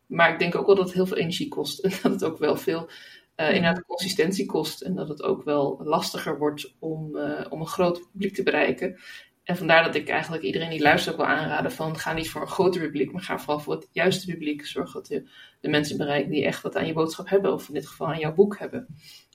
Maar 0.07 0.31
ik 0.31 0.39
denk 0.39 0.55
ook 0.55 0.65
wel 0.65 0.75
dat 0.75 0.85
het 0.85 0.93
heel 0.93 1.05
veel 1.05 1.17
energie 1.17 1.47
kost 1.47 1.79
en 1.79 1.91
dat 2.01 2.11
het 2.11 2.23
ook 2.23 2.37
wel 2.37 2.55
veel 2.55 2.89
uh, 3.37 3.55
inderdaad 3.55 3.85
consistentie 3.85 4.45
kost 4.45 4.81
en 4.81 4.95
dat 4.95 5.07
het 5.07 5.23
ook 5.23 5.43
wel 5.43 5.81
lastiger 5.83 6.37
wordt 6.37 6.75
om, 6.79 7.15
uh, 7.15 7.45
om 7.49 7.59
een 7.59 7.67
groot 7.67 8.11
publiek 8.11 8.33
te 8.33 8.43
bereiken. 8.43 8.99
En 9.43 9.57
vandaar 9.57 9.83
dat 9.83 9.95
ik 9.95 10.09
eigenlijk 10.09 10.43
iedereen 10.43 10.69
die 10.69 10.81
luistert 10.81 11.15
ook 11.15 11.21
wil 11.21 11.35
aanraden 11.35 11.71
van 11.71 11.97
ga 11.97 12.13
niet 12.13 12.29
voor 12.29 12.41
een 12.41 12.47
groter 12.47 12.81
publiek, 12.81 13.11
maar 13.11 13.21
ga 13.21 13.39
vooral 13.39 13.59
voor 13.59 13.73
het 13.73 13.89
juiste 13.91 14.25
publiek. 14.25 14.65
Zorg 14.65 14.91
dat 14.91 15.07
je 15.07 15.29
de 15.59 15.69
mensen 15.69 15.97
bereikt 15.97 16.29
die 16.29 16.45
echt 16.45 16.61
wat 16.61 16.75
aan 16.75 16.87
je 16.87 16.93
boodschap 16.93 17.29
hebben, 17.29 17.53
of 17.53 17.67
in 17.67 17.73
dit 17.73 17.87
geval 17.87 18.07
aan 18.07 18.19
jouw 18.19 18.33
boek 18.33 18.57
hebben. 18.59 18.87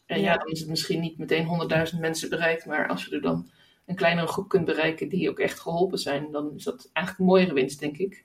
En 0.06 0.20
ja, 0.20 0.36
dan 0.36 0.46
is 0.46 0.60
het 0.60 0.68
misschien 0.68 1.00
niet 1.00 1.18
meteen 1.18 1.46
100.000 1.94 2.00
mensen 2.00 2.28
bereikt, 2.28 2.66
maar 2.66 2.88
als 2.88 3.04
je 3.04 3.14
er 3.14 3.22
dan 3.22 3.50
een 3.86 3.94
kleinere 3.94 4.26
groep 4.26 4.48
kunt 4.48 4.64
bereiken 4.64 5.08
die 5.08 5.30
ook 5.30 5.38
echt 5.38 5.60
geholpen 5.60 5.98
zijn, 5.98 6.30
dan 6.30 6.52
is 6.56 6.64
dat 6.64 6.90
eigenlijk 6.92 7.18
een 7.18 7.34
mooiere 7.34 7.54
winst, 7.54 7.80
denk 7.80 7.96
ik. 7.96 8.24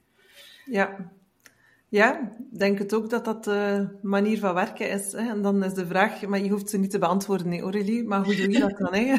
Ja, 0.65 1.11
ja, 1.89 2.19
ik 2.51 2.59
denk 2.59 2.77
het 2.79 2.93
ook 2.93 3.09
dat 3.09 3.25
dat 3.25 3.43
de 3.43 3.87
manier 4.01 4.39
van 4.39 4.53
werken 4.53 4.89
is. 4.89 5.11
Hè? 5.11 5.29
En 5.29 5.41
dan 5.41 5.63
is 5.63 5.73
de 5.73 5.85
vraag, 5.85 6.27
maar 6.27 6.39
je 6.39 6.49
hoeft 6.49 6.69
ze 6.69 6.77
niet 6.77 6.89
te 6.89 6.99
beantwoorden, 6.99 7.47
nee, 7.47 7.61
Aurélie, 7.61 8.03
maar 8.03 8.23
hoe 8.23 8.35
doe 8.35 8.51
je 8.51 8.59
dat 8.59 8.77
dan? 8.77 8.93
Hè? 8.93 9.15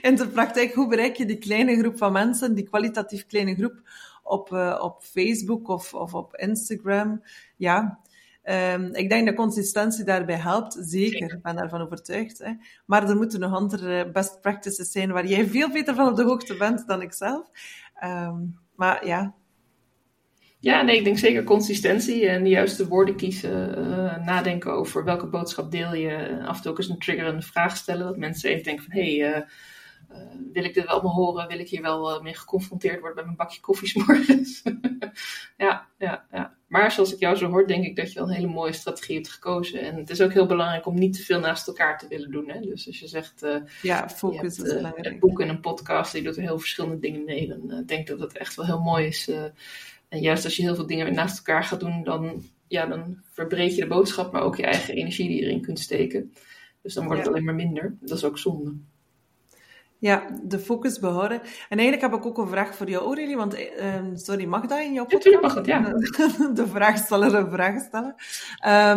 In 0.08 0.16
de 0.16 0.28
praktijk, 0.32 0.74
hoe 0.74 0.88
bereik 0.88 1.16
je 1.16 1.26
die 1.26 1.38
kleine 1.38 1.78
groep 1.78 1.98
van 1.98 2.12
mensen, 2.12 2.54
die 2.54 2.68
kwalitatief 2.68 3.26
kleine 3.26 3.54
groep, 3.54 3.80
op, 4.22 4.50
uh, 4.52 4.80
op 4.82 5.02
Facebook 5.02 5.68
of, 5.68 5.94
of 5.94 6.14
op 6.14 6.36
Instagram? 6.36 7.22
Ja, 7.56 7.98
um, 8.44 8.94
ik 8.94 9.08
denk 9.08 9.26
dat 9.26 9.34
consistentie 9.34 10.04
daarbij 10.04 10.36
helpt, 10.36 10.76
zeker. 10.80 11.32
Ik 11.32 11.42
ben 11.42 11.56
daarvan 11.56 11.80
overtuigd. 11.80 12.38
Hè? 12.38 12.52
Maar 12.86 13.08
er 13.08 13.16
moeten 13.16 13.40
nog 13.40 13.52
andere 13.52 14.10
best 14.10 14.40
practices 14.40 14.90
zijn 14.90 15.12
waar 15.12 15.26
jij 15.26 15.46
veel 15.46 15.70
beter 15.70 15.94
van 15.94 16.08
op 16.08 16.16
de 16.16 16.22
hoogte 16.22 16.56
bent 16.56 16.86
dan 16.86 17.02
ik 17.02 17.12
zelf. 17.12 17.50
Um, 18.04 18.58
maar 18.74 19.06
ja, 19.06 19.34
ja, 20.64 20.82
nee, 20.82 20.96
ik 20.96 21.04
denk 21.04 21.18
zeker 21.18 21.44
consistentie 21.44 22.28
en 22.28 22.42
de 22.42 22.48
juiste 22.48 22.88
woorden 22.88 23.16
kiezen. 23.16 23.78
Uh, 23.78 24.24
nadenken 24.24 24.72
over 24.72 25.04
welke 25.04 25.26
boodschap 25.26 25.70
deel 25.70 25.94
je. 25.94 26.42
af 26.46 26.56
en 26.56 26.62
toe 26.62 26.70
ook 26.70 26.78
eens 26.78 26.88
een 26.88 26.98
triggerende 26.98 27.42
vraag 27.42 27.76
stellen. 27.76 28.06
Dat 28.06 28.16
mensen 28.16 28.50
even 28.50 28.64
denken 28.64 28.84
van, 28.84 28.92
hé, 28.92 29.16
hey, 29.16 29.36
uh, 29.36 29.42
uh, 30.10 30.16
wil 30.52 30.64
ik 30.64 30.74
dit 30.74 30.84
wel 30.84 30.92
allemaal 30.94 31.14
horen? 31.14 31.48
Wil 31.48 31.58
ik 31.58 31.68
hier 31.68 31.82
wel 31.82 32.22
mee 32.22 32.34
geconfronteerd 32.34 32.98
worden 32.98 33.14
bij 33.14 33.24
mijn 33.24 33.36
bakje 33.36 33.60
koffie 33.60 33.98
morgens? 34.06 34.62
ja, 35.56 35.86
ja, 35.98 36.24
ja. 36.32 36.54
Maar 36.66 36.92
zoals 36.92 37.12
ik 37.14 37.20
jou 37.20 37.36
zo 37.36 37.48
hoor, 37.48 37.66
denk 37.66 37.84
ik 37.84 37.96
dat 37.96 38.12
je 38.12 38.18
wel 38.18 38.28
een 38.28 38.34
hele 38.34 38.46
mooie 38.46 38.72
strategie 38.72 39.14
hebt 39.14 39.30
gekozen. 39.30 39.80
En 39.80 39.96
het 39.96 40.10
is 40.10 40.20
ook 40.20 40.32
heel 40.32 40.46
belangrijk 40.46 40.86
om 40.86 40.98
niet 40.98 41.16
te 41.16 41.22
veel 41.22 41.40
naast 41.40 41.66
elkaar 41.66 41.98
te 41.98 42.08
willen 42.08 42.30
doen. 42.30 42.48
Hè? 42.48 42.60
Dus 42.60 42.86
als 42.86 43.00
je 43.00 43.08
zegt, 43.08 43.46
ja, 43.82 44.08
focus 44.08 44.58
is 44.58 44.74
belangrijk. 44.74 45.06
een 45.06 45.18
boek 45.18 45.40
en 45.40 45.48
een 45.48 45.60
podcast, 45.60 46.12
die 46.12 46.22
doet 46.22 46.36
er 46.36 46.42
heel 46.42 46.58
verschillende 46.58 46.98
dingen 46.98 47.24
mee. 47.24 47.48
Dan 47.48 47.82
denk 47.86 48.00
ik 48.00 48.06
dat 48.06 48.20
het 48.20 48.38
echt 48.38 48.54
wel 48.54 48.66
heel 48.66 48.80
mooi 48.80 49.06
is 49.06 49.30
en 50.14 50.20
juist 50.20 50.44
als 50.44 50.56
je 50.56 50.62
heel 50.62 50.74
veel 50.74 50.86
dingen 50.86 51.14
naast 51.14 51.36
elkaar 51.36 51.64
gaat 51.64 51.80
doen, 51.80 52.04
dan, 52.04 52.42
ja, 52.68 52.86
dan 52.86 53.22
verbreed 53.32 53.74
je 53.74 53.80
de 53.80 53.86
boodschap, 53.86 54.32
maar 54.32 54.42
ook 54.42 54.56
je 54.56 54.62
eigen 54.62 54.94
energie 54.94 55.28
die 55.28 55.36
je 55.36 55.42
erin 55.42 55.60
kunt 55.60 55.78
steken. 55.78 56.32
Dus 56.82 56.94
dan 56.94 57.04
wordt 57.04 57.20
het 57.20 57.28
alleen 57.28 57.44
maar 57.44 57.54
minder. 57.54 57.96
Dat 58.00 58.18
is 58.18 58.24
ook 58.24 58.38
zonde. 58.38 58.76
Ja, 60.04 60.24
de 60.42 60.58
focus 60.58 60.98
behouden. 60.98 61.40
En 61.68 61.78
eigenlijk 61.78 62.00
heb 62.00 62.14
ik 62.14 62.26
ook 62.26 62.38
een 62.38 62.48
vraag 62.48 62.74
voor 62.76 62.88
jou, 62.88 63.04
Aurélie, 63.04 63.36
want 63.36 63.58
uh, 63.58 63.94
sorry, 64.14 64.44
mag 64.44 64.66
dat 64.66 64.78
in 64.78 64.92
jouw 64.92 65.04
podcast? 65.04 65.34
Ja, 65.34 65.40
mag 65.40 65.54
het, 65.54 65.66
ja. 65.66 65.80
De 66.60 66.66
vraagsteller 66.66 67.34
een 67.34 67.50
vraag 67.50 67.80
stellen. 67.80 68.14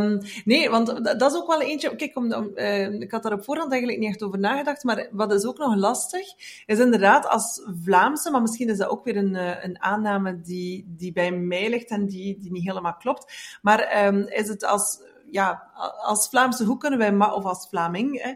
Um, 0.02 0.22
nee, 0.46 0.70
want 0.70 0.88
dat 1.20 1.32
is 1.32 1.38
ook 1.38 1.48
wel 1.48 1.62
eentje... 1.62 1.96
Kijk, 1.96 2.18
om, 2.18 2.34
om, 2.34 2.52
uh, 2.56 3.00
ik 3.00 3.12
had 3.12 3.24
daar 3.24 3.34
op 3.34 3.44
voorhand 3.44 3.72
eigenlijk 3.72 4.02
niet 4.02 4.10
echt 4.10 4.24
over 4.24 4.40
nagedacht, 4.40 4.84
maar 4.84 5.08
wat 5.12 5.34
is 5.34 5.46
ook 5.46 5.58
nog 5.58 5.76
lastig, 5.76 6.28
is 6.66 6.80
inderdaad 6.80 7.28
als 7.28 7.62
Vlaamse, 7.84 8.32
maar 8.32 8.42
misschien 8.42 8.70
is 8.70 8.78
dat 8.78 8.90
ook 8.90 9.04
weer 9.04 9.18
een, 9.18 9.36
eh, 9.36 9.64
een 9.64 9.82
aanname 9.82 10.42
die, 10.42 10.86
die 10.88 11.12
bij 11.12 11.32
mij 11.32 11.70
ligt 11.70 11.90
en 11.90 12.06
die, 12.06 12.38
die 12.40 12.52
niet 12.52 12.68
helemaal 12.68 12.96
klopt, 12.96 13.34
maar 13.62 14.06
um, 14.08 14.28
is 14.28 14.48
het 14.48 14.66
als 14.66 15.00
ja, 15.30 15.72
als 16.04 16.30
Vlaamse, 16.30 16.64
hoe 16.64 16.78
kunnen 16.78 17.00
wij, 17.00 17.30
of 17.30 17.44
als 17.44 17.68
Vlaming, 17.70 18.18
eh, 18.18 18.36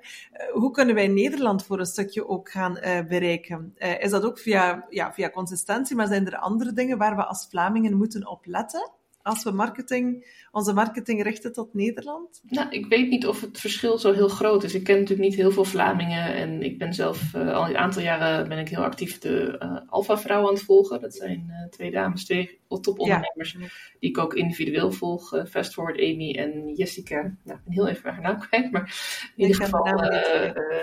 hoe 0.53 0.71
kunnen 0.71 0.95
wij 0.95 1.07
Nederland 1.07 1.65
voor 1.65 1.79
een 1.79 1.85
stukje 1.85 2.27
ook 2.27 2.51
gaan 2.51 2.77
uh, 2.77 2.99
bereiken? 3.07 3.75
Uh, 3.77 4.03
is 4.03 4.11
dat 4.11 4.23
ook 4.23 4.39
via, 4.39 4.85
ja, 4.89 5.13
via 5.13 5.29
consistentie, 5.29 5.95
maar 5.95 6.07
zijn 6.07 6.25
er 6.25 6.37
andere 6.37 6.73
dingen 6.73 6.97
waar 6.97 7.15
we 7.15 7.25
als 7.25 7.47
Vlamingen 7.49 7.97
moeten 7.97 8.27
op 8.27 8.45
letten? 8.45 8.91
Als 9.23 9.43
we 9.43 9.51
marketing, 9.51 10.35
onze 10.51 10.73
marketing 10.73 11.23
richten 11.23 11.53
tot 11.53 11.73
Nederland? 11.73 12.41
Nou, 12.43 12.69
ik 12.69 12.85
weet 12.85 13.09
niet 13.09 13.27
of 13.27 13.41
het 13.41 13.59
verschil 13.59 13.97
zo 13.97 14.13
heel 14.13 14.27
groot 14.27 14.63
is. 14.63 14.75
Ik 14.75 14.83
ken 14.83 14.99
natuurlijk 14.99 15.29
niet 15.29 15.37
heel 15.37 15.51
veel 15.51 15.65
Vlamingen. 15.65 16.33
En 16.33 16.63
ik 16.63 16.77
ben 16.77 16.93
zelf 16.93 17.35
al 17.35 17.69
een 17.69 17.77
aantal 17.77 18.01
jaren 18.01 18.49
ben 18.49 18.57
ik 18.57 18.69
heel 18.69 18.83
actief 18.83 19.19
de 19.19 19.59
uh, 19.63 19.91
Alpha 19.91 20.17
Vrouw 20.17 20.47
aan 20.47 20.53
het 20.53 20.63
volgen. 20.63 21.01
Dat 21.01 21.15
zijn 21.15 21.67
twee 21.69 21.91
dames, 21.91 22.25
twee 22.25 22.59
topondernemers, 22.81 23.51
ja. 23.51 23.67
die 23.99 24.09
ik 24.09 24.17
ook 24.17 24.33
individueel 24.33 24.91
volg. 24.91 25.43
Fast 25.49 25.73
Forward 25.73 25.99
Amy 25.99 26.35
en 26.35 26.73
Jessica. 26.73 27.21
Nou, 27.21 27.57
ik 27.57 27.63
ben 27.63 27.73
heel 27.73 27.87
even 27.87 28.11
haar 28.11 28.21
naam 28.21 28.39
kwijt, 28.39 28.71
maar 28.71 28.95
in 29.35 29.47
ieder 29.47 29.63
geval. 29.63 29.85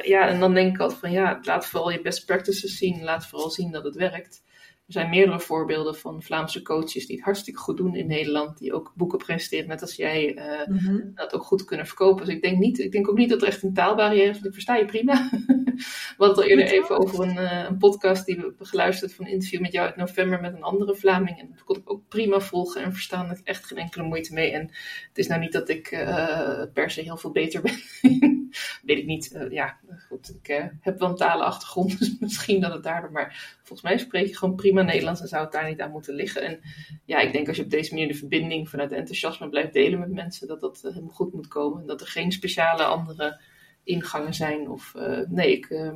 Ja, 0.02 0.28
en 0.28 0.40
dan 0.40 0.54
denk 0.54 0.74
ik 0.74 0.80
altijd 0.80 1.00
van 1.00 1.10
ja, 1.10 1.38
laat 1.42 1.66
vooral 1.66 1.90
je 1.90 2.00
best 2.00 2.26
practices 2.26 2.78
zien. 2.78 3.02
Laat 3.02 3.26
vooral 3.26 3.50
zien 3.50 3.70
dat 3.70 3.84
het 3.84 3.94
werkt. 3.94 4.42
Er 4.88 4.94
zijn 4.94 5.08
meerdere 5.08 5.40
voorbeelden 5.40 5.96
van 5.96 6.22
Vlaamse 6.22 6.62
coaches 6.62 7.06
die 7.06 7.16
het 7.16 7.24
hartstikke 7.24 7.60
goed 7.60 7.76
doen 7.76 7.94
in 7.94 8.06
Nederland. 8.06 8.58
Die 8.58 8.72
ook 8.72 8.92
boeken 8.96 9.18
presenteren, 9.18 9.68
net 9.68 9.80
als 9.80 9.94
jij, 9.94 10.36
uh, 10.36 11.06
dat 11.14 11.34
ook 11.34 11.42
goed 11.42 11.64
kunnen 11.64 11.86
verkopen. 11.86 12.24
Dus 12.24 12.34
ik 12.34 12.42
denk, 12.42 12.58
niet, 12.58 12.78
ik 12.78 12.92
denk 12.92 13.08
ook 13.08 13.16
niet 13.16 13.28
dat 13.28 13.42
er 13.42 13.48
echt 13.48 13.62
een 13.62 13.74
taalbarrière 13.74 14.28
is, 14.28 14.32
want 14.32 14.46
ik 14.46 14.52
versta 14.52 14.76
je 14.76 14.84
prima. 14.84 15.28
We 16.16 16.24
hadden 16.24 16.44
al 16.44 16.50
eerder 16.50 16.66
even 16.66 16.98
over 16.98 17.24
een, 17.24 17.36
uh, 17.36 17.64
een, 17.68 17.78
podcast 17.78 18.26
die 18.26 18.36
we 18.36 18.40
hebben 18.40 18.66
geluisterd 18.66 19.14
van 19.14 19.24
een 19.24 19.32
interview 19.32 19.60
met 19.60 19.72
jou 19.72 19.86
uit 19.86 19.96
november 19.96 20.40
met 20.40 20.54
een 20.54 20.62
andere 20.62 20.94
Vlaming. 20.94 21.38
En 21.38 21.48
dat 21.50 21.64
kon 21.64 21.76
ik 21.76 21.90
ook 21.90 22.02
prima 22.08 22.40
volgen 22.40 22.82
en 22.82 22.92
verstaan. 22.92 23.30
Ik 23.30 23.40
echt 23.44 23.66
geen 23.66 23.78
enkele 23.78 24.04
moeite 24.04 24.34
mee. 24.34 24.50
En 24.52 24.60
het 25.08 25.18
is 25.18 25.26
nou 25.26 25.40
niet 25.40 25.52
dat 25.52 25.68
ik 25.68 25.92
uh, 25.92 26.62
per 26.72 26.90
se 26.90 27.00
heel 27.00 27.16
veel 27.16 27.32
beter 27.32 27.62
ben. 27.62 27.78
Weet 28.82 28.98
ik 28.98 29.06
niet. 29.06 29.46
ja, 29.50 29.78
goed. 30.08 30.34
Ik 30.42 30.70
heb 30.80 30.98
wel 30.98 31.08
een 31.08 31.16
talenachtergrond, 31.16 31.98
dus 31.98 32.18
misschien 32.18 32.60
dat 32.60 32.72
het 32.72 32.82
daardoor. 32.82 33.12
Maar 33.12 33.56
volgens 33.56 33.82
mij 33.82 33.98
spreek 33.98 34.26
je 34.26 34.36
gewoon 34.36 34.54
prima 34.54 34.82
Nederlands 34.82 35.20
en 35.20 35.28
zou 35.28 35.42
het 35.42 35.52
daar 35.52 35.68
niet 35.68 35.80
aan 35.80 35.90
moeten 35.90 36.14
liggen. 36.14 36.42
En 36.42 36.60
ja, 37.04 37.18
ik 37.18 37.32
denk 37.32 37.48
als 37.48 37.56
je 37.56 37.62
op 37.62 37.70
deze 37.70 37.94
manier 37.94 38.08
de 38.08 38.14
verbinding 38.14 38.68
vanuit 38.68 38.92
enthousiasme 38.92 39.48
blijft 39.48 39.72
delen 39.72 39.98
met 39.98 40.12
mensen, 40.12 40.48
dat 40.48 40.60
dat 40.60 40.80
helemaal 40.82 41.08
goed 41.08 41.32
moet 41.32 41.48
komen. 41.48 41.80
En 41.80 41.86
dat 41.86 42.00
er 42.00 42.06
geen 42.06 42.32
speciale 42.32 42.84
andere 42.84 43.40
ingangen 43.84 44.34
zijn. 44.34 44.68
Of 44.68 44.94
nee, 45.28 45.52
ik, 45.52 45.70
uh, 45.70 45.92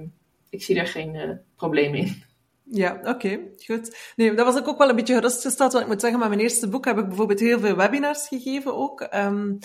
ik 0.50 0.62
zie 0.62 0.74
daar 0.74 0.86
geen 0.86 1.40
probleem 1.56 1.94
in. 1.94 2.22
Ja, 2.64 3.00
oké, 3.04 3.40
goed. 3.66 4.12
Nee, 4.16 4.34
dat 4.34 4.46
was 4.46 4.56
ik 4.56 4.68
ook 4.68 4.78
wel 4.78 4.88
een 4.88 4.96
beetje 4.96 5.14
gerustgesteld, 5.14 5.72
want 5.72 5.84
ik 5.84 5.90
moet 5.90 6.00
zeggen, 6.00 6.18
met 6.18 6.28
mijn 6.28 6.40
eerste 6.40 6.68
boek 6.68 6.84
heb 6.84 6.98
ik 6.98 7.06
bijvoorbeeld 7.06 7.40
heel 7.40 7.60
veel 7.60 7.76
webinars 7.76 8.28
gegeven 8.28 8.74
ook. 8.74 9.08
Um, 9.14 9.58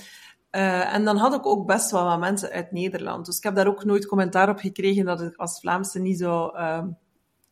uh, 0.58 0.94
en 0.94 1.06
dan 1.06 1.18
had 1.18 1.34
ik 1.34 1.46
ook 1.46 1.66
best 1.66 1.92
wel 1.92 2.04
wat 2.04 2.20
mensen 2.20 2.52
uit 2.52 2.72
Nederland. 2.72 3.26
Dus 3.26 3.38
ik 3.38 3.44
heb 3.44 3.56
daar 3.56 3.68
ook 3.68 3.84
nooit 3.84 4.08
commentaar 4.08 4.50
op 4.50 4.60
gekregen 4.60 5.06
dat 5.06 5.22
ik 5.22 5.36
als 5.36 5.60
Vlaamse 5.60 6.00
niet 6.00 6.18
zo 6.20 6.52
uh, 6.56 6.84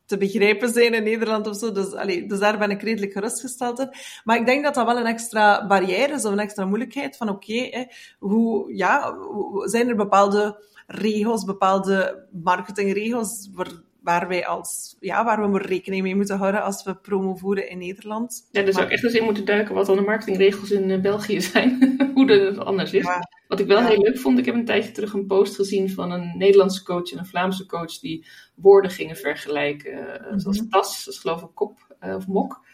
te 0.05 0.17
begrijpen 0.17 0.69
zijn 0.69 0.93
in 0.93 1.03
Nederland 1.03 1.47
of 1.47 1.55
zo. 1.55 1.71
Dus, 1.71 1.89
dus 2.27 2.39
daar 2.39 2.57
ben 2.57 2.69
ik 2.69 2.81
redelijk 2.81 3.11
gerustgesteld 3.11 3.79
in. 3.79 3.89
Maar 4.23 4.37
ik 4.37 4.45
denk 4.45 4.63
dat 4.63 4.73
dat 4.73 4.85
wel 4.85 4.97
een 4.97 5.05
extra 5.05 5.67
barrière 5.67 6.13
is 6.13 6.25
of 6.25 6.31
een 6.31 6.39
extra 6.39 6.65
moeilijkheid 6.65 7.17
van 7.17 7.29
oké, 7.29 7.87
hoe, 8.19 8.75
ja, 8.75 9.17
zijn 9.63 9.89
er 9.89 9.95
bepaalde 9.95 10.63
regels, 10.87 11.43
bepaalde 11.43 12.27
marketingregels 12.31 13.49
waar, 13.53 13.71
waar 14.05 14.27
wij 14.27 14.45
als, 14.45 14.95
ja, 14.99 15.25
waar 15.25 15.51
we 15.51 15.57
rekening 15.57 16.03
mee 16.03 16.15
moeten 16.15 16.37
houden 16.37 16.63
als 16.63 16.83
we 16.83 16.95
promo 16.95 17.35
voeren 17.35 17.69
in 17.69 17.77
Nederland. 17.77 18.47
Ja, 18.51 18.61
daar 18.61 18.73
zou 18.73 18.85
ik 18.85 18.91
echt 18.91 19.03
eens 19.03 19.13
in 19.13 19.23
moeten 19.23 19.45
duiken 19.45 19.75
wat 19.75 19.85
dan 19.85 19.95
de 19.95 20.01
marketingregels 20.01 20.71
in 20.71 20.89
uh, 20.89 21.01
België 21.01 21.41
zijn. 21.51 21.97
Hoe 22.13 22.27
dat 22.27 22.57
anders 22.57 22.93
is. 22.93 23.03
Ja. 23.03 23.29
Wat 23.47 23.59
ik 23.59 23.67
wel 23.67 23.79
ja. 23.79 23.87
heel 23.87 24.01
leuk 24.01 24.17
vond, 24.17 24.37
ik 24.37 24.45
heb 24.45 24.55
een 24.55 24.65
tijdje 24.65 24.91
terug 24.91 25.13
een 25.13 25.25
post 25.25 25.55
gezien 25.55 25.89
van 25.89 26.11
een 26.11 26.37
Nederlandse 26.37 26.83
coach 26.83 27.11
en 27.11 27.17
een 27.17 27.25
Vlaamse 27.25 27.65
coach 27.65 27.99
die 27.99 28.25
woorden 28.55 28.91
gingen 28.91 29.15
vergelijken. 29.15 29.93
Mm-hmm. 29.93 30.39
Zoals 30.39 30.63
tas, 30.69 31.05
dat 31.05 31.13
is 31.13 31.19
geloof 31.19 31.41
ik 31.41 31.49
kop 31.53 31.95
uh, 32.03 32.15
of 32.15 32.27
mok. 32.27 32.65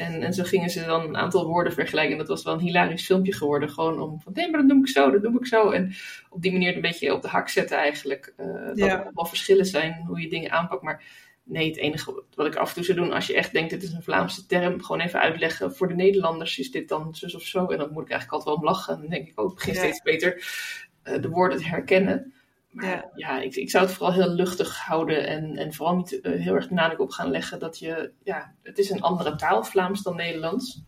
En, 0.00 0.22
en 0.22 0.32
zo 0.32 0.44
gingen 0.44 0.70
ze 0.70 0.84
dan 0.84 1.00
een 1.00 1.16
aantal 1.16 1.46
woorden 1.46 1.72
vergelijken. 1.72 2.12
En 2.12 2.18
dat 2.18 2.28
was 2.28 2.42
wel 2.42 2.54
een 2.54 2.60
hilarisch 2.60 3.04
filmpje 3.04 3.32
geworden. 3.32 3.70
Gewoon 3.70 4.00
om 4.00 4.20
van, 4.20 4.32
nee, 4.32 4.50
maar 4.50 4.60
dat 4.60 4.68
doe 4.68 4.80
ik 4.80 4.88
zo, 4.88 5.10
dat 5.10 5.22
doe 5.22 5.38
ik 5.38 5.46
zo. 5.46 5.70
En 5.70 5.92
op 6.30 6.42
die 6.42 6.52
manier 6.52 6.74
een 6.74 6.80
beetje 6.80 7.14
op 7.14 7.22
de 7.22 7.28
hak 7.28 7.48
zetten 7.48 7.78
eigenlijk. 7.78 8.34
Uh, 8.36 8.66
dat 8.66 8.78
ja. 8.78 9.04
er 9.04 9.10
wel 9.14 9.24
verschillen 9.24 9.66
zijn 9.66 10.04
hoe 10.06 10.20
je 10.20 10.28
dingen 10.28 10.50
aanpakt. 10.50 10.82
Maar 10.82 11.04
nee, 11.44 11.68
het 11.68 11.76
enige 11.76 12.22
wat 12.34 12.46
ik 12.46 12.56
af 12.56 12.68
en 12.68 12.74
toe 12.74 12.84
zou 12.84 12.98
doen, 12.98 13.12
als 13.12 13.26
je 13.26 13.34
echt 13.34 13.52
denkt, 13.52 13.70
dit 13.70 13.82
is 13.82 13.92
een 13.92 14.02
Vlaamse 14.02 14.46
term, 14.46 14.82
gewoon 14.82 15.00
even 15.00 15.20
uitleggen. 15.20 15.74
Voor 15.74 15.88
de 15.88 15.94
Nederlanders 15.94 16.58
is 16.58 16.70
dit 16.70 16.88
dan 16.88 17.14
zus 17.14 17.34
of 17.34 17.42
zo. 17.42 17.66
En 17.66 17.78
dan 17.78 17.92
moet 17.92 18.04
ik 18.04 18.10
eigenlijk 18.10 18.32
altijd 18.32 18.44
wel 18.44 18.54
om 18.54 18.74
lachen. 18.74 18.94
En 18.94 19.00
dan 19.00 19.10
denk 19.10 19.28
ik 19.28 19.40
ook, 19.40 19.50
oh, 19.50 19.54
begin 19.54 19.74
ja. 19.74 19.78
steeds 19.78 20.02
beter 20.02 20.44
uh, 21.04 21.22
de 21.22 21.28
woorden 21.28 21.58
te 21.58 21.66
herkennen. 21.66 22.34
Maar 22.70 22.86
ja, 22.86 23.10
ja 23.14 23.40
ik, 23.40 23.54
ik, 23.54 23.70
zou 23.70 23.84
het 23.84 23.94
vooral 23.94 24.14
heel 24.14 24.28
luchtig 24.28 24.78
houden 24.78 25.26
en, 25.26 25.56
en 25.56 25.72
vooral 25.72 25.96
niet 25.96 26.12
uh, 26.12 26.40
heel 26.40 26.54
erg 26.54 26.70
nadruk 26.70 27.00
op 27.00 27.10
gaan 27.10 27.30
leggen 27.30 27.58
dat 27.58 27.78
je, 27.78 28.12
ja, 28.22 28.54
het 28.62 28.78
is 28.78 28.90
een 28.90 29.02
andere 29.02 29.36
taal, 29.36 29.64
Vlaams 29.64 30.02
dan 30.02 30.16
Nederlands. 30.16 30.82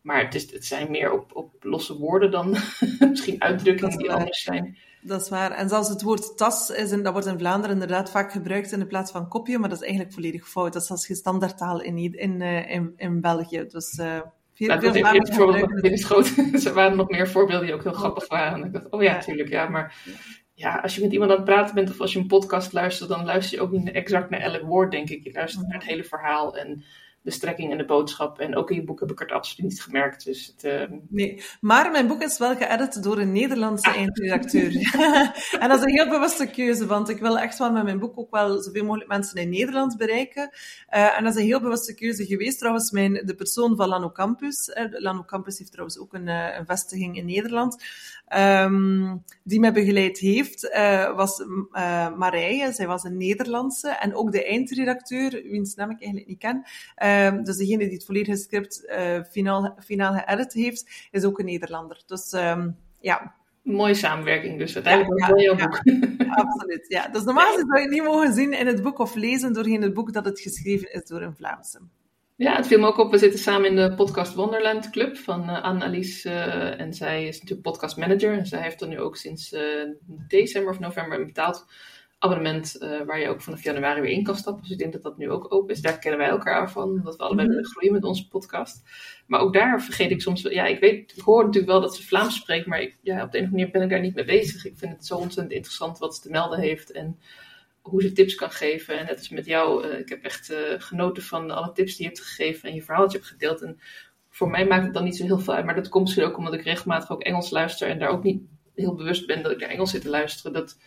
Maar 0.00 0.24
het, 0.24 0.34
is, 0.34 0.52
het 0.52 0.64
zijn 0.64 0.90
meer 0.90 1.12
op, 1.12 1.36
op 1.36 1.54
losse 1.60 1.98
woorden 1.98 2.30
dan 2.30 2.56
misschien 3.10 3.42
uitdrukkingen 3.42 3.98
die 3.98 4.12
anders 4.12 4.42
zijn. 4.42 4.78
Dat 5.04 5.20
is 5.20 5.28
waar. 5.28 5.50
En 5.50 5.68
zelfs 5.68 5.88
het 5.88 6.02
woord 6.02 6.36
tas, 6.36 6.70
is 6.70 6.90
in, 6.90 7.02
dat 7.02 7.12
wordt 7.12 7.26
in 7.26 7.38
Vlaanderen 7.38 7.74
inderdaad 7.74 8.10
vaak 8.10 8.32
gebruikt 8.32 8.72
in 8.72 8.78
de 8.78 8.86
plaats 8.86 9.12
van 9.12 9.28
kopje, 9.28 9.58
maar 9.58 9.68
dat 9.68 9.78
is 9.78 9.84
eigenlijk 9.84 10.14
volledig 10.14 10.48
fout. 10.48 10.72
Dat 10.72 10.82
is 10.82 10.90
als 10.90 11.06
je 11.06 11.14
standaardtaal 11.14 11.80
in, 11.80 11.96
in, 11.96 12.40
uh, 12.40 12.70
in, 12.70 12.92
in 12.96 13.20
België. 13.20 13.64
Dus 13.68 13.98
uh, 13.98 14.20
veel, 14.54 14.68
nou, 14.68 14.80
veel 14.80 14.92
gebruiken. 14.92 15.30
Er 16.68 16.74
waren 16.74 16.96
nog 16.96 17.08
meer 17.08 17.28
voorbeelden 17.28 17.66
die 17.66 17.74
ook 17.74 17.82
heel 17.82 17.92
grappig 17.92 18.28
waren. 18.28 18.60
En 18.60 18.66
ik 18.66 18.72
dacht, 18.72 18.90
oh 18.90 19.02
ja, 19.02 19.12
natuurlijk, 19.12 19.48
ja, 19.48 19.68
maar 19.68 19.96
ja, 20.54 20.76
als 20.76 20.94
je 20.94 21.02
met 21.02 21.12
iemand 21.12 21.30
aan 21.30 21.36
het 21.36 21.46
praten 21.46 21.74
bent 21.74 21.90
of 21.90 22.00
als 22.00 22.12
je 22.12 22.18
een 22.18 22.26
podcast 22.26 22.72
luistert, 22.72 23.08
dan 23.08 23.24
luister 23.24 23.58
je 23.58 23.64
ook 23.64 23.70
niet 23.70 23.90
exact 23.90 24.30
naar 24.30 24.40
elk 24.40 24.62
woord, 24.62 24.90
denk 24.90 25.10
ik. 25.10 25.24
Je 25.24 25.32
luistert 25.32 25.66
naar 25.66 25.78
het 25.78 25.88
hele 25.88 26.04
verhaal 26.04 26.56
en 26.56 26.84
de 27.22 27.30
strekking 27.30 27.70
en 27.70 27.78
de 27.78 27.84
boodschap. 27.84 28.38
En 28.38 28.56
ook 28.56 28.70
in 28.70 28.76
je 28.76 28.84
boek 28.84 29.00
heb 29.00 29.10
ik 29.10 29.18
het 29.18 29.32
absoluut 29.32 29.70
niet 29.70 29.82
gemerkt. 29.82 30.24
Dus 30.24 30.46
het, 30.46 30.64
uh... 30.64 30.98
Nee, 31.08 31.42
maar 31.60 31.90
mijn 31.90 32.06
boek 32.06 32.22
is 32.22 32.38
wel 32.38 32.56
geëdit 32.56 33.02
door 33.02 33.18
een 33.18 33.32
Nederlandse 33.32 33.88
ah. 33.88 33.96
eindredacteur. 33.96 34.72
en 35.60 35.68
dat 35.68 35.78
is 35.78 35.84
een 35.84 35.90
heel 35.90 36.08
bewuste 36.08 36.50
keuze, 36.50 36.86
want 36.86 37.08
ik 37.08 37.18
wil 37.18 37.38
echt 37.38 37.58
wel 37.58 37.72
met 37.72 37.84
mijn 37.84 37.98
boek 37.98 38.18
ook 38.18 38.30
wel 38.30 38.62
zoveel 38.62 38.84
mogelijk 38.84 39.08
mensen 39.08 39.40
in 39.40 39.48
Nederland 39.48 39.96
bereiken. 39.96 40.50
Uh, 40.94 41.18
en 41.18 41.24
dat 41.24 41.34
is 41.34 41.40
een 41.40 41.46
heel 41.46 41.60
bewuste 41.60 41.94
keuze 41.94 42.26
geweest. 42.26 42.58
Trouwens, 42.58 42.90
mijn, 42.90 43.22
de 43.24 43.34
persoon 43.34 43.76
van 43.76 43.88
Lano 43.88 44.12
Campus. 44.12 44.68
Uh, 44.68 44.84
Lano 44.90 45.24
Campus 45.24 45.58
heeft 45.58 45.70
trouwens 45.70 45.98
ook 45.98 46.14
een, 46.14 46.26
een 46.28 46.66
vestiging 46.66 47.16
in 47.16 47.26
Nederland. 47.26 47.84
Um, 48.36 49.24
die 49.44 49.60
mij 49.60 49.72
begeleid 49.72 50.18
heeft, 50.18 50.64
uh, 50.64 51.14
was 51.16 51.40
uh, 51.40 52.16
Marije. 52.16 52.72
Zij 52.72 52.86
was 52.86 53.04
een 53.04 53.16
Nederlandse. 53.16 53.88
En 53.88 54.14
ook 54.14 54.32
de 54.32 54.44
eindredacteur, 54.44 55.30
wiens 55.30 55.74
naam 55.74 55.90
ik 55.90 56.00
eigenlijk 56.00 56.28
niet 56.28 56.38
ken. 56.38 56.64
Um, 57.34 57.44
dus 57.44 57.56
degene 57.56 57.84
die 57.84 57.92
het 57.92 58.04
volledige 58.04 58.36
script 58.36 58.84
uh, 58.86 59.22
finaal, 59.30 59.76
finaal 59.78 60.14
geëdit 60.14 60.52
heeft, 60.52 61.08
is 61.10 61.24
ook 61.24 61.38
een 61.38 61.44
Nederlander. 61.44 62.02
Dus 62.06 62.32
um, 62.32 62.76
ja, 63.00 63.34
mooie 63.62 63.94
samenwerking 63.94 64.58
dus. 64.58 64.74
Uiteindelijk 64.74 65.26
ja, 65.26 65.36
ja, 65.36 65.54
boek. 65.54 65.80
Absoluut, 66.44 66.84
ja. 66.88 67.08
Dus 67.08 67.24
normaal 67.24 67.52
zou 67.52 67.74
je 67.74 67.80
het 67.80 67.90
niet 67.90 68.02
mogen 68.02 68.32
zien 68.32 68.52
in 68.52 68.66
het 68.66 68.82
boek 68.82 68.98
of 68.98 69.14
lezen 69.14 69.52
doorheen 69.52 69.82
het 69.82 69.94
boek 69.94 70.12
dat 70.12 70.24
het 70.24 70.40
geschreven 70.40 70.92
is 70.92 71.04
door 71.04 71.22
een 71.22 71.36
Vlaamse. 71.36 71.80
Ja, 72.42 72.56
het 72.56 72.66
viel 72.66 72.78
me 72.78 72.86
ook 72.86 72.98
op. 72.98 73.10
We 73.10 73.18
zitten 73.18 73.40
samen 73.40 73.68
in 73.68 73.76
de 73.76 73.94
Podcast 73.94 74.34
Wonderland 74.34 74.90
Club 74.90 75.16
van 75.16 75.50
uh, 75.50 75.62
Annelies. 75.62 76.24
Uh, 76.24 76.80
en 76.80 76.94
zij 76.94 77.26
is 77.26 77.34
natuurlijk 77.34 77.62
podcast 77.62 77.96
manager. 77.96 78.32
En 78.32 78.46
zij 78.46 78.62
heeft 78.62 78.80
er 78.80 78.88
nu 78.88 79.00
ook 79.00 79.16
sinds 79.16 79.52
uh, 79.52 79.60
december 80.06 80.72
of 80.72 80.78
november 80.78 81.18
een 81.18 81.26
betaald 81.26 81.66
abonnement. 82.18 82.76
waar 83.06 83.20
je 83.20 83.28
ook 83.28 83.40
vanaf 83.40 83.62
januari 83.62 84.00
weer 84.00 84.10
in 84.10 84.22
kan 84.22 84.36
stappen. 84.36 84.62
Dus 84.62 84.72
ik 84.72 84.78
denk 84.78 84.92
dat 84.92 85.02
dat 85.02 85.18
nu 85.18 85.30
ook 85.30 85.52
open 85.54 85.74
is. 85.74 85.80
Daar 85.80 85.98
kennen 85.98 86.20
wij 86.20 86.28
elkaar 86.28 86.70
van. 86.70 86.88
Omdat 86.88 87.16
we 87.16 87.22
allebei 87.22 87.48
willen 87.48 87.64
groeien 87.64 87.92
met 87.92 88.04
onze 88.04 88.28
podcast. 88.28 88.82
Maar 89.26 89.40
ook 89.40 89.52
daar 89.52 89.82
vergeet 89.82 90.10
ik 90.10 90.20
soms. 90.20 90.42
Ja, 90.42 90.66
ik 90.66 90.80
weet, 90.80 91.16
ik 91.16 91.22
hoor 91.22 91.44
natuurlijk 91.44 91.72
wel 91.72 91.80
dat 91.80 91.96
ze 91.96 92.06
Vlaams 92.06 92.36
spreekt. 92.36 92.66
Maar 92.66 92.80
ik, 92.80 92.98
ja, 93.02 93.24
op 93.24 93.32
de 93.32 93.38
een 93.38 93.44
of 93.44 93.50
andere 93.50 93.50
manier 93.50 93.70
ben 93.70 93.82
ik 93.82 93.90
daar 93.90 94.00
niet 94.00 94.14
mee 94.14 94.24
bezig. 94.24 94.64
Ik 94.64 94.78
vind 94.78 94.92
het 94.92 95.06
zo 95.06 95.14
ontzettend 95.16 95.52
interessant 95.54 95.98
wat 95.98 96.14
ze 96.14 96.20
te 96.20 96.30
melden 96.30 96.58
heeft. 96.58 96.92
En 96.92 97.18
hoe 97.82 98.02
ze 98.02 98.12
tips 98.12 98.34
kan 98.34 98.50
geven. 98.50 98.98
En 98.98 99.06
net 99.06 99.18
als 99.18 99.28
met 99.28 99.46
jou, 99.46 99.86
uh, 99.86 99.98
ik 99.98 100.08
heb 100.08 100.22
echt 100.22 100.50
uh, 100.50 100.58
genoten 100.78 101.22
van 101.22 101.50
alle 101.50 101.72
tips 101.72 101.96
die 101.96 102.06
je 102.06 102.12
hebt 102.12 102.26
gegeven 102.26 102.68
en 102.68 102.74
je 102.74 102.82
verhaaltje 102.82 103.18
hebt 103.18 103.30
gedeeld. 103.30 103.62
En 103.62 103.80
voor 104.30 104.50
mij 104.50 104.66
maakt 104.66 104.84
het 104.84 104.94
dan 104.94 105.04
niet 105.04 105.16
zo 105.16 105.24
heel 105.24 105.38
veel 105.38 105.54
uit, 105.54 105.64
maar 105.64 105.74
dat 105.74 105.88
komt 105.88 106.04
misschien 106.04 106.24
ook 106.24 106.36
omdat 106.36 106.54
ik 106.54 106.62
regelmatig 106.62 107.10
ook 107.10 107.22
Engels 107.22 107.50
luister 107.50 107.88
en 107.88 107.98
daar 107.98 108.08
ook 108.08 108.22
niet 108.22 108.42
heel 108.74 108.94
bewust 108.94 109.26
ben 109.26 109.42
dat 109.42 109.52
ik 109.52 109.60
naar 109.60 109.68
Engels 109.68 109.90
zit 109.90 110.02
te 110.02 110.08
luisteren. 110.08 110.52
Dat, 110.52 110.78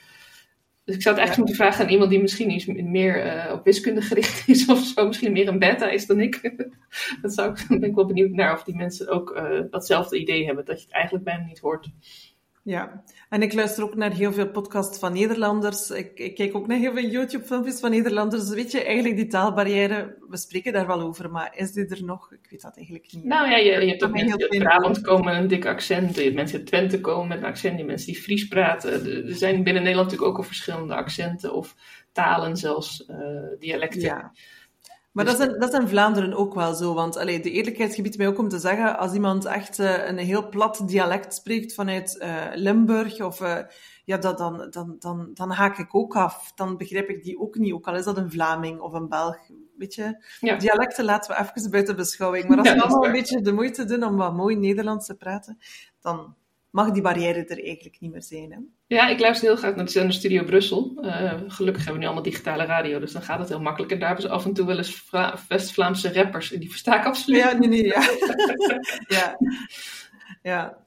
Dus 0.84 0.96
ik 0.96 1.02
zou 1.02 1.16
het 1.16 1.26
eigenlijk 1.26 1.38
moeten 1.38 1.56
vragen 1.56 1.86
aan 1.86 1.92
iemand 1.92 2.10
die 2.10 2.22
misschien 2.22 2.52
iets 2.52 2.66
meer 2.66 3.48
op 3.52 3.64
wiskunde 3.64 4.02
gericht 4.02 4.48
is 4.48 4.68
of 4.72 4.80
zo. 4.80 5.08
Misschien 5.08 5.32
meer 5.32 5.48
een 5.48 5.60
beta 5.60 5.90
is 5.90 6.06
dan 6.06 6.20
ik. 6.20 6.54
dat 7.22 7.34
zou 7.34 7.52
ik, 7.52 7.66
ben 7.80 7.90
ik 7.90 7.96
wel 7.96 8.06
benieuwd 8.06 8.32
naar 8.32 8.54
of 8.54 8.64
die 8.64 8.76
mensen 8.76 9.08
ook 9.08 9.42
datzelfde 9.70 10.20
idee 10.20 10.46
hebben. 10.46 10.66
Dat 10.66 10.80
je 10.80 10.86
het 10.86 10.94
eigenlijk 10.94 11.26
bijna 11.26 11.46
niet 11.46 11.60
hoort. 11.60 11.90
Ja, 12.66 13.04
en 13.30 13.42
ik 13.42 13.54
luister 13.54 13.84
ook 13.84 13.96
naar 13.96 14.12
heel 14.12 14.34
veel 14.34 14.50
podcasts 14.50 15.00
van 15.00 15.14
Nederlanders. 15.14 15.90
Ik, 15.90 16.20
ik 16.20 16.36
kijk 16.36 16.56
ook 16.56 16.68
naar 16.68 16.78
heel 16.78 16.94
veel 16.94 17.10
YouTube-filmpjes 17.10 17.80
van 17.80 17.90
Nederlanders. 17.90 18.50
Weet 18.50 18.72
je, 18.72 18.84
eigenlijk 18.84 19.16
die 19.16 19.28
taalbarrière, 19.28 20.18
we 20.30 20.38
spreken 20.38 20.74
daar 20.74 20.88
wel 20.88 21.02
over, 21.02 21.32
maar 21.32 21.54
is 21.56 21.72
die 21.72 21.88
er 21.88 22.04
nog? 22.04 22.32
Ik 22.32 22.48
weet 22.50 22.62
dat 22.62 22.76
eigenlijk 22.78 23.08
niet. 23.12 23.24
Nou 23.24 23.50
ja, 23.50 23.58
je, 23.58 23.72
je 23.72 23.90
hebt 23.90 24.04
ook 24.04 24.12
mensen 24.12 24.38
die 24.38 24.50
uit 24.50 24.64
Brabant 24.64 25.02
komen 25.02 25.26
met 25.26 25.36
een 25.36 25.48
dik 25.48 25.66
accent. 25.66 26.16
Je 26.16 26.24
hebt 26.24 26.36
mensen 26.36 26.58
uit 26.58 26.68
Twente 26.68 27.02
komen 27.02 27.28
met 27.28 27.38
een 27.38 27.46
accent. 27.46 27.80
Je 27.80 27.86
mensen 27.86 28.14
die 28.14 28.22
Fries 28.22 28.48
praten. 28.48 28.92
Er 29.28 29.36
zijn 29.36 29.64
binnen 29.64 29.84
Nederland 29.84 30.10
natuurlijk 30.12 30.32
ook 30.32 30.38
al 30.38 30.48
verschillende 30.48 30.96
accenten 30.96 31.54
of 31.54 31.76
talen 32.12 32.58
zelfs, 32.58 33.06
uh, 33.10 33.18
dialecten. 33.60 34.02
Ja. 34.02 34.32
Maar 35.16 35.26
dat, 35.26 35.40
is 35.40 35.48
in, 35.48 35.60
dat 35.60 35.74
is 35.74 35.80
in 35.80 35.88
Vlaanderen 35.88 36.34
ook 36.34 36.54
wel 36.54 36.74
zo. 36.74 36.94
Want 36.94 37.18
allee, 37.18 37.40
de 37.40 37.52
eerlijkheid 37.52 37.96
gebiedt 37.96 38.18
mij 38.18 38.28
ook 38.28 38.38
om 38.38 38.50
te 38.50 38.60
zeggen, 38.60 38.98
als 38.98 39.14
iemand 39.14 39.46
echt 39.46 39.80
uh, 39.80 40.08
een 40.08 40.18
heel 40.18 40.50
plat 40.50 40.82
dialect 40.86 41.34
spreekt 41.34 41.74
vanuit 41.74 42.18
uh, 42.22 42.46
Limburg, 42.54 43.22
of, 43.22 43.42
uh, 43.42 43.58
ja, 44.04 44.18
dat, 44.18 44.38
dan, 44.38 44.68
dan, 44.70 44.96
dan, 45.00 45.30
dan 45.34 45.52
haak 45.52 45.78
ik 45.78 45.96
ook 45.96 46.16
af. 46.16 46.52
Dan 46.56 46.78
begrijp 46.78 47.10
ik 47.10 47.24
die 47.24 47.40
ook 47.40 47.56
niet, 47.56 47.74
ook 47.74 47.88
al 47.88 47.96
is 47.96 48.04
dat 48.04 48.18
een 48.18 48.32
Vlaming 48.32 48.80
of 48.80 48.94
een 48.94 49.10
Belg. 49.10 49.38
Weet 49.78 49.94
je, 49.94 50.26
ja. 50.40 50.56
dialecten 50.56 51.06
laten 51.06 51.36
we 51.36 51.52
even 51.56 51.72
buiten 51.72 51.96
beschouwing. 51.96 52.48
Maar 52.48 52.58
als 52.58 52.74
we 52.74 52.82
allemaal 52.82 53.06
een 53.06 53.12
beetje 53.12 53.42
de 53.42 53.54
moeite 53.54 53.86
doen 53.86 54.04
om 54.04 54.16
wat 54.16 54.34
mooi 54.34 54.56
Nederlands 54.56 55.06
te 55.06 55.16
praten, 55.16 55.58
dan, 56.02 56.36
mag 56.76 56.92
die 56.92 57.02
barrière 57.02 57.46
er 57.46 57.64
eigenlijk 57.64 57.98
niet 58.00 58.12
meer 58.12 58.24
zijn. 58.24 58.52
Hè? 58.52 58.58
Ja, 58.96 59.08
ik 59.08 59.20
luister 59.20 59.48
heel 59.48 59.58
graag 59.58 59.76
naar 59.76 59.86
de 59.86 59.92
zender 59.92 60.14
Studio 60.14 60.44
Brussel. 60.44 60.98
Uh, 61.02 61.34
gelukkig 61.48 61.84
hebben 61.84 61.94
we 61.94 62.00
nu 62.00 62.06
allemaal 62.06 62.24
digitale 62.24 62.66
radio, 62.66 63.00
dus 63.00 63.12
dan 63.12 63.22
gaat 63.22 63.40
het 63.40 63.50
heel 63.50 63.62
makkelijk. 63.62 63.92
En 63.92 64.00
daar 64.00 64.08
hebben 64.08 64.26
ze 64.28 64.34
af 64.34 64.46
en 64.46 64.54
toe 64.54 64.66
wel 64.66 64.78
eens 64.78 65.10
West-Vlaamse 65.48 66.14
rappers. 66.14 66.54
En 66.54 66.60
die 66.60 66.70
versta 66.70 67.00
ik 67.00 67.06
absoluut. 67.06 67.42
Ja, 67.42 67.58
nee, 67.58 67.70
nee, 67.70 67.84
ja. 67.84 68.02
ja. 69.18 69.38
ja. 70.42 70.78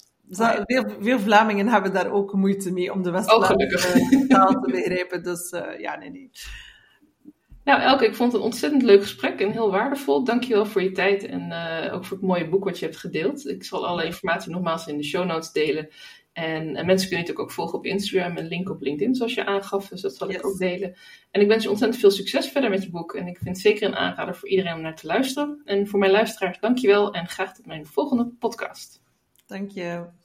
veel, 0.65 0.85
veel, 1.01 1.19
Vlamingen 1.19 1.69
hebben 1.69 1.93
daar 1.93 2.11
ook 2.11 2.33
moeite 2.33 2.73
mee 2.73 2.93
om 2.93 3.03
de 3.03 3.11
West-Vlaamse 3.11 3.53
oh, 3.53 4.27
taal 4.29 4.61
te 4.61 4.71
begrijpen. 4.71 5.23
Dus 5.23 5.53
uh, 5.53 5.79
ja, 5.79 5.97
nee, 5.97 6.11
nee. 6.11 6.31
Nou, 7.69 7.81
Elke, 7.81 8.07
ik 8.07 8.15
vond 8.15 8.33
het 8.33 8.41
een 8.41 8.47
ontzettend 8.47 8.83
leuk 8.83 9.03
gesprek 9.03 9.41
en 9.41 9.51
heel 9.51 9.71
waardevol. 9.71 10.25
Dankjewel 10.25 10.67
voor 10.67 10.83
je 10.83 10.93
tijd 10.93 11.25
en 11.25 11.51
uh, 11.51 11.95
ook 11.95 12.05
voor 12.05 12.17
het 12.17 12.27
mooie 12.27 12.49
boek 12.49 12.65
wat 12.65 12.79
je 12.79 12.85
hebt 12.85 12.97
gedeeld. 12.97 13.49
Ik 13.49 13.65
zal 13.65 13.87
alle 13.87 14.05
informatie 14.05 14.51
nogmaals 14.51 14.87
in 14.87 14.97
de 14.97 15.05
show 15.05 15.27
notes 15.27 15.53
delen. 15.53 15.89
En, 16.33 16.77
en, 16.77 16.87
mensen 16.87 17.09
kunnen 17.09 17.27
natuurlijk 17.27 17.39
ook 17.39 17.51
volgen 17.51 17.79
op 17.79 17.85
Instagram 17.85 18.37
en 18.37 18.49
link 18.49 18.71
op 18.71 18.81
LinkedIn, 18.81 19.15
zoals 19.15 19.35
je 19.35 19.47
aangaf. 19.47 19.89
Dus 19.89 20.01
dat 20.01 20.17
zal 20.17 20.31
ik 20.31 20.47
ook 20.47 20.59
delen. 20.59 20.97
En 21.31 21.41
ik 21.41 21.49
wens 21.49 21.63
je 21.63 21.71
ontzettend 21.71 22.01
veel 22.01 22.11
succes 22.11 22.49
verder 22.49 22.71
met 22.71 22.83
je 22.83 22.91
boek. 22.91 23.15
En 23.15 23.27
ik 23.27 23.37
vind 23.37 23.49
het 23.49 23.59
zeker 23.59 23.89
een 23.89 23.97
aanrader 23.97 24.37
voor 24.37 24.49
iedereen 24.49 24.75
om 24.75 24.81
naar 24.81 24.97
te 24.97 25.07
luisteren. 25.07 25.63
En 25.65 25.87
voor 25.87 25.99
mijn 25.99 26.13
luisteraars, 26.13 26.61
dankjewel 26.61 27.13
en 27.13 27.29
graag 27.29 27.55
tot 27.55 27.67
mijn 27.67 27.87
volgende 27.87 28.27
podcast. 28.39 29.03
Dank 29.47 29.71
je. 29.71 30.18